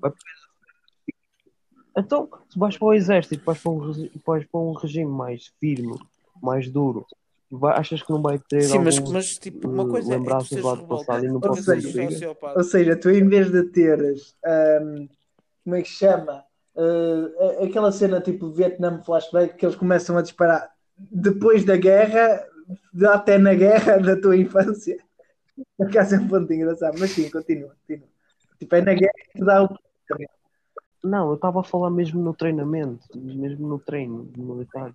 Vai. 0.00 0.12
Então, 1.96 2.28
se 2.48 2.58
vais 2.58 2.76
para 2.76 2.86
o 2.88 2.92
exército, 2.94 3.44
vais 3.44 3.60
para 3.60 3.70
um, 3.70 4.08
vais 4.26 4.46
para 4.46 4.60
um 4.60 4.72
regime 4.72 5.10
mais 5.10 5.46
firme, 5.60 5.96
mais 6.42 6.70
duro, 6.70 7.06
vai- 7.58 7.76
achas 7.78 8.02
que 8.02 8.10
não 8.10 8.20
vai 8.22 8.38
ter 8.38 8.62
Sim, 8.62 8.78
mas, 8.80 8.98
algum- 8.98 9.12
mas 9.12 9.38
tipo, 9.38 9.68
uma 9.68 9.84
eh, 9.84 9.88
coisa 9.88 10.08
é 10.14 10.16
tu 10.16 10.18
lembranças 10.18 10.48
seres 10.48 10.66
e 10.66 10.76
revoltado, 10.82 11.26
dizer. 11.76 12.10
sociopata. 12.12 12.58
Ou 12.58 12.64
seja, 12.64 12.96
tu 12.96 13.10
em 13.10 13.28
vez 13.28 13.50
de 13.50 13.62
teres, 13.64 14.34
ahm, 14.44 15.06
como 15.64 15.76
é 15.76 15.82
que 15.82 15.88
chama? 15.88 16.44
A- 16.76 17.64
aquela 17.64 17.92
cena 17.92 18.20
tipo 18.20 18.50
Vietnam 18.50 19.02
flashback 19.02 19.56
que 19.56 19.64
eles 19.64 19.76
começam 19.76 20.18
a 20.18 20.22
disparar 20.22 20.70
depois 20.98 21.64
da 21.64 21.76
guerra, 21.76 22.44
até 23.10 23.38
na 23.38 23.54
guerra 23.54 23.96
da 24.16 24.20
tua 24.20 24.36
infância. 24.36 24.98
Por 25.76 25.86
acaso 25.88 26.16
é 26.16 26.18
um 26.18 26.26
ponto 26.28 26.52
engraçado, 26.52 26.96
mas 26.98 27.10
sim, 27.10 27.30
continua, 27.30 27.74
continua. 27.86 28.08
Tipo, 28.58 28.74
é 28.76 28.80
na 28.82 28.94
guerra 28.94 29.12
que 29.32 29.38
te 29.38 29.44
dá 29.44 29.62
o. 29.62 29.68
Não, 31.02 31.28
eu 31.28 31.34
estava 31.34 31.60
a 31.60 31.64
falar 31.64 31.90
mesmo 31.90 32.20
no 32.22 32.32
treinamento, 32.34 33.04
mesmo 33.14 33.68
no 33.68 33.78
treino 33.78 34.28
militar. 34.36 34.92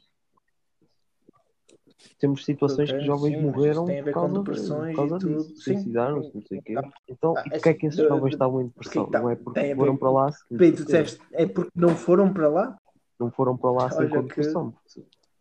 Temos 2.20 2.46
situações 2.46 2.92
que 2.92 3.06
jovens 3.06 3.36
sim, 3.36 3.42
morreram 3.42 3.84
a 3.84 4.04
por 4.04 4.04
com 4.06 4.12
causa, 4.14 4.38
depressões 4.40 4.96
por 4.96 5.10
causa 5.10 5.26
e 5.26 5.30
disso. 5.30 5.54
Suicidaram-se, 5.62 6.32
não 6.34 6.42
sei 6.44 6.58
o 6.60 6.62
quê. 6.62 6.76
Então, 7.08 7.34
Ah, 7.38 7.44
e 7.46 7.50
porque 7.50 7.70
é 7.70 7.74
que 7.74 7.86
esses 7.88 8.00
jovens 8.08 8.34
estavam 8.34 8.62
em 8.62 8.68
depressão? 8.68 9.06
porque 9.06 9.18
Não 9.18 9.30
é 9.30 9.36
porque 9.36 9.60
a 9.60 9.64
ver 9.64 9.76
foram 9.76 9.98
para 9.98 10.12
lá, 10.12 10.30
Bem, 10.52 10.72
tu 10.74 10.84
disseste, 10.86 11.20
é 11.34 11.46
porque 11.46 11.72
não 11.76 11.96
foram 11.96 12.34
para 12.34 12.48
lá? 12.50 12.78
não 13.20 13.30
foram 13.32 13.58
para 13.58 13.72
lá 13.72 13.92
sem 13.92 14.08
com 14.08 14.22
que- 14.24 14.30
depressão. 14.30 14.74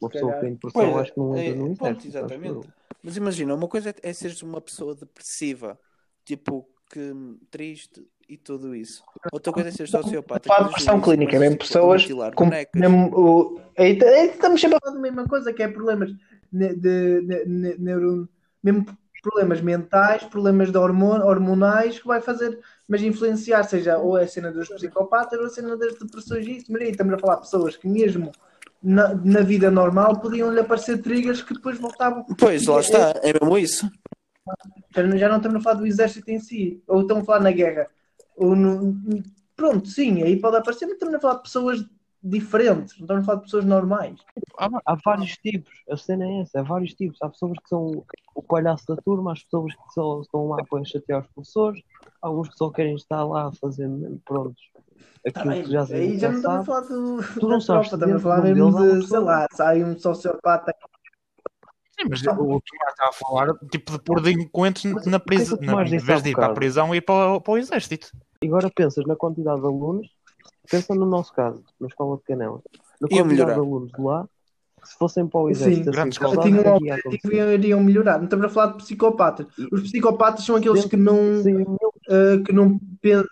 Uma 0.01 0.11
pessoa 0.11 0.33
que 0.35 0.40
tem 0.40 0.53
depressão 0.55 0.83
Pois, 0.83 0.97
acho 0.97 1.12
que 1.12 1.18
não 1.18 1.37
entra 1.37 1.53
é, 1.53 1.55
no 1.55 1.73
acho 1.90 2.09
exatamente. 2.09 2.68
Mas 3.03 3.16
imagina, 3.16 3.55
uma 3.55 3.68
coisa 3.68 3.90
é, 3.90 3.94
é 4.03 4.12
seres 4.12 4.42
uma 4.42 4.61
pessoa 4.61 4.94
depressiva, 4.94 5.79
tipo, 6.25 6.68
que 6.90 7.12
triste 7.51 8.05
e 8.29 8.37
tudo 8.37 8.75
isso. 8.75 9.03
Outra 9.33 9.53
coisa 9.53 9.68
é 9.68 9.73
ser 9.73 9.88
sociopata. 9.88 10.49
Fala 10.49 10.68
que 10.68 10.75
de 10.75 10.75
desde 10.75 10.75
o 10.75 10.75
questão 10.77 10.94
início 10.97 11.11
clínica, 11.12 11.38
mesmo 11.38 11.57
tipo, 11.57 11.64
a 11.64 11.66
pessoas 11.66 12.07
com 12.35 12.51
mesmo, 12.75 13.11
o, 13.16 13.61
é, 13.77 13.90
é, 13.90 14.27
estamos 14.27 14.61
sempre 14.61 14.77
a 14.77 14.81
falar 14.81 14.94
da 14.94 15.01
mesma 15.01 15.27
coisa, 15.29 15.53
que 15.53 15.62
é 15.62 15.68
problemas 15.68 16.11
ne- 16.52 16.74
de, 16.74 17.20
ne- 17.22 17.44
ne- 17.44 17.76
neuro, 17.78 18.28
mesmo 18.62 18.87
problemas 19.22 19.61
mentais, 19.61 20.22
problemas 20.24 20.70
de 20.70 20.78
hormon, 20.78 21.20
hormonais 21.20 21.98
que 21.98 22.06
vai 22.06 22.20
fazer, 22.20 22.58
mas 22.87 23.02
influenciar, 23.02 23.64
seja 23.64 23.98
ou 23.98 24.16
é 24.16 24.24
a 24.24 24.28
cena 24.28 24.50
dos 24.52 24.68
psicopatas 24.68 25.38
ou 25.38 25.46
a 25.46 25.50
cena 25.50 25.76
das 25.76 25.98
depressões 25.98 26.46
e 26.46 26.56
isso. 26.58 26.72
Mas 26.72 26.82
aí 26.82 26.90
estamos 26.90 27.14
a 27.14 27.18
falar 27.18 27.34
de 27.37 27.42
pessoas 27.42 27.76
que 27.76 27.88
mesmo 27.88 28.32
na, 28.82 29.14
na 29.14 29.40
vida 29.40 29.70
normal 29.70 30.20
podiam-lhe 30.20 30.61
aparecer 30.61 31.02
triggers 31.02 31.42
que 31.42 31.54
depois 31.54 31.78
voltavam. 31.78 32.24
Pois, 32.38 32.66
lá 32.66 32.80
está, 32.80 33.14
é 33.22 33.32
mesmo 33.32 33.58
isso. 33.58 33.90
Já 35.16 35.28
não- 35.28 35.37
estamos 35.37 35.58
a 35.58 35.61
falar 35.61 35.76
do 35.76 35.87
exército 35.87 36.30
em 36.30 36.40
si, 36.40 36.82
ou 36.87 37.02
estamos 37.02 37.22
a 37.24 37.26
falar 37.26 37.40
na 37.40 37.50
guerra. 37.52 37.88
Ou 38.37 38.54
no, 38.54 38.96
pronto, 39.56 39.88
sim, 39.88 40.22
aí 40.22 40.40
pode 40.40 40.56
aparecer, 40.56 40.87
mas 40.87 40.94
estamos 40.94 41.14
a 41.16 41.20
falar 41.20 41.34
de 41.34 41.42
pessoas 41.42 41.84
diferentes, 42.22 42.96
não 42.98 43.04
estamos 43.04 43.22
a 43.22 43.26
falar 43.26 43.37
de 43.38 43.44
pessoas 43.44 43.64
normais. 43.64 44.20
Há, 44.59 44.68
há 44.87 44.96
vários 45.04 45.33
tipos, 45.37 45.72
a 45.90 45.96
cena 45.96 46.24
é 46.26 46.40
essa, 46.40 46.61
há 46.61 46.62
vários 46.62 46.94
tipos. 46.94 47.18
Há 47.22 47.28
pessoas 47.28 47.59
que 47.59 47.68
são 47.68 48.04
o 48.35 48.42
palhaço 48.42 48.85
da 48.88 48.96
turma, 49.02 49.33
há 49.33 49.35
pessoas 49.35 49.74
que 49.74 49.92
só 49.94 50.20
estão 50.20 50.48
lá 50.48 50.64
para 50.64 50.85
chatear 50.85 51.22
os 51.22 51.28
professores, 51.28 51.83
há 52.22 52.31
uns 52.31 52.48
que 52.48 52.57
só 52.57 52.70
querem 52.70 52.94
estar 52.94 53.24
lá 53.24 53.48
a 53.48 53.52
fazer 53.52 53.88
prontos. 54.24 54.62
Tá 55.33 55.40
Aquilo 55.40 55.54
bem, 55.54 55.64
que 55.64 55.70
já, 55.72 55.83
aí 55.85 56.18
já 56.18 56.28
não 56.28 56.37
estamos 56.37 56.61
a 56.61 56.64
falar 56.64 56.81
do, 56.83 57.16
Tu 57.22 57.40
da 57.40 57.46
não 57.48 57.61
sabes 57.61 57.88
tropa, 57.90 58.04
estamos 58.04 58.16
a 58.16 58.18
falar 58.20 58.40
de 58.40 58.54
mesmo 58.54 58.72
deles 58.72 58.76
há 58.76 58.83
uma 58.83 58.98
de, 59.00 59.07
sei 59.07 59.18
lá, 59.18 59.46
sai 59.52 59.85
um 59.85 59.98
sociopata. 59.98 60.74
Sim, 62.00 62.09
mas 62.09 62.22
o 62.22 62.26
Tomás 62.26 62.62
está 62.90 63.09
a 63.09 63.12
falar 63.12 63.54
tipo 63.70 63.92
de 63.92 63.98
pôr 63.98 64.20
delinquentes 64.22 64.85
na 65.07 65.16
é 65.16 65.18
prisão, 65.18 65.59
em 65.83 65.98
vez 65.98 66.09
há 66.09 66.20
de 66.22 66.31
ir 66.31 66.35
para 66.35 66.46
a 66.46 66.54
prisão 66.54 66.94
e 66.94 66.98
ir 66.98 67.00
para, 67.00 67.35
o- 67.35 67.40
para 67.40 67.52
o 67.52 67.59
exército. 67.59 68.11
E 68.40 68.46
agora 68.46 68.70
pensas 68.70 69.04
na 69.04 69.16
quantidade 69.16 69.61
de 69.61 69.66
alunos, 69.66 70.07
pensa 70.70 70.94
no 70.94 71.07
nosso 71.07 71.33
caso, 71.33 71.62
na 71.81 71.88
escola 71.88 72.16
de 72.16 72.22
Canela. 72.24 72.62
Iam 73.11 73.24
quantidade 73.24 73.28
melhorar. 73.31 73.54
de 73.54 73.59
alunos 73.61 73.92
de 73.92 74.00
lá, 74.00 74.28
que 74.81 74.88
se 74.88 74.96
fossem 74.96 75.26
para 75.26 75.40
o 75.40 75.50
Sim, 75.54 75.81
exército, 75.81 75.90
assim, 75.90 76.09
escola. 76.09 76.42
Tinham 76.42 76.62
é 76.88 76.94
acontecer? 76.94 77.33
e 77.35 77.54
iriam 77.54 77.83
melhorar. 77.83 78.18
Não 78.18 78.24
estamos 78.24 78.46
a 78.46 78.48
falar 78.48 78.72
de 78.72 78.78
psicopatas. 78.85 79.46
Os 79.72 79.83
psicopatas 79.83 80.44
são 80.44 80.57
aqueles 80.57 80.85
que 80.85 80.96
não, 80.96 81.16
Sim, 81.42 81.64
eh, 82.09 82.38
que 82.44 82.52
não, 82.52 82.78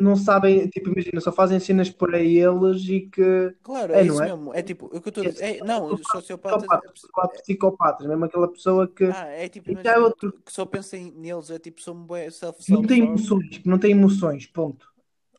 não 0.01 0.17
sabem, 0.17 0.69
tipo, 0.69 0.91
imagina, 0.91 1.21
só 1.21 1.33
fazem 1.33 1.61
cenas 1.61 1.91
para 1.91 2.19
eles 2.21 2.83
e 2.89 3.03
que. 3.03 3.55
Claro, 3.63 3.93
É, 3.93 4.01
é, 4.01 4.05
não 4.05 4.15
isso 4.15 4.23
é? 4.23 4.29
mesmo. 4.29 4.55
É 4.55 4.63
tipo, 4.63 4.87
o 4.87 5.01
que 5.01 5.09
eu 5.09 5.11
estou 5.11 5.25
a 5.25 5.27
dizer. 5.27 5.45
É, 5.45 5.61
não, 5.63 5.85
os 5.93 6.09
sociopatas. 6.09 6.63
Psicopatas, 6.95 7.37
de 7.37 7.43
psicopatas, 7.43 8.07
mesmo 8.07 8.25
aquela 8.25 8.49
pessoa 8.49 8.87
que 8.89 9.05
Ah, 9.05 9.27
é 9.27 9.49
tipo, 9.49 9.69
E 9.69 9.73
já 9.73 9.93
é 9.93 9.95
imagina, 9.95 10.05
outro- 10.05 10.33
que 10.45 10.53
só 10.53 10.65
pensem 10.65 11.11
neles, 11.13 11.51
é 11.51 11.59
tipo, 11.59 11.81
são 11.81 11.95
bué 12.07 12.31
self 12.31 12.63
não 12.69 12.83
tem 12.83 13.01
emoções, 13.05 13.61
não 13.65 13.79
tem 13.79 13.91
emoções, 13.93 14.47
ponto. 14.47 14.87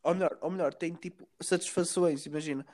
Ou 0.08 0.14
melhor, 0.16 0.38
ou 0.42 0.50
melhor, 0.50 0.74
tem 0.74 0.94
tipo 0.94 1.28
satisfações, 1.42 2.26
imagina. 2.26 2.66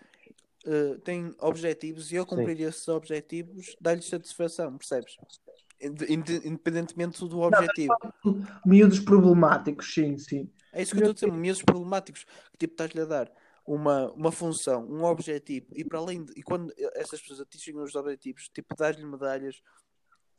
Uh, 0.65 0.99
tem 0.99 1.35
objetivos 1.39 2.11
e 2.11 2.15
eu 2.15 2.25
cumprir 2.25 2.61
esses 2.61 2.87
objetivos 2.87 3.75
dá-lhes 3.81 4.05
satisfação, 4.05 4.77
percebes? 4.77 5.17
Inde- 5.81 6.47
Independentemente 6.47 7.27
do 7.27 7.41
objetivo. 7.41 7.97
Miúdos 8.63 8.99
problemáticos, 8.99 9.91
sim, 9.93 10.15
sim. 10.17 10.49
É 10.71 10.81
isso 10.83 10.93
que 10.95 11.01
eu 11.01 11.09
estou 11.11 11.27
a 11.27 11.31
dizer, 11.31 11.41
meus 11.41 11.61
problemáticos, 11.61 12.23
que 12.51 12.57
tipo 12.59 12.73
estás-lhe 12.75 13.01
a 13.01 13.05
dar 13.05 13.31
uma, 13.65 14.11
uma 14.11 14.31
função, 14.31 14.85
um 14.87 15.03
objetivo, 15.03 15.67
e 15.73 15.83
para 15.83 15.97
além 15.99 16.23
de, 16.23 16.33
e 16.37 16.43
quando 16.43 16.71
essas 16.93 17.19
pessoas 17.19 17.41
atingem 17.41 17.75
os 17.79 17.95
objetivos, 17.95 18.47
tipo, 18.49 18.75
dar-lhe 18.75 19.03
medalhas, 19.05 19.59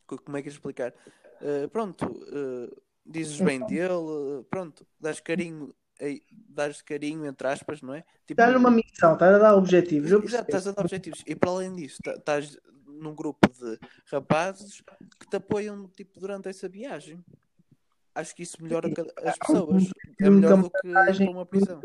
co- 0.07 0.19
como 0.19 0.37
é 0.37 0.43
que 0.43 0.49
é 0.49 0.53
explicar? 0.53 0.95
Uh, 1.41 1.69
pronto, 1.71 2.07
uh, 2.07 2.83
dizes 3.05 3.41
bem 3.41 3.65
dele, 3.67 3.93
uh, 3.93 4.45
pronto, 4.49 4.87
dás 5.01 5.21
carinho, 5.21 5.75
dás 6.49 6.81
carinho, 6.83 7.27
entre 7.27 7.47
aspas, 7.47 7.81
não 7.83 7.95
é? 7.95 8.01
Tipo, 8.27 8.41
Está 8.41 8.51
numa 8.51 8.71
missão, 8.71 9.15
está 9.15 9.35
a 9.35 9.39
dar 9.39 9.55
objetivos. 9.57 10.11
Exato, 10.11 10.45
estás 10.47 10.67
a 10.67 10.73
dar 10.73 10.83
objetivos. 10.83 11.23
E 11.27 11.35
para 11.35 11.51
além 11.51 11.75
disso, 11.75 11.99
tá- 12.03 12.15
estás 12.15 12.59
num 12.87 13.15
grupo 13.15 13.49
de 13.49 13.79
rapazes 14.11 14.83
que 15.19 15.27
te 15.29 15.37
apoiam 15.37 15.89
tipo, 15.89 16.19
durante 16.21 16.49
essa 16.49 16.69
viagem. 16.69 17.23
Acho 18.15 18.35
que 18.35 18.43
isso 18.45 18.63
melhora 18.63 18.89
as 19.25 19.37
pessoas. 19.39 19.91
É 20.21 20.31
um 20.31 20.35
melhor 20.35 20.57
do 20.63 20.71
que 20.71 20.77
ir 20.77 20.81
camaradagem, 20.93 21.27
para 21.27 21.37
uma 21.37 21.47
prisão. 21.47 21.81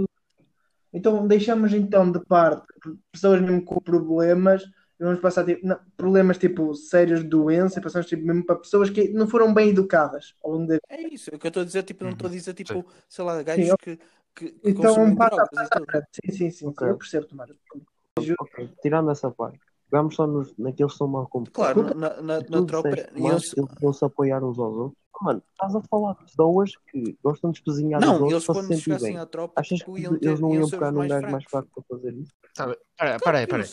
Então 0.94 1.28
deixamos 1.28 1.74
então 1.74 2.12
de 2.12 2.20
parte 2.26 2.66
pessoas 3.12 3.42
mesmo 3.42 3.64
com 3.64 3.80
problemas 3.80 4.64
vamos 5.00 5.20
passar 5.22 5.46
tipo, 5.46 5.66
não, 5.66 5.80
problemas 5.98 6.38
tipo 6.38 6.74
sérios 6.76 7.22
de 7.22 7.28
doença, 7.30 7.82
passamos 7.82 8.08
tipo, 8.08 8.26
mesmo 8.26 8.46
para 8.46 8.58
pessoas 8.58 8.90
que 8.90 9.10
não 9.10 9.28
foram 9.28 9.54
bem 9.54 9.70
educadas 9.70 10.34
ao 10.44 10.52
longo 10.52 10.68
da 10.68 10.74
vida. 10.76 10.82
É 10.90 11.02
isso. 11.02 11.30
O 11.34 11.40
que 11.40 11.48
eu 11.48 11.50
estou 11.50 11.62
a 11.62 11.66
dizer, 11.66 11.84
tipo, 11.84 12.04
não 12.04 12.12
estou 12.12 12.28
a 12.28 12.32
dizer, 12.32 12.54
tipo, 12.54 12.86
sei 13.08 13.24
lá, 13.26 13.38
Sim, 13.38 13.44
gajos 13.44 13.76
que, 13.82 13.98
que, 14.36 14.52
que 14.52 14.70
Então 14.70 15.16
passa, 15.16 15.36
drogas 15.36 15.70
passa. 15.70 15.86
Sim, 16.26 16.32
sim, 16.32 16.52
sim, 16.52 16.68
Ok. 16.68 16.88
eu 16.88 16.98
percebo, 16.98 17.28
Tomar. 17.28 17.50
Ok, 18.40 18.70
tirando 18.82 19.12
essa 19.12 19.32
parte, 19.32 19.60
vamos 19.90 20.16
só 20.16 20.28
nos, 20.28 20.54
naqueles 20.58 20.92
que 20.92 20.98
são 20.98 21.08
mal 21.08 21.28
comportados. 21.28 21.74
Claro, 21.74 22.00
na, 22.00 22.22
na, 22.22 22.42
Tu 22.42 22.52
na 22.52 22.62
tropa. 22.68 22.90
disseste, 22.90 23.14
e 23.18 23.22
mas 23.22 23.54
eu- 23.54 23.64
eles 23.64 23.80
vão 23.82 23.94
se 23.94 24.04
apoiar 24.06 24.44
uns 24.44 24.60
aos 24.60 24.76
outros. 24.76 25.00
Mano, 25.22 25.44
estás 25.52 25.76
a 25.76 25.82
falar 25.82 26.14
de 26.14 26.24
pessoas 26.26 26.72
que 26.90 27.18
gostam 27.22 27.52
de 27.52 27.60
espezinhar 27.60 28.00
os 28.00 28.08
Não, 28.08 28.14
outros 28.14 28.32
eles 28.34 28.46
para 28.46 28.56
se 28.56 28.62
quando 28.62 28.74
sentir 28.74 29.02
bem. 29.02 29.18
à 29.18 29.26
tropa, 29.26 29.62
Achas 29.62 29.80
tipo, 29.80 29.96
que 29.96 30.02
iam 30.02 30.18
ter, 30.18 30.30
eles 30.30 30.40
não 30.40 30.54
iam 30.54 30.70
pegar 30.70 30.88
os 30.88 30.94
num 30.94 30.98
mais 31.00 31.12
gajo 31.12 31.32
mais 31.32 31.44
fraco 31.46 31.70
para 31.74 31.84
fazer 31.98 32.14
isso? 32.14 32.32
Sabe? 32.56 32.78
Peraí, 32.98 33.48
peraí, 33.48 33.68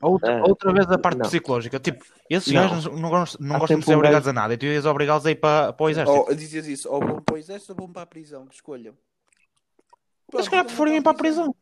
Outra, 0.00 0.32
É, 0.32 0.42
outra 0.42 0.72
vez 0.72 0.88
a 0.90 0.96
parte 0.98 1.18
não. 1.18 1.26
psicológica. 1.26 1.80
Tipo, 1.80 2.04
esses 2.30 2.52
Não. 2.52 2.62
gajos 2.68 2.84
não, 2.86 3.10
gostam- 3.10 3.46
não 3.46 3.58
gostam 3.58 3.78
de 3.80 3.84
ser 3.84 3.94
um 3.94 3.98
obrigados 3.98 4.26
gajo- 4.26 4.38
a 4.38 4.40
nada 4.40 4.54
e 4.54 4.56
tu 4.56 4.64
ias 4.66 4.86
obrigá-los 4.86 5.26
a 5.26 5.30
ir 5.30 5.36
para, 5.36 5.72
para 5.72 5.84
o 5.84 5.90
exército. 5.90 6.18
Ou 6.18 6.34
dizias 6.34 6.66
isso, 6.68 6.88
ou 6.90 7.00
vão 7.00 7.20
para 7.20 7.34
o 7.34 7.38
exército 7.38 7.72
ou 7.72 7.78
vão 7.78 7.92
para 7.92 8.02
a 8.02 8.06
prisão, 8.06 8.46
que 8.46 8.54
escolham. 8.54 8.94
Mas 10.32 10.44
se 10.44 10.50
calhar 10.50 10.64
Pronto, 10.64 10.76
preferem 10.76 10.98
ir 10.98 11.02
para 11.02 11.12
a 11.12 11.14
prisão. 11.16 11.54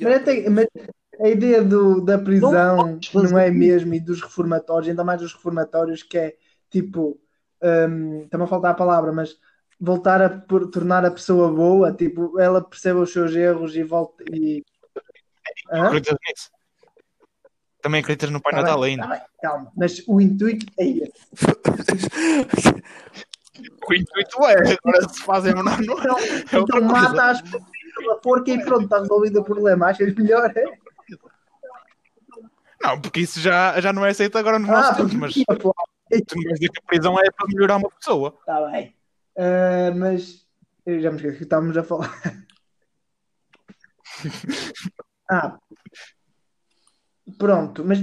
Mas, 0.00 0.22
mas 0.50 0.66
a 1.20 1.28
ideia 1.28 1.62
do, 1.62 2.00
da 2.00 2.18
prisão 2.18 2.98
fazer 3.12 3.30
não 3.30 3.38
é 3.38 3.48
isso. 3.48 3.58
mesmo 3.58 3.94
e 3.94 4.00
dos 4.00 4.20
reformatórios, 4.22 4.88
ainda 4.88 5.04
mais 5.04 5.20
dos 5.20 5.32
reformatórios, 5.32 6.02
que 6.02 6.18
é 6.18 6.36
tipo, 6.70 7.20
hum, 7.62 8.22
está-me 8.24 8.44
a 8.44 8.46
faltar 8.46 8.72
a 8.72 8.74
palavra, 8.74 9.12
mas 9.12 9.36
voltar 9.78 10.20
a 10.20 10.28
por- 10.28 10.68
tornar 10.70 11.04
a 11.04 11.10
pessoa 11.10 11.52
boa, 11.52 11.92
tipo, 11.92 12.40
ela 12.40 12.60
percebe 12.60 12.98
os 12.98 13.12
seus 13.12 13.34
erros 13.36 13.76
e 13.76 13.82
volta 13.84 14.24
e. 14.32 14.64
Também 17.86 18.00
acreditas 18.00 18.30
no 18.30 18.40
Pai 18.40 18.52
Tá 18.52 18.62
Natal 18.62 18.80
bem, 18.80 18.90
ainda. 18.90 19.02
tá 19.04 19.08
bem, 19.14 19.20
calma, 19.40 19.72
mas 19.76 20.02
o 20.08 20.20
intuito 20.20 20.66
é 20.76 20.88
esse. 20.88 21.12
O 23.88 23.94
intuito 23.94 24.44
é, 24.44 24.76
agora 24.84 25.08
se 25.08 25.22
fazem 25.22 25.54
ou 25.56 25.62
não, 25.62 25.78
não 25.78 25.94
Então, 26.00 26.18
é 26.18 26.62
então 26.62 26.82
mata 26.82 27.30
as 27.30 27.42
pela 27.42 28.20
forca 28.20 28.50
e 28.50 28.60
pronto, 28.64 28.82
está 28.86 28.98
resolvido 28.98 29.38
o 29.40 29.44
problema. 29.44 29.86
Achas 29.86 30.12
melhor? 30.16 30.52
É? 30.56 30.64
Não, 32.82 33.00
porque 33.00 33.20
isso 33.20 33.38
já, 33.38 33.80
já 33.80 33.92
não 33.92 34.04
é 34.04 34.10
aceito 34.10 34.36
agora 34.36 34.58
nos 34.58 34.68
Ah, 34.68 34.72
nossos 34.72 34.96
tempos, 34.96 35.12
porque 35.14 35.44
mas 35.48 35.64
tu 36.26 36.34
não 36.34 36.42
vais 36.42 36.58
dizer 36.58 36.72
que 36.72 36.80
a 36.80 36.86
prisão 36.88 37.16
é 37.20 37.30
para 37.30 37.46
melhorar 37.46 37.76
uma 37.76 37.90
pessoa. 37.90 38.36
Está 38.40 38.68
bem. 38.68 38.96
Ah, 39.38 39.92
mas 39.96 40.44
eu 40.84 41.00
já 41.00 41.10
me 41.12 41.18
esqueci 41.18 41.36
que 41.36 41.44
estávamos 41.44 41.76
a 41.78 41.84
falar. 41.84 42.12
ah, 45.30 45.56
pronto, 47.38 47.84
mas 47.84 47.98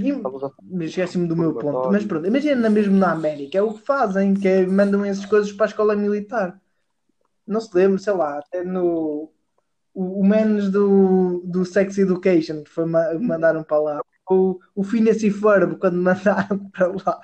esqueci-me 0.82 1.26
do 1.26 1.36
meu 1.36 1.54
ponto. 1.54 1.90
Mas 1.90 2.04
pronto, 2.04 2.26
imagina 2.26 2.68
mesmo 2.68 2.96
na 2.96 3.12
América, 3.12 3.58
é 3.58 3.62
o 3.62 3.74
que 3.74 3.80
fazem, 3.80 4.34
que 4.34 4.46
é, 4.46 4.66
mandam 4.66 5.04
essas 5.04 5.26
coisas 5.26 5.52
para 5.52 5.66
a 5.66 5.68
escola 5.68 5.96
militar. 5.96 6.60
Não 7.46 7.60
se 7.60 7.74
lembra, 7.74 7.98
sei 7.98 8.12
lá, 8.12 8.38
até 8.38 8.64
no. 8.64 9.30
O, 9.92 10.20
o 10.20 10.26
Menos 10.26 10.70
do, 10.70 11.42
do 11.44 11.64
Sex 11.64 11.98
Education 11.98 12.64
foi 12.66 12.84
ma- 12.84 13.14
mandaram 13.14 13.62
para 13.62 13.78
lá. 13.78 14.00
O, 14.28 14.58
o 14.74 14.82
Phineas 14.82 15.22
e 15.22 15.30
Ferb, 15.30 15.76
quando 15.76 15.96
mandaram 16.02 16.58
para 16.70 16.88
lá. 16.88 17.20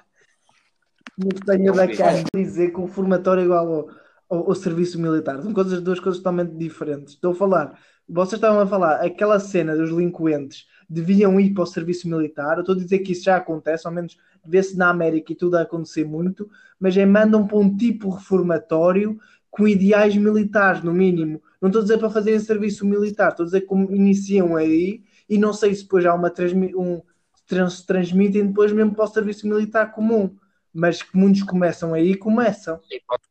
No 1.18 1.28
desenho 1.28 1.72
da 1.72 1.88
cara, 1.88 2.22
dizer 2.34 2.70
que 2.70 2.80
o 2.80 2.86
formatório 2.86 3.42
é 3.42 3.44
igual 3.44 3.72
ao, 3.72 3.88
ao, 4.28 4.48
ao 4.48 4.54
serviço 4.54 4.98
militar. 5.00 5.42
São 5.42 5.52
coisas, 5.52 5.80
duas 5.80 5.98
coisas 6.00 6.18
totalmente 6.20 6.56
diferentes. 6.56 7.14
Estou 7.14 7.32
a 7.32 7.34
falar, 7.34 7.78
vocês 8.10 8.34
estavam 8.34 8.60
a 8.60 8.66
falar, 8.66 8.96
aquela 9.04 9.38
cena 9.38 9.76
dos 9.76 9.90
delinquentes 9.90 10.66
deviam 10.88 11.38
ir 11.38 11.54
para 11.54 11.62
o 11.62 11.66
serviço 11.66 12.08
militar. 12.08 12.56
Eu 12.56 12.60
estou 12.60 12.74
a 12.74 12.78
dizer 12.78 12.98
que 12.98 13.12
isso 13.12 13.24
já 13.24 13.36
acontece, 13.36 13.86
ao 13.86 13.92
menos 13.92 14.18
vê-se 14.44 14.76
na 14.76 14.88
América 14.88 15.32
e 15.32 15.36
tudo 15.36 15.56
a 15.56 15.62
acontecer 15.62 16.04
muito, 16.04 16.50
mas 16.78 16.96
é 16.96 17.06
mandam 17.06 17.46
para 17.46 17.58
um 17.58 17.76
tipo 17.76 18.10
reformatório 18.10 19.18
com 19.50 19.68
ideais 19.68 20.16
militares, 20.16 20.82
no 20.82 20.92
mínimo. 20.92 21.42
Não 21.60 21.68
estou 21.68 21.80
a 21.80 21.82
dizer 21.82 21.98
para 21.98 22.10
fazerem 22.10 22.40
serviço 22.40 22.86
militar, 22.86 23.30
estou 23.30 23.44
a 23.44 23.46
dizer 23.46 23.62
como 23.62 23.94
iniciam 23.94 24.56
aí 24.56 25.02
e 25.28 25.38
não 25.38 25.52
sei 25.52 25.74
se 25.74 25.82
depois 25.82 26.04
há 26.06 26.14
uma 26.14 26.32
um, 26.76 27.02
trans, 27.46 27.82
transmitem 27.82 28.46
depois 28.46 28.72
mesmo 28.72 28.94
para 28.94 29.04
o 29.04 29.08
serviço 29.08 29.46
militar 29.46 29.92
comum. 29.92 30.36
Mas 30.72 31.02
que 31.02 31.16
muitos 31.16 31.42
começam 31.42 31.94
aí, 31.94 32.16
começam. 32.16 32.80
Sim, 32.88 33.00
pode, 33.06 33.22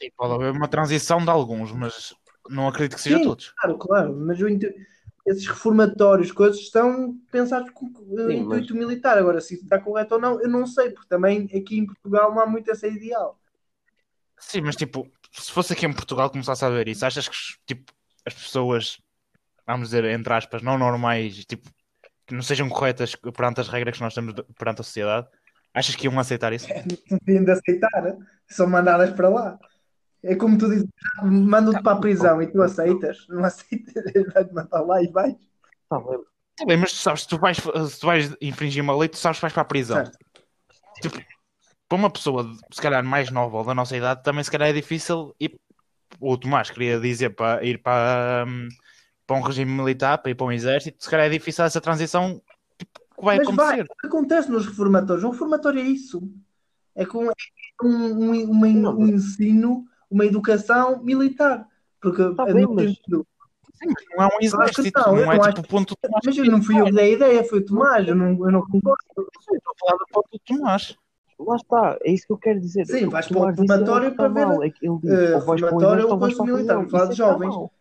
sim, 0.00 0.08
pode 0.16 0.34
haver 0.34 0.52
uma 0.52 0.68
transição 0.68 1.22
de 1.22 1.30
alguns, 1.30 1.70
mas 1.72 2.14
não 2.48 2.68
acredito 2.68 2.96
que 2.96 3.02
seja 3.02 3.18
Sim. 3.18 3.24
todos. 3.24 3.52
Claro, 3.58 3.78
claro, 3.78 4.16
mas 4.16 4.40
o 4.40 4.48
intu- 4.48 4.72
esses 5.26 5.46
reformatórios, 5.46 6.32
coisas, 6.32 6.58
estão 6.58 7.16
pensados 7.30 7.70
com 7.70 7.86
eh, 7.86 8.32
Sim, 8.32 8.38
intuito 8.40 8.74
militar. 8.74 9.18
Agora, 9.18 9.40
se 9.40 9.54
isso 9.54 9.64
está 9.64 9.78
correto 9.78 10.14
ou 10.14 10.20
não, 10.20 10.40
eu 10.40 10.48
não 10.48 10.66
sei, 10.66 10.90
porque 10.90 11.08
também 11.08 11.44
aqui 11.54 11.78
em 11.78 11.86
Portugal 11.86 12.34
não 12.34 12.40
há 12.40 12.46
muito 12.46 12.70
essa 12.70 12.86
ideal. 12.86 13.38
Sim, 14.38 14.62
mas 14.62 14.76
tipo, 14.76 15.10
se 15.32 15.52
fosse 15.52 15.72
aqui 15.72 15.84
em 15.84 15.92
Portugal 15.92 16.30
começasse 16.30 16.64
a 16.64 16.70
ver 16.70 16.88
isso, 16.88 17.04
achas 17.04 17.28
que 17.28 17.36
tipo, 17.66 17.92
as 18.24 18.34
pessoas, 18.34 18.98
vamos 19.66 19.88
dizer, 19.88 20.04
entre 20.04 20.32
aspas, 20.32 20.62
não 20.62 20.78
normais, 20.78 21.44
tipo, 21.44 21.68
que 22.26 22.34
não 22.34 22.42
sejam 22.42 22.68
corretas 22.68 23.14
perante 23.14 23.60
as 23.60 23.68
regras 23.68 23.96
que 23.96 24.02
nós 24.02 24.14
temos 24.14 24.34
perante 24.56 24.80
a 24.80 24.84
sociedade, 24.84 25.26
achas 25.74 25.96
que 25.96 26.06
iam 26.06 26.18
aceitar 26.18 26.52
isso? 26.52 26.66
Não 27.10 27.18
têm 27.20 27.44
de 27.44 27.50
aceitar, 27.50 28.16
são 28.46 28.66
mandadas 28.66 29.10
para 29.12 29.28
lá. 29.28 29.58
É 30.22 30.34
como 30.34 30.58
tu 30.58 30.68
dizes, 30.68 30.88
mandam-te 31.22 31.82
para 31.82 31.92
a 31.92 32.00
prisão 32.00 32.42
e 32.42 32.46
tu 32.48 32.60
aceitas, 32.60 33.26
não 33.28 33.44
aceitas, 33.44 33.94
vai-te 34.34 34.52
mandar 34.52 34.80
lá 34.80 35.02
e 35.02 35.08
vais. 35.08 35.36
Tá 35.88 36.00
bem, 36.00 36.18
Tá 36.58 36.64
bem, 36.66 36.76
mas 36.76 36.90
tu 36.90 36.98
sabes, 36.98 37.22
se 37.22 37.28
tu 37.28 37.38
vais, 37.38 37.56
se 37.56 38.00
tu 38.00 38.06
vais 38.06 38.36
infringir 38.40 38.82
uma 38.82 38.96
lei, 38.96 39.08
tu 39.08 39.16
sabes 39.16 39.38
que 39.38 39.42
vais 39.42 39.52
para 39.52 39.62
a 39.62 39.66
prisão. 39.66 40.02
Tipo, 41.00 41.18
para 41.88 41.96
uma 41.96 42.10
pessoa, 42.10 42.52
se 42.72 42.82
calhar, 42.82 43.04
mais 43.04 43.30
nova 43.30 43.58
ou 43.58 43.64
da 43.64 43.74
nossa 43.74 43.96
idade, 43.96 44.24
também 44.24 44.42
se 44.42 44.50
calhar 44.50 44.68
é 44.68 44.72
difícil 44.72 45.34
ir. 45.38 45.58
O 46.20 46.36
Tomás 46.36 46.70
queria 46.70 46.98
dizer 46.98 47.30
para 47.30 47.64
ir 47.64 47.80
para, 47.80 48.44
hum, 48.48 48.68
para 49.24 49.36
um 49.36 49.40
regime 49.40 49.70
militar, 49.70 50.18
para 50.18 50.32
ir 50.32 50.34
para 50.34 50.46
um 50.46 50.52
exército, 50.52 51.04
se 51.04 51.08
calhar 51.08 51.26
é 51.26 51.30
difícil 51.30 51.64
essa 51.64 51.80
transição 51.80 52.42
tipo, 52.76 53.00
que 53.16 53.24
vai 53.24 53.36
Mas 53.36 53.54
vai, 53.54 53.80
acontecer. 53.80 53.82
o 53.82 53.96
que 54.00 54.06
acontece 54.06 54.50
nos 54.50 54.66
reformatórios? 54.66 55.24
Um 55.24 55.30
reformatório 55.30 55.80
é 55.80 55.84
isso. 55.84 56.28
É 56.94 57.06
com 57.06 57.30
é 57.30 57.34
um, 57.84 58.32
um, 58.32 58.72
Não, 58.72 58.98
um 58.98 59.06
ensino, 59.06 59.86
uma 60.10 60.24
educação 60.26 61.02
militar. 61.02 61.66
Porque 62.00 62.34
Tá 62.34 62.44
bem, 62.46 62.64
não 62.64 62.74
mas- 62.74 62.90
entendo. 62.92 63.26
Sim, 63.74 63.86
mas 63.94 64.04
não 64.16 64.24
é 64.24 64.26
um 64.26 64.38
exército, 64.40 65.00
não, 65.00 65.14
não 65.14 65.32
é 65.32 65.38
tipo 65.52 65.60
o 65.60 65.68
ponto 65.68 65.94
Tomás. 66.02 66.22
Mas 66.26 66.36
eu 66.36 66.44
não 66.46 66.60
fui 66.62 66.80
eu 66.80 66.86
que 66.86 66.92
dei 66.92 67.04
a 67.04 67.08
ideia, 67.14 67.44
foi 67.44 67.58
o 67.60 67.64
Tomás, 67.64 68.08
eu 68.08 68.14
não, 68.16 68.30
eu 68.30 68.50
não 68.50 68.60
concordo. 68.62 68.96
Estou 69.08 69.24
a 69.24 69.78
falar 69.78 69.98
do 69.98 70.06
ponto 70.12 70.28
do 70.32 70.38
Tomás. 70.44 70.96
lá 71.38 71.54
está, 71.56 71.98
é 72.02 72.10
isso 72.10 72.26
que 72.26 72.32
eu 72.32 72.38
quero 72.38 72.60
dizer. 72.60 72.86
Sim, 72.86 73.06
O 73.06 73.10
vais 73.10 73.28
para 73.28 73.38
o 73.38 73.48
é 74.06 74.08
está 74.08 74.22
para 74.24 74.28
ver, 74.34 74.46
mal, 74.46 74.62
é 74.64 74.70
que 74.70 74.84
ele 74.88 74.98
diz, 75.00 75.10
eh, 75.12 75.34
ou 75.36 75.40
vais 75.42 75.44
para 75.44 75.52
o 75.52 75.78
reformatório 75.78 76.04
exército 76.04 76.06
ou 76.06 76.10
ou 76.12 76.18
vais 76.18 76.34
para 76.34 76.44
militar, 76.46 76.90
falar 76.90 77.04
de 77.06 77.12
é 77.12 77.14
jovens. 77.14 77.54
mal. 77.54 77.72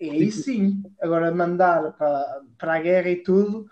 E 0.00 0.10
aí 0.10 0.30
sim, 0.30 0.82
agora 1.00 1.32
mandar 1.34 1.92
para, 1.92 2.40
para 2.58 2.74
a 2.74 2.80
guerra 2.80 3.08
e 3.08 3.16
tudo, 3.16 3.66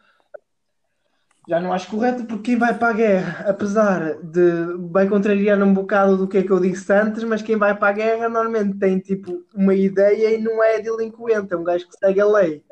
já 1.48 1.60
não 1.60 1.72
acho 1.72 1.88
correto, 1.88 2.24
porque 2.24 2.50
quem 2.50 2.58
vai 2.58 2.76
para 2.76 2.88
a 2.88 2.92
guerra, 2.92 3.44
apesar 3.48 4.14
de 4.14 4.76
vai 4.90 5.08
contrariar 5.08 5.62
um 5.62 5.72
bocado 5.72 6.16
do 6.16 6.26
que 6.26 6.38
é 6.38 6.42
que 6.42 6.50
eu 6.50 6.58
disse 6.58 6.92
antes, 6.92 7.22
mas 7.22 7.40
quem 7.40 7.56
vai 7.56 7.76
para 7.76 7.88
a 7.88 7.92
guerra 7.92 8.28
normalmente 8.28 8.76
tem 8.78 8.98
tipo 8.98 9.44
uma 9.54 9.74
ideia 9.74 10.34
e 10.34 10.42
não 10.42 10.62
é 10.62 10.80
delinquente, 10.80 11.54
é 11.54 11.56
um 11.56 11.62
gajo 11.62 11.86
que 11.86 11.96
segue 11.96 12.20
a 12.20 12.26
lei. 12.26 12.64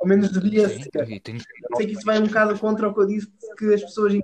Ao 0.00 0.06
menos 0.06 0.30
devia 0.30 0.68
ser. 0.68 0.88
Sei 1.76 1.86
que 1.86 1.92
isso 1.92 2.06
vai 2.06 2.18
um 2.18 2.26
bocado 2.26 2.58
contra 2.58 2.88
o 2.88 2.94
que 2.94 3.00
eu 3.00 3.06
disse, 3.06 3.28
que 3.58 3.74
as 3.74 3.82
pessoas. 3.82 4.14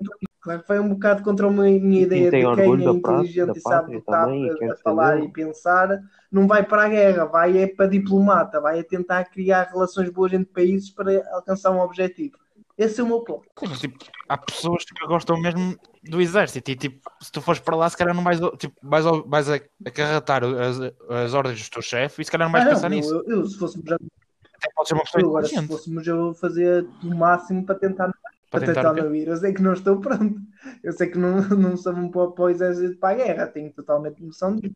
Claro 0.40 0.62
que 0.62 0.68
vai 0.68 0.78
um 0.78 0.88
bocado 0.90 1.24
contra 1.24 1.48
a 1.48 1.50
minha, 1.50 2.02
ideia 2.02 2.30
de 2.30 2.30
quem 2.30 2.46
é 2.46 2.66
inteligente 2.66 3.46
da 3.46 3.52
e 3.52 3.60
sabe 3.60 3.96
lutar 3.96 4.28
a, 4.28 4.76
falar 4.76 5.18
e 5.20 5.28
pensar, 5.32 6.00
não 6.30 6.46
vai 6.46 6.62
para 6.64 6.84
a 6.84 6.88
guerra, 6.88 7.24
vai 7.24 7.58
é 7.58 7.66
para 7.66 7.88
diplomata, 7.88 8.60
vai 8.60 8.78
a 8.78 8.84
tentar 8.84 9.24
criar 9.24 9.64
relações 9.64 10.08
boas 10.08 10.32
entre 10.32 10.52
países 10.52 10.88
para 10.88 11.20
alcançar 11.32 11.72
um 11.72 11.80
objetivo. 11.80 12.38
Esse 12.78 13.00
é 13.00 13.04
o 13.04 13.06
meu 13.06 13.20
plano. 13.20 13.42
Tipo, 13.78 13.96
há 14.28 14.36
pessoas 14.36 14.84
que 14.84 15.06
gostam 15.06 15.40
mesmo 15.40 15.76
do 16.02 16.20
exército 16.20 16.70
e 16.70 16.76
tipo, 16.76 17.10
se 17.22 17.32
tu 17.32 17.40
fores 17.40 17.60
para 17.60 17.74
lá, 17.76 17.88
se 17.88 17.96
calhar 17.96 18.14
não 18.14 18.22
vais, 18.22 18.38
tipo, 18.58 18.74
vais, 18.82 19.04
vais 19.26 19.48
acarretar 19.84 20.44
as, 20.44 20.78
as 21.08 21.34
ordens 21.34 21.62
do 21.62 21.70
teu 21.70 21.82
chefe 21.82 22.20
e 22.20 22.24
se 22.24 22.30
calhar 22.30 22.46
não 22.48 22.52
vais 22.52 22.66
Ah, 22.66 22.68
pensar 22.70 22.90
não, 22.90 22.96
nisso. 22.96 23.14
eu, 23.26 23.38
eu, 23.38 23.46
se 23.46 23.58
fôssemos 23.58 23.88
já, 23.88 23.96
Até 23.96 24.68
pode 24.74 24.88
ser 24.88 24.94
uma 24.94 25.04
pessoa 25.04 25.22
eu 25.22 25.28
agora, 25.28 25.46
se 25.46 25.66
fôssemos, 25.66 26.06
eu 26.06 26.34
fazia 26.34 26.86
o 27.02 27.14
máximo 27.14 27.64
para 27.64 27.74
tentar, 27.76 28.12
para 28.50 28.60
para 28.60 28.60
tentar 28.60 28.74
tentar 28.74 28.92
o 28.92 28.94
quê? 28.94 29.00
não 29.02 29.14
ir. 29.14 29.28
Eu 29.28 29.36
sei 29.36 29.52
que 29.54 29.62
não 29.62 29.72
estou 29.72 30.00
pronto. 30.00 30.38
Eu 30.82 30.92
sei 30.92 31.08
que 31.08 31.18
não, 31.18 31.40
não 31.48 31.76
sou 31.76 31.94
um 31.94 32.10
para 32.10 32.42
o 32.42 32.48
exército 32.50 32.98
para 32.98 33.14
a 33.14 33.24
guerra, 33.24 33.46
tenho 33.46 33.72
totalmente 33.72 34.22
noção 34.22 34.54
disso. 34.56 34.74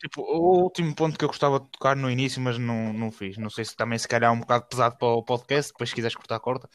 Tipo, 0.00 0.22
o 0.22 0.62
último 0.62 0.94
ponto 0.94 1.18
que 1.18 1.24
eu 1.24 1.28
gostava 1.28 1.58
de 1.58 1.68
tocar 1.70 1.96
no 1.96 2.08
início, 2.10 2.40
mas 2.40 2.56
não, 2.56 2.92
não 2.92 3.10
fiz. 3.10 3.36
Não 3.36 3.50
sei 3.50 3.64
se 3.64 3.74
também 3.76 3.98
se 3.98 4.06
calhar 4.06 4.30
é 4.30 4.32
um 4.32 4.38
bocado 4.40 4.66
pesado 4.66 4.96
para 4.96 5.08
o 5.08 5.24
podcast, 5.24 5.72
depois 5.72 5.90
se 5.90 5.94
quiseres 5.96 6.14
cortar, 6.14 6.38
corta. 6.38 6.68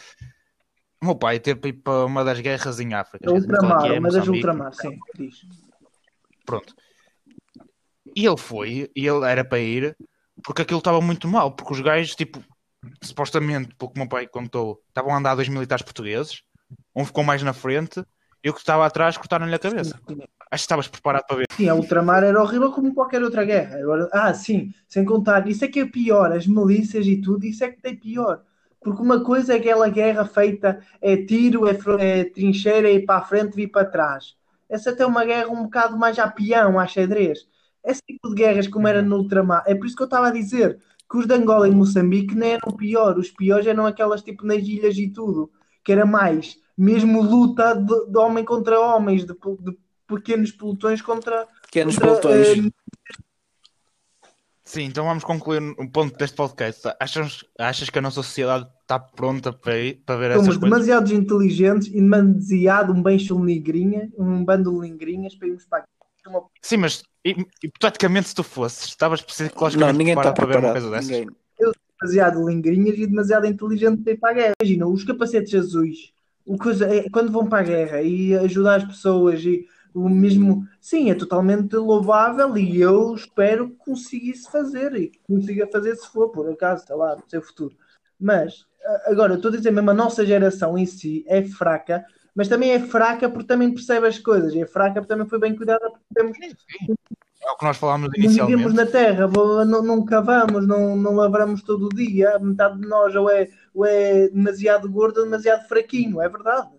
O 1.04 1.06
meu 1.06 1.16
pai 1.16 1.38
teve 1.38 1.60
para 1.60 1.70
ir 1.70 1.74
para 1.74 2.06
uma 2.06 2.24
das 2.24 2.40
guerras 2.40 2.80
em 2.80 2.94
África. 2.94 3.30
Ultramar, 3.30 3.92
é, 3.92 4.00
uma 4.00 4.10
das 4.10 4.26
ultramar, 4.26 4.74
sim, 4.74 4.98
diz. 5.18 5.42
Pronto. 6.46 6.74
E 8.16 8.26
ele 8.26 8.38
foi, 8.38 8.90
e 8.96 9.06
ele 9.06 9.26
era 9.26 9.44
para 9.44 9.60
ir, 9.60 9.98
porque 10.42 10.62
aquilo 10.62 10.78
estava 10.78 11.02
muito 11.02 11.28
mal, 11.28 11.52
porque 11.52 11.74
os 11.74 11.82
gajos, 11.82 12.16
tipo, 12.16 12.42
supostamente, 13.02 13.76
pelo 13.76 13.92
que 13.92 13.98
o 13.98 14.00
meu 14.00 14.08
pai 14.08 14.28
contou, 14.28 14.82
estavam 14.88 15.14
a 15.14 15.18
andar 15.18 15.36
dois 15.36 15.50
militares 15.50 15.84
portugueses, 15.84 16.42
um 16.96 17.04
ficou 17.04 17.22
mais 17.22 17.44
na 17.44 17.52
frente, 17.52 18.02
e 18.42 18.50
o 18.50 18.54
que 18.54 18.60
estava 18.60 18.86
atrás 18.86 19.18
cortaram-lhe 19.18 19.56
a 19.56 19.60
cabeça. 19.60 20.00
Sim, 20.08 20.22
Acho 20.22 20.28
que 20.52 20.56
estavas 20.56 20.88
preparado 20.88 21.26
para 21.28 21.36
ver. 21.36 21.48
Sim, 21.52 21.68
a 21.68 21.76
ultramar 21.76 22.24
era 22.24 22.42
horrível 22.42 22.72
como 22.72 22.94
qualquer 22.94 23.22
outra 23.22 23.44
guerra. 23.44 23.78
Agora, 23.78 24.08
ah, 24.14 24.34
sim, 24.34 24.74
sem 24.88 25.04
contar, 25.04 25.46
isso 25.50 25.66
é 25.66 25.68
que 25.68 25.82
é 25.82 25.86
pior, 25.86 26.32
as 26.32 26.48
milícias 26.48 27.06
e 27.06 27.20
tudo, 27.20 27.46
isso 27.46 27.62
é 27.66 27.72
que 27.72 27.82
tem 27.82 27.94
pior. 27.94 28.42
Porque 28.84 29.02
uma 29.02 29.24
coisa 29.24 29.54
é 29.54 29.58
aquela 29.58 29.90
guerra 29.90 30.26
feita, 30.26 30.80
é 31.02 31.18
tiro, 31.18 31.68
é, 31.68 31.78
é 32.00 32.24
trincheira, 32.26 32.90
é 32.90 32.94
ir 32.94 33.06
para 33.06 33.20
a 33.20 33.26
frente, 33.26 33.56
vir 33.56 33.68
para 33.68 33.86
trás. 33.86 34.36
Essa 34.70 34.90
até 34.90 35.04
é 35.04 35.06
uma 35.06 35.24
guerra 35.24 35.50
um 35.50 35.64
bocado 35.64 35.98
mais 35.98 36.18
a 36.20 36.28
peão, 36.28 36.80
a 36.80 36.88
xadrez. 36.88 37.48
Esse 37.84 38.02
tipo 38.02 38.30
de 38.30 38.36
guerras, 38.36 38.68
como 38.68 38.88
era 38.88 39.02
no 39.02 39.18
ultramar, 39.18 39.64
é 39.68 39.76
por 39.76 39.86
isso 39.86 39.96
que 39.96 40.04
eu 40.04 40.06
estava 40.06 40.28
a 40.28 40.32
dizer 40.32 40.80
que 41.10 41.18
os 41.18 41.28
de 41.28 41.34
Angola 41.34 41.68
e 41.68 41.72
Moçambique 41.72 42.34
não 42.36 42.48
eram 42.48 42.76
pior. 42.76 43.18
Os 43.18 43.30
piores 43.30 43.68
eram 43.68 43.86
aquelas 43.86 44.22
tipo 44.22 44.46
nas 44.46 44.64
ilhas 44.64 44.98
e 44.98 45.10
tudo, 45.10 45.52
que 45.84 45.92
era 45.92 46.06
mais 46.06 46.58
mesmo 46.78 47.22
luta 47.22 47.76
de, 47.76 48.08
de 48.08 48.18
homem 48.18 48.44
contra 48.44 48.80
homens, 48.80 49.26
de, 49.26 49.34
de 49.34 49.78
pequenos 50.08 50.52
pelotões 50.52 51.02
contra. 51.02 51.48
Pequenos 51.64 51.98
contra, 51.98 52.22
pelotões. 52.22 52.58
eh, 52.58 52.72
Sim, 54.74 54.86
então 54.86 55.06
vamos 55.06 55.24
concluir 55.24 55.62
o 55.78 55.88
ponto 55.88 56.18
deste 56.18 56.36
podcast. 56.36 56.82
Achas, 57.00 57.46
achas 57.60 57.92
que 57.92 58.00
a 58.00 58.02
nossa 58.02 58.24
sociedade 58.24 58.68
está 58.82 58.98
pronta 58.98 59.54
para, 59.54 59.78
ir, 59.80 60.02
para 60.04 60.16
ver 60.18 60.32
essas 60.32 60.46
somos 60.46 60.58
coisas? 60.58 60.78
demasiados 60.80 61.12
inteligentes 61.12 61.90
e 61.90 61.92
demasiado 62.02 62.92
um 62.92 63.04
bem 63.04 63.18
lingrinha, 63.18 64.12
um 64.18 64.44
bando 64.44 64.72
de 64.82 64.88
lingrinhas 64.88 65.36
para 65.36 65.48
irmos 65.48 65.66
para 65.68 65.78
aqui. 65.80 65.88
Uma- 66.26 66.46
Sim, 66.60 66.78
mas 66.78 67.04
hi- 67.24 67.46
hipoteticamente 67.64 68.30
se 68.30 68.34
tu 68.36 68.44
fosses, 68.44 68.86
estavas 68.86 69.20
Não, 69.20 69.28
psicologicamente 69.28 69.98
ninguém 70.00 70.14
está 70.16 70.32
preparado 70.32 70.36
para 70.36 70.46
ver 70.48 70.66
uma 70.66 70.74
preparado. 70.74 70.92
coisa 70.92 71.10
dessas? 71.12 71.20
Ninguém. 71.20 71.36
demasiado 72.02 72.50
lingrinhas 72.50 72.98
e 72.98 73.06
demasiado 73.08 73.46
inteligente 73.46 74.02
para 74.02 74.12
ir 74.14 74.18
para 74.18 74.30
a 74.32 74.34
guerra. 74.34 74.54
Imagina, 74.60 74.88
os 74.88 75.04
capacetes 75.06 75.54
azuis, 75.54 76.12
o 76.46 76.58
coisa, 76.58 76.86
é, 76.94 77.08
quando 77.10 77.32
vão 77.32 77.46
para 77.48 77.60
a 77.60 77.64
guerra 77.64 78.02
e 78.02 78.34
ajudar 78.36 78.78
as 78.78 78.84
pessoas 78.86 79.46
e 79.46 79.66
o 79.94 80.10
mesmo, 80.10 80.68
sim, 80.82 81.10
é 81.12 81.16
totalmente 81.16 81.76
louvável 81.76 82.58
e 82.58 82.82
eu 82.82 83.14
espero 83.14 83.70
que 83.70 83.76
conseguisse 83.78 84.50
fazer 84.52 84.96
e 84.96 85.08
que 85.10 85.20
consiga 85.20 85.68
fazer 85.68 85.96
se 85.96 86.08
for, 86.08 86.30
por 86.30 86.50
acaso, 86.50 86.86
sei 86.86 86.96
lá, 86.96 87.16
no 87.16 87.24
seu 87.28 87.42
futuro. 87.42 87.76
Mas, 88.20 88.66
agora, 89.06 89.34
eu 89.34 89.38
estou 89.38 89.52
a 89.52 89.56
dizer 89.56 89.72
mesmo, 89.72 89.92
a 89.92 89.94
nossa 89.94 90.26
geração 90.26 90.78
em 90.78 90.86
si 90.86 91.24
é 91.28 91.44
fraca, 91.44 92.06
mas 92.36 92.48
também 92.48 92.72
é 92.72 92.80
fraca 92.80 93.30
porque 93.30 93.48
também 93.48 93.74
percebe 93.74 94.08
as 94.08 94.18
coisas, 94.18 94.54
e 94.54 94.62
é 94.62 94.66
fraca 94.66 94.96
porque 94.96 95.14
também 95.14 95.28
foi 95.28 95.40
bem 95.40 95.56
cuidada 95.56 95.90
porque 95.90 96.06
temos 96.14 96.38
É 97.46 97.52
o 97.52 97.58
que 97.58 97.66
nós 97.66 97.78
falámos 97.78 98.08
Não 98.08 98.14
vivemos 98.16 98.38
inicialmente. 98.38 98.74
na 98.74 98.86
terra, 98.86 99.28
não, 99.66 99.84
não 99.84 100.06
cavamos, 100.06 100.66
não, 100.66 100.96
não 100.96 101.14
lavramos 101.14 101.62
todo 101.62 101.88
o 101.88 101.90
dia. 101.90 102.40
Metade 102.40 102.80
de 102.80 102.88
nós 102.88 103.14
ou 103.16 103.30
é, 103.30 103.50
ou 103.74 103.86
é 103.86 104.30
demasiado 104.30 104.90
gordo 104.90 105.18
ou 105.18 105.24
demasiado 105.26 105.68
fraquinho, 105.68 106.22
é 106.22 106.30
verdade. 106.30 106.70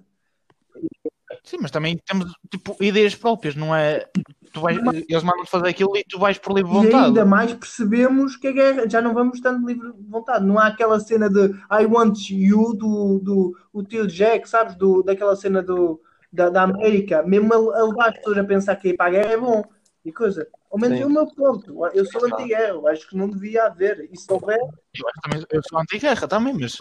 Sim, 1.45 1.59
mas 1.61 1.71
também 1.71 1.99
temos 1.99 2.33
tipo 2.51 2.75
ideias 2.83 3.15
próprias, 3.15 3.55
não 3.55 3.75
é? 3.77 4.07
Tu 4.53 4.61
vais, 4.61 4.79
eles 4.79 5.23
mandam-te 5.23 5.51
fazer 5.51 5.69
aquilo 5.69 5.95
e 5.95 6.03
tu 6.03 6.19
vais 6.19 6.39
por 6.39 6.55
livre 6.55 6.71
E 6.71 6.75
vontade. 6.75 7.05
ainda 7.07 7.25
mais 7.27 7.53
percebemos 7.53 8.35
que 8.35 8.47
a 8.47 8.53
guerra 8.53 8.89
já 8.89 9.03
não 9.03 9.13
vamos 9.13 9.41
tanto 9.41 9.67
livre 9.67 9.93
de 9.93 10.09
vontade. 10.09 10.45
Não 10.45 10.59
há 10.59 10.69
aquela 10.69 10.99
cena 10.99 11.29
de 11.29 11.51
I 11.71 11.85
want 11.87 12.31
you 12.31 12.73
do, 12.75 13.19
do 13.19 13.59
o 13.75 13.83
tio 13.83 14.07
Jack, 14.07 14.49
sabes? 14.49 14.75
Do, 14.77 15.03
daquela 15.03 15.37
cena 15.37 15.63
do, 15.63 16.01
da, 16.33 16.49
da 16.49 16.63
América. 16.63 17.23
Mesmo 17.23 17.53
a, 17.53 17.79
a 17.79 17.85
levar 17.85 18.09
as 18.09 18.17
pessoas 18.17 18.39
a 18.39 18.45
pensar 18.45 18.77
que 18.77 18.89
ir 18.89 18.97
para 18.97 19.07
a 19.07 19.11
guerra 19.11 19.33
é 19.33 19.37
bom. 19.37 19.63
E 20.03 20.13
coisa. 20.13 20.47
Ao 20.71 20.79
menos 20.79 20.97
Sim. 20.97 21.03
é 21.03 21.07
o 21.07 21.11
meu 21.11 21.27
ponto. 21.27 21.87
Eu 21.93 22.07
sou 22.07 22.25
anti-guerra. 22.25 22.75
Eu 22.75 22.89
Acho 22.89 23.07
que 23.09 23.17
não 23.17 23.29
devia 23.29 23.65
haver. 23.65 24.09
E 24.11 24.17
se 24.17 24.33
houver, 24.33 24.59
Eu, 24.59 25.05
também, 25.23 25.45
eu 25.51 25.61
sou 25.69 25.79
anti-guerra 25.79 26.27
também, 26.27 26.55
mas 26.55 26.81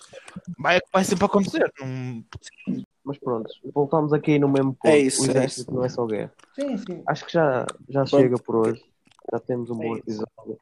vai, 0.57 0.79
vai 0.91 1.03
sempre 1.03 1.25
acontecer. 1.25 1.69
Não... 1.81 2.23
Mas 3.05 3.17
pronto, 3.17 3.49
voltamos 3.73 4.13
aqui 4.13 4.39
no 4.39 4.47
mesmo 4.47 4.73
ponto. 4.73 4.87
É 4.91 4.97
isso, 4.97 5.21
o 5.21 5.25
é 5.25 5.29
exército 5.29 5.61
isso. 5.61 5.73
não 5.73 5.83
é 5.85 5.89
só 5.89 6.05
guerra. 6.05 6.31
sim, 6.55 6.77
sim. 6.77 7.03
Acho 7.07 7.25
que 7.25 7.33
já, 7.33 7.65
já 7.89 8.05
Pronto. 8.05 8.09
chega 8.21 8.37
por 8.37 8.55
hoje. 8.55 8.81
Já 9.31 9.39
temos 9.39 9.69
um 9.69 9.75
bom 9.75 9.83
É 9.95 9.99
isso. 9.99 10.23
episódio. 10.23 10.59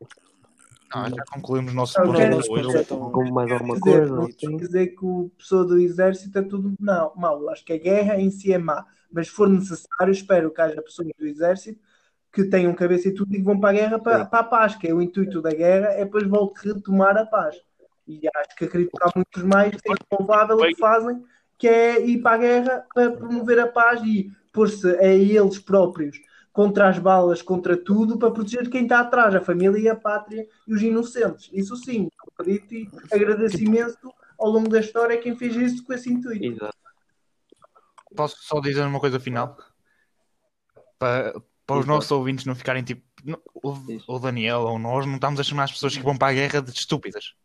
Ah, 0.94 1.10
já 1.10 1.24
concluímos 1.34 1.72
o 1.72 1.76
nosso 1.76 1.98
nós 2.04 2.50
hoje. 2.50 2.62
projetamos- 2.64 3.14
Com 3.14 3.32
mais 3.32 3.52
alguma 3.52 3.76
dizer, 3.76 3.98
coisa? 4.00 4.16
não 4.16 4.24
assim? 4.24 4.58
quer 4.58 4.66
dizer 4.66 4.88
que 4.88 5.06
o 5.06 5.32
pessoa 5.38 5.66
do 5.66 5.80
exército 5.80 6.38
é 6.38 6.42
tudo 6.42 6.74
não, 6.80 7.14
mau. 7.16 7.50
Acho 7.50 7.64
que 7.64 7.74
a 7.74 7.78
guerra 7.78 8.20
em 8.20 8.30
si 8.30 8.52
é 8.52 8.58
má. 8.58 8.86
Mas 9.12 9.28
se 9.28 9.34
for 9.34 9.48
necessário, 9.48 10.12
espero 10.12 10.52
que 10.52 10.62
haja 10.62 10.82
pessoas 10.82 11.08
do 11.18 11.26
exército 11.28 11.80
que 12.34 12.44
tenham 12.46 12.74
cabeça 12.74 13.08
e 13.10 13.14
tudo 13.14 13.34
e 13.34 13.38
que 13.38 13.44
vão 13.44 13.60
para 13.60 13.70
a 13.70 13.74
guerra 13.74 14.00
para, 14.00 14.26
para 14.26 14.40
a 14.40 14.44
paz, 14.44 14.76
que 14.76 14.88
é 14.88 14.94
o 14.94 15.02
intuito 15.02 15.42
da 15.42 15.52
guerra, 15.52 15.88
é 15.94 16.04
depois 16.06 16.26
voltar 16.28 16.62
a 16.70 16.74
retomar 16.74 17.18
a 17.18 17.26
paz. 17.26 17.56
E 18.08 18.20
acho 18.36 18.56
que 18.58 18.66
acredito 18.66 18.92
que 18.98 19.04
há 19.04 19.12
muitos 19.16 19.44
mais 19.44 19.76
que 19.80 19.92
é 19.92 19.96
louvável 20.18 20.58
o 20.58 20.62
que 20.62 20.76
fazem, 20.78 21.24
que 21.62 21.68
é 21.68 22.04
ir 22.04 22.24
para 22.24 22.36
a 22.36 22.40
guerra 22.40 22.86
para 22.92 23.12
promover 23.12 23.60
a 23.60 23.68
paz 23.68 24.02
e 24.04 24.32
pôr-se 24.52 24.98
a 24.98 25.14
eles 25.14 25.60
próprios 25.60 26.20
contra 26.52 26.90
as 26.90 26.98
balas, 26.98 27.44
contra 27.44 27.78
tudo, 27.78 28.18
para 28.18 28.32
proteger 28.32 28.68
quem 28.68 28.82
está 28.82 29.02
atrás, 29.02 29.36
a 29.36 29.42
família 29.42 29.78
e 29.78 29.88
a 29.88 29.96
pátria 29.96 30.48
e 30.68 30.74
os 30.74 30.82
inocentes. 30.82 31.52
Isso 31.54 31.76
sim, 31.76 32.10
acredito 32.34 32.74
e 32.74 32.90
agradeço 33.12 33.64
imenso 33.64 34.12
ao 34.40 34.50
longo 34.50 34.70
da 34.70 34.80
história 34.80 35.20
quem 35.20 35.38
fez 35.38 35.56
isso 35.56 35.84
com 35.84 35.94
esse 35.94 36.12
intuito. 36.12 36.44
Exato. 36.44 36.76
Posso 38.16 38.38
só 38.42 38.60
dizer 38.60 38.82
uma 38.82 39.00
coisa 39.00 39.20
final? 39.20 39.56
Para, 40.98 41.34
para 41.68 41.76
os 41.76 41.82
Exato. 41.82 41.88
nossos 41.88 42.12
ouvintes 42.12 42.46
não 42.46 42.56
ficarem 42.56 42.84
tipo. 42.84 43.04
O, 43.64 43.76
o 44.08 44.18
Daniel 44.20 44.62
ou 44.62 44.80
nós 44.80 45.06
não 45.06 45.14
estamos 45.14 45.40
a 45.40 45.44
chamar 45.44 45.66
as 45.66 45.72
pessoas 45.72 45.96
que 45.96 46.02
vão 46.02 46.18
para 46.18 46.30
a 46.30 46.34
guerra 46.34 46.60
de 46.60 46.72
estúpidas 46.72 47.36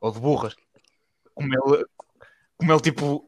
ou 0.00 0.10
de 0.10 0.18
burras. 0.18 0.56
Como 1.34 1.48
ele, 1.54 1.84
como 2.56 2.72
ele 2.72 2.80
tipo, 2.80 3.27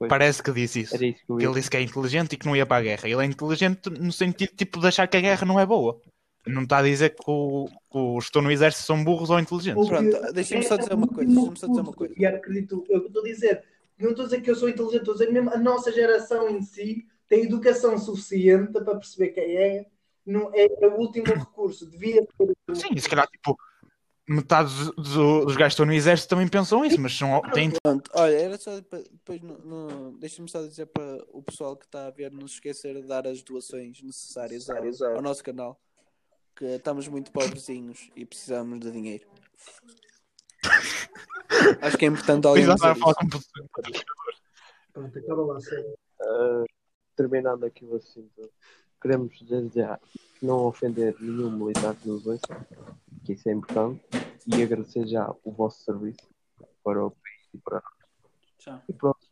Pois. 0.00 0.08
parece 0.08 0.42
que 0.42 0.50
disse 0.50 0.80
isso. 0.80 0.94
Isso 1.04 1.36
que 1.36 1.44
ele 1.44 1.52
disse 1.54 1.70
que 1.70 1.76
é 1.76 1.82
inteligente 1.82 2.32
e 2.32 2.36
que 2.38 2.46
não 2.46 2.56
ia 2.56 2.64
para 2.64 2.78
a 2.78 2.82
guerra. 2.82 3.06
Ele 3.06 3.22
é 3.22 3.24
inteligente 3.26 3.90
no 3.90 4.10
sentido 4.10 4.50
tipo, 4.56 4.80
de 4.80 4.86
achar 4.86 5.06
que 5.06 5.18
a 5.18 5.20
guerra 5.20 5.46
não 5.46 5.60
é 5.60 5.66
boa. 5.66 6.00
Não 6.46 6.62
está 6.62 6.78
a 6.78 6.82
dizer 6.82 7.10
que, 7.14 7.22
o- 7.30 7.66
que 7.68 7.98
os 7.98 8.24
que 8.24 8.28
estão 8.30 8.40
no 8.40 8.50
exército 8.50 8.86
são 8.86 9.04
burros 9.04 9.28
ou 9.28 9.38
inteligentes. 9.38 9.86
Pronto, 9.86 10.32
deixa-me 10.32 10.62
só 10.62 10.78
dizer 10.78 10.94
uma 10.94 11.06
coisa, 11.06 11.30
deixa-me 11.30 11.58
só 11.58 11.66
dizer 11.66 11.80
uma 11.82 11.92
coisa. 11.92 12.14
E 12.16 12.24
acredito, 12.24 12.82
eu 12.88 13.06
estou 13.06 13.20
a 13.22 13.24
dizer, 13.26 13.62
não 13.98 14.10
estou 14.10 14.24
a 14.24 14.28
dizer 14.28 14.40
que 14.40 14.50
eu 14.50 14.54
sou 14.56 14.70
inteligente, 14.70 15.00
estou 15.00 15.12
a 15.14 15.18
dizer 15.18 15.30
mesmo 15.30 15.50
a 15.50 15.58
nossa 15.58 15.92
geração 15.92 16.48
em 16.48 16.62
si 16.62 17.06
tem 17.28 17.42
educação 17.44 17.98
suficiente 17.98 18.72
para 18.72 18.94
perceber 18.96 19.28
quem 19.28 19.54
é, 19.54 19.86
não, 20.24 20.50
é, 20.54 20.66
é 20.82 20.88
o 20.88 20.96
último 20.98 21.26
recurso, 21.26 21.84
devia 21.88 22.26
ter. 22.38 22.74
Sim, 22.74 22.88
e 22.96 23.00
se 23.02 23.08
calhar 23.08 23.26
tipo, 23.28 23.54
metade 24.30 24.72
dos, 24.72 24.94
dos- 24.94 25.44
dos 25.46 25.56
gajos 25.56 25.56
que 25.56 25.66
estão 25.74 25.86
no 25.86 25.92
exército 25.92 26.28
também 26.30 26.46
pensam 26.48 26.84
isso, 26.84 27.00
mas 27.00 27.16
são, 27.16 27.40
têm 27.52 27.72
Pronto, 27.82 28.10
olha, 28.14 28.36
era 28.36 28.56
só 28.58 28.76
depois 28.78 29.40
no, 29.42 29.58
no- 29.58 30.18
deixa-me 30.18 30.48
só 30.48 30.62
dizer 30.62 30.86
para 30.86 31.18
o 31.32 31.42
pessoal 31.42 31.76
que 31.76 31.84
está 31.84 32.06
a 32.06 32.10
ver 32.10 32.30
não 32.30 32.46
se 32.46 32.54
esquecer 32.54 32.94
de 33.00 33.06
dar 33.08 33.26
as 33.26 33.42
doações 33.42 34.00
necessárias 34.02 34.68
ao, 34.70 34.76
ao 35.16 35.22
nosso 35.22 35.42
canal, 35.42 35.80
que 36.54 36.64
estamos 36.64 37.08
muito 37.08 37.32
pobrezinhos 37.32 38.08
e 38.14 38.24
precisamos 38.24 38.78
de 38.80 38.90
dinheiro. 38.90 39.26
Acho 41.82 41.96
que 41.98 42.04
é 42.04 42.08
importante 42.08 42.46
alguém 42.46 42.64
dizer 42.74 42.94
Pronto, 44.92 45.18
acaba 45.18 45.42
lá. 45.44 45.58
Ah, 46.22 46.64
terminando 47.16 47.64
aqui 47.64 47.84
o 47.84 47.96
assunto, 47.96 48.50
queremos 49.00 49.40
desde 49.42 49.80
já 49.80 49.98
não 50.42 50.66
ofender 50.66 51.14
nenhum 51.20 51.50
militar 51.50 51.94
que 51.94 52.08
nos 52.08 52.26
ouça, 52.26 52.66
que 53.24 53.32
isso 53.32 53.48
é 53.48 53.52
importante, 53.52 54.02
e 54.46 54.62
agradecer 54.62 55.06
já 55.06 55.34
o 55.44 55.52
vosso 55.52 55.82
serviço 55.84 56.28
para 56.82 57.04
o 57.04 57.10
país 57.10 57.48
e 57.54 57.58
para 57.58 57.82
Tchau. 58.58 58.82
E 58.86 58.92
pronto, 58.92 59.29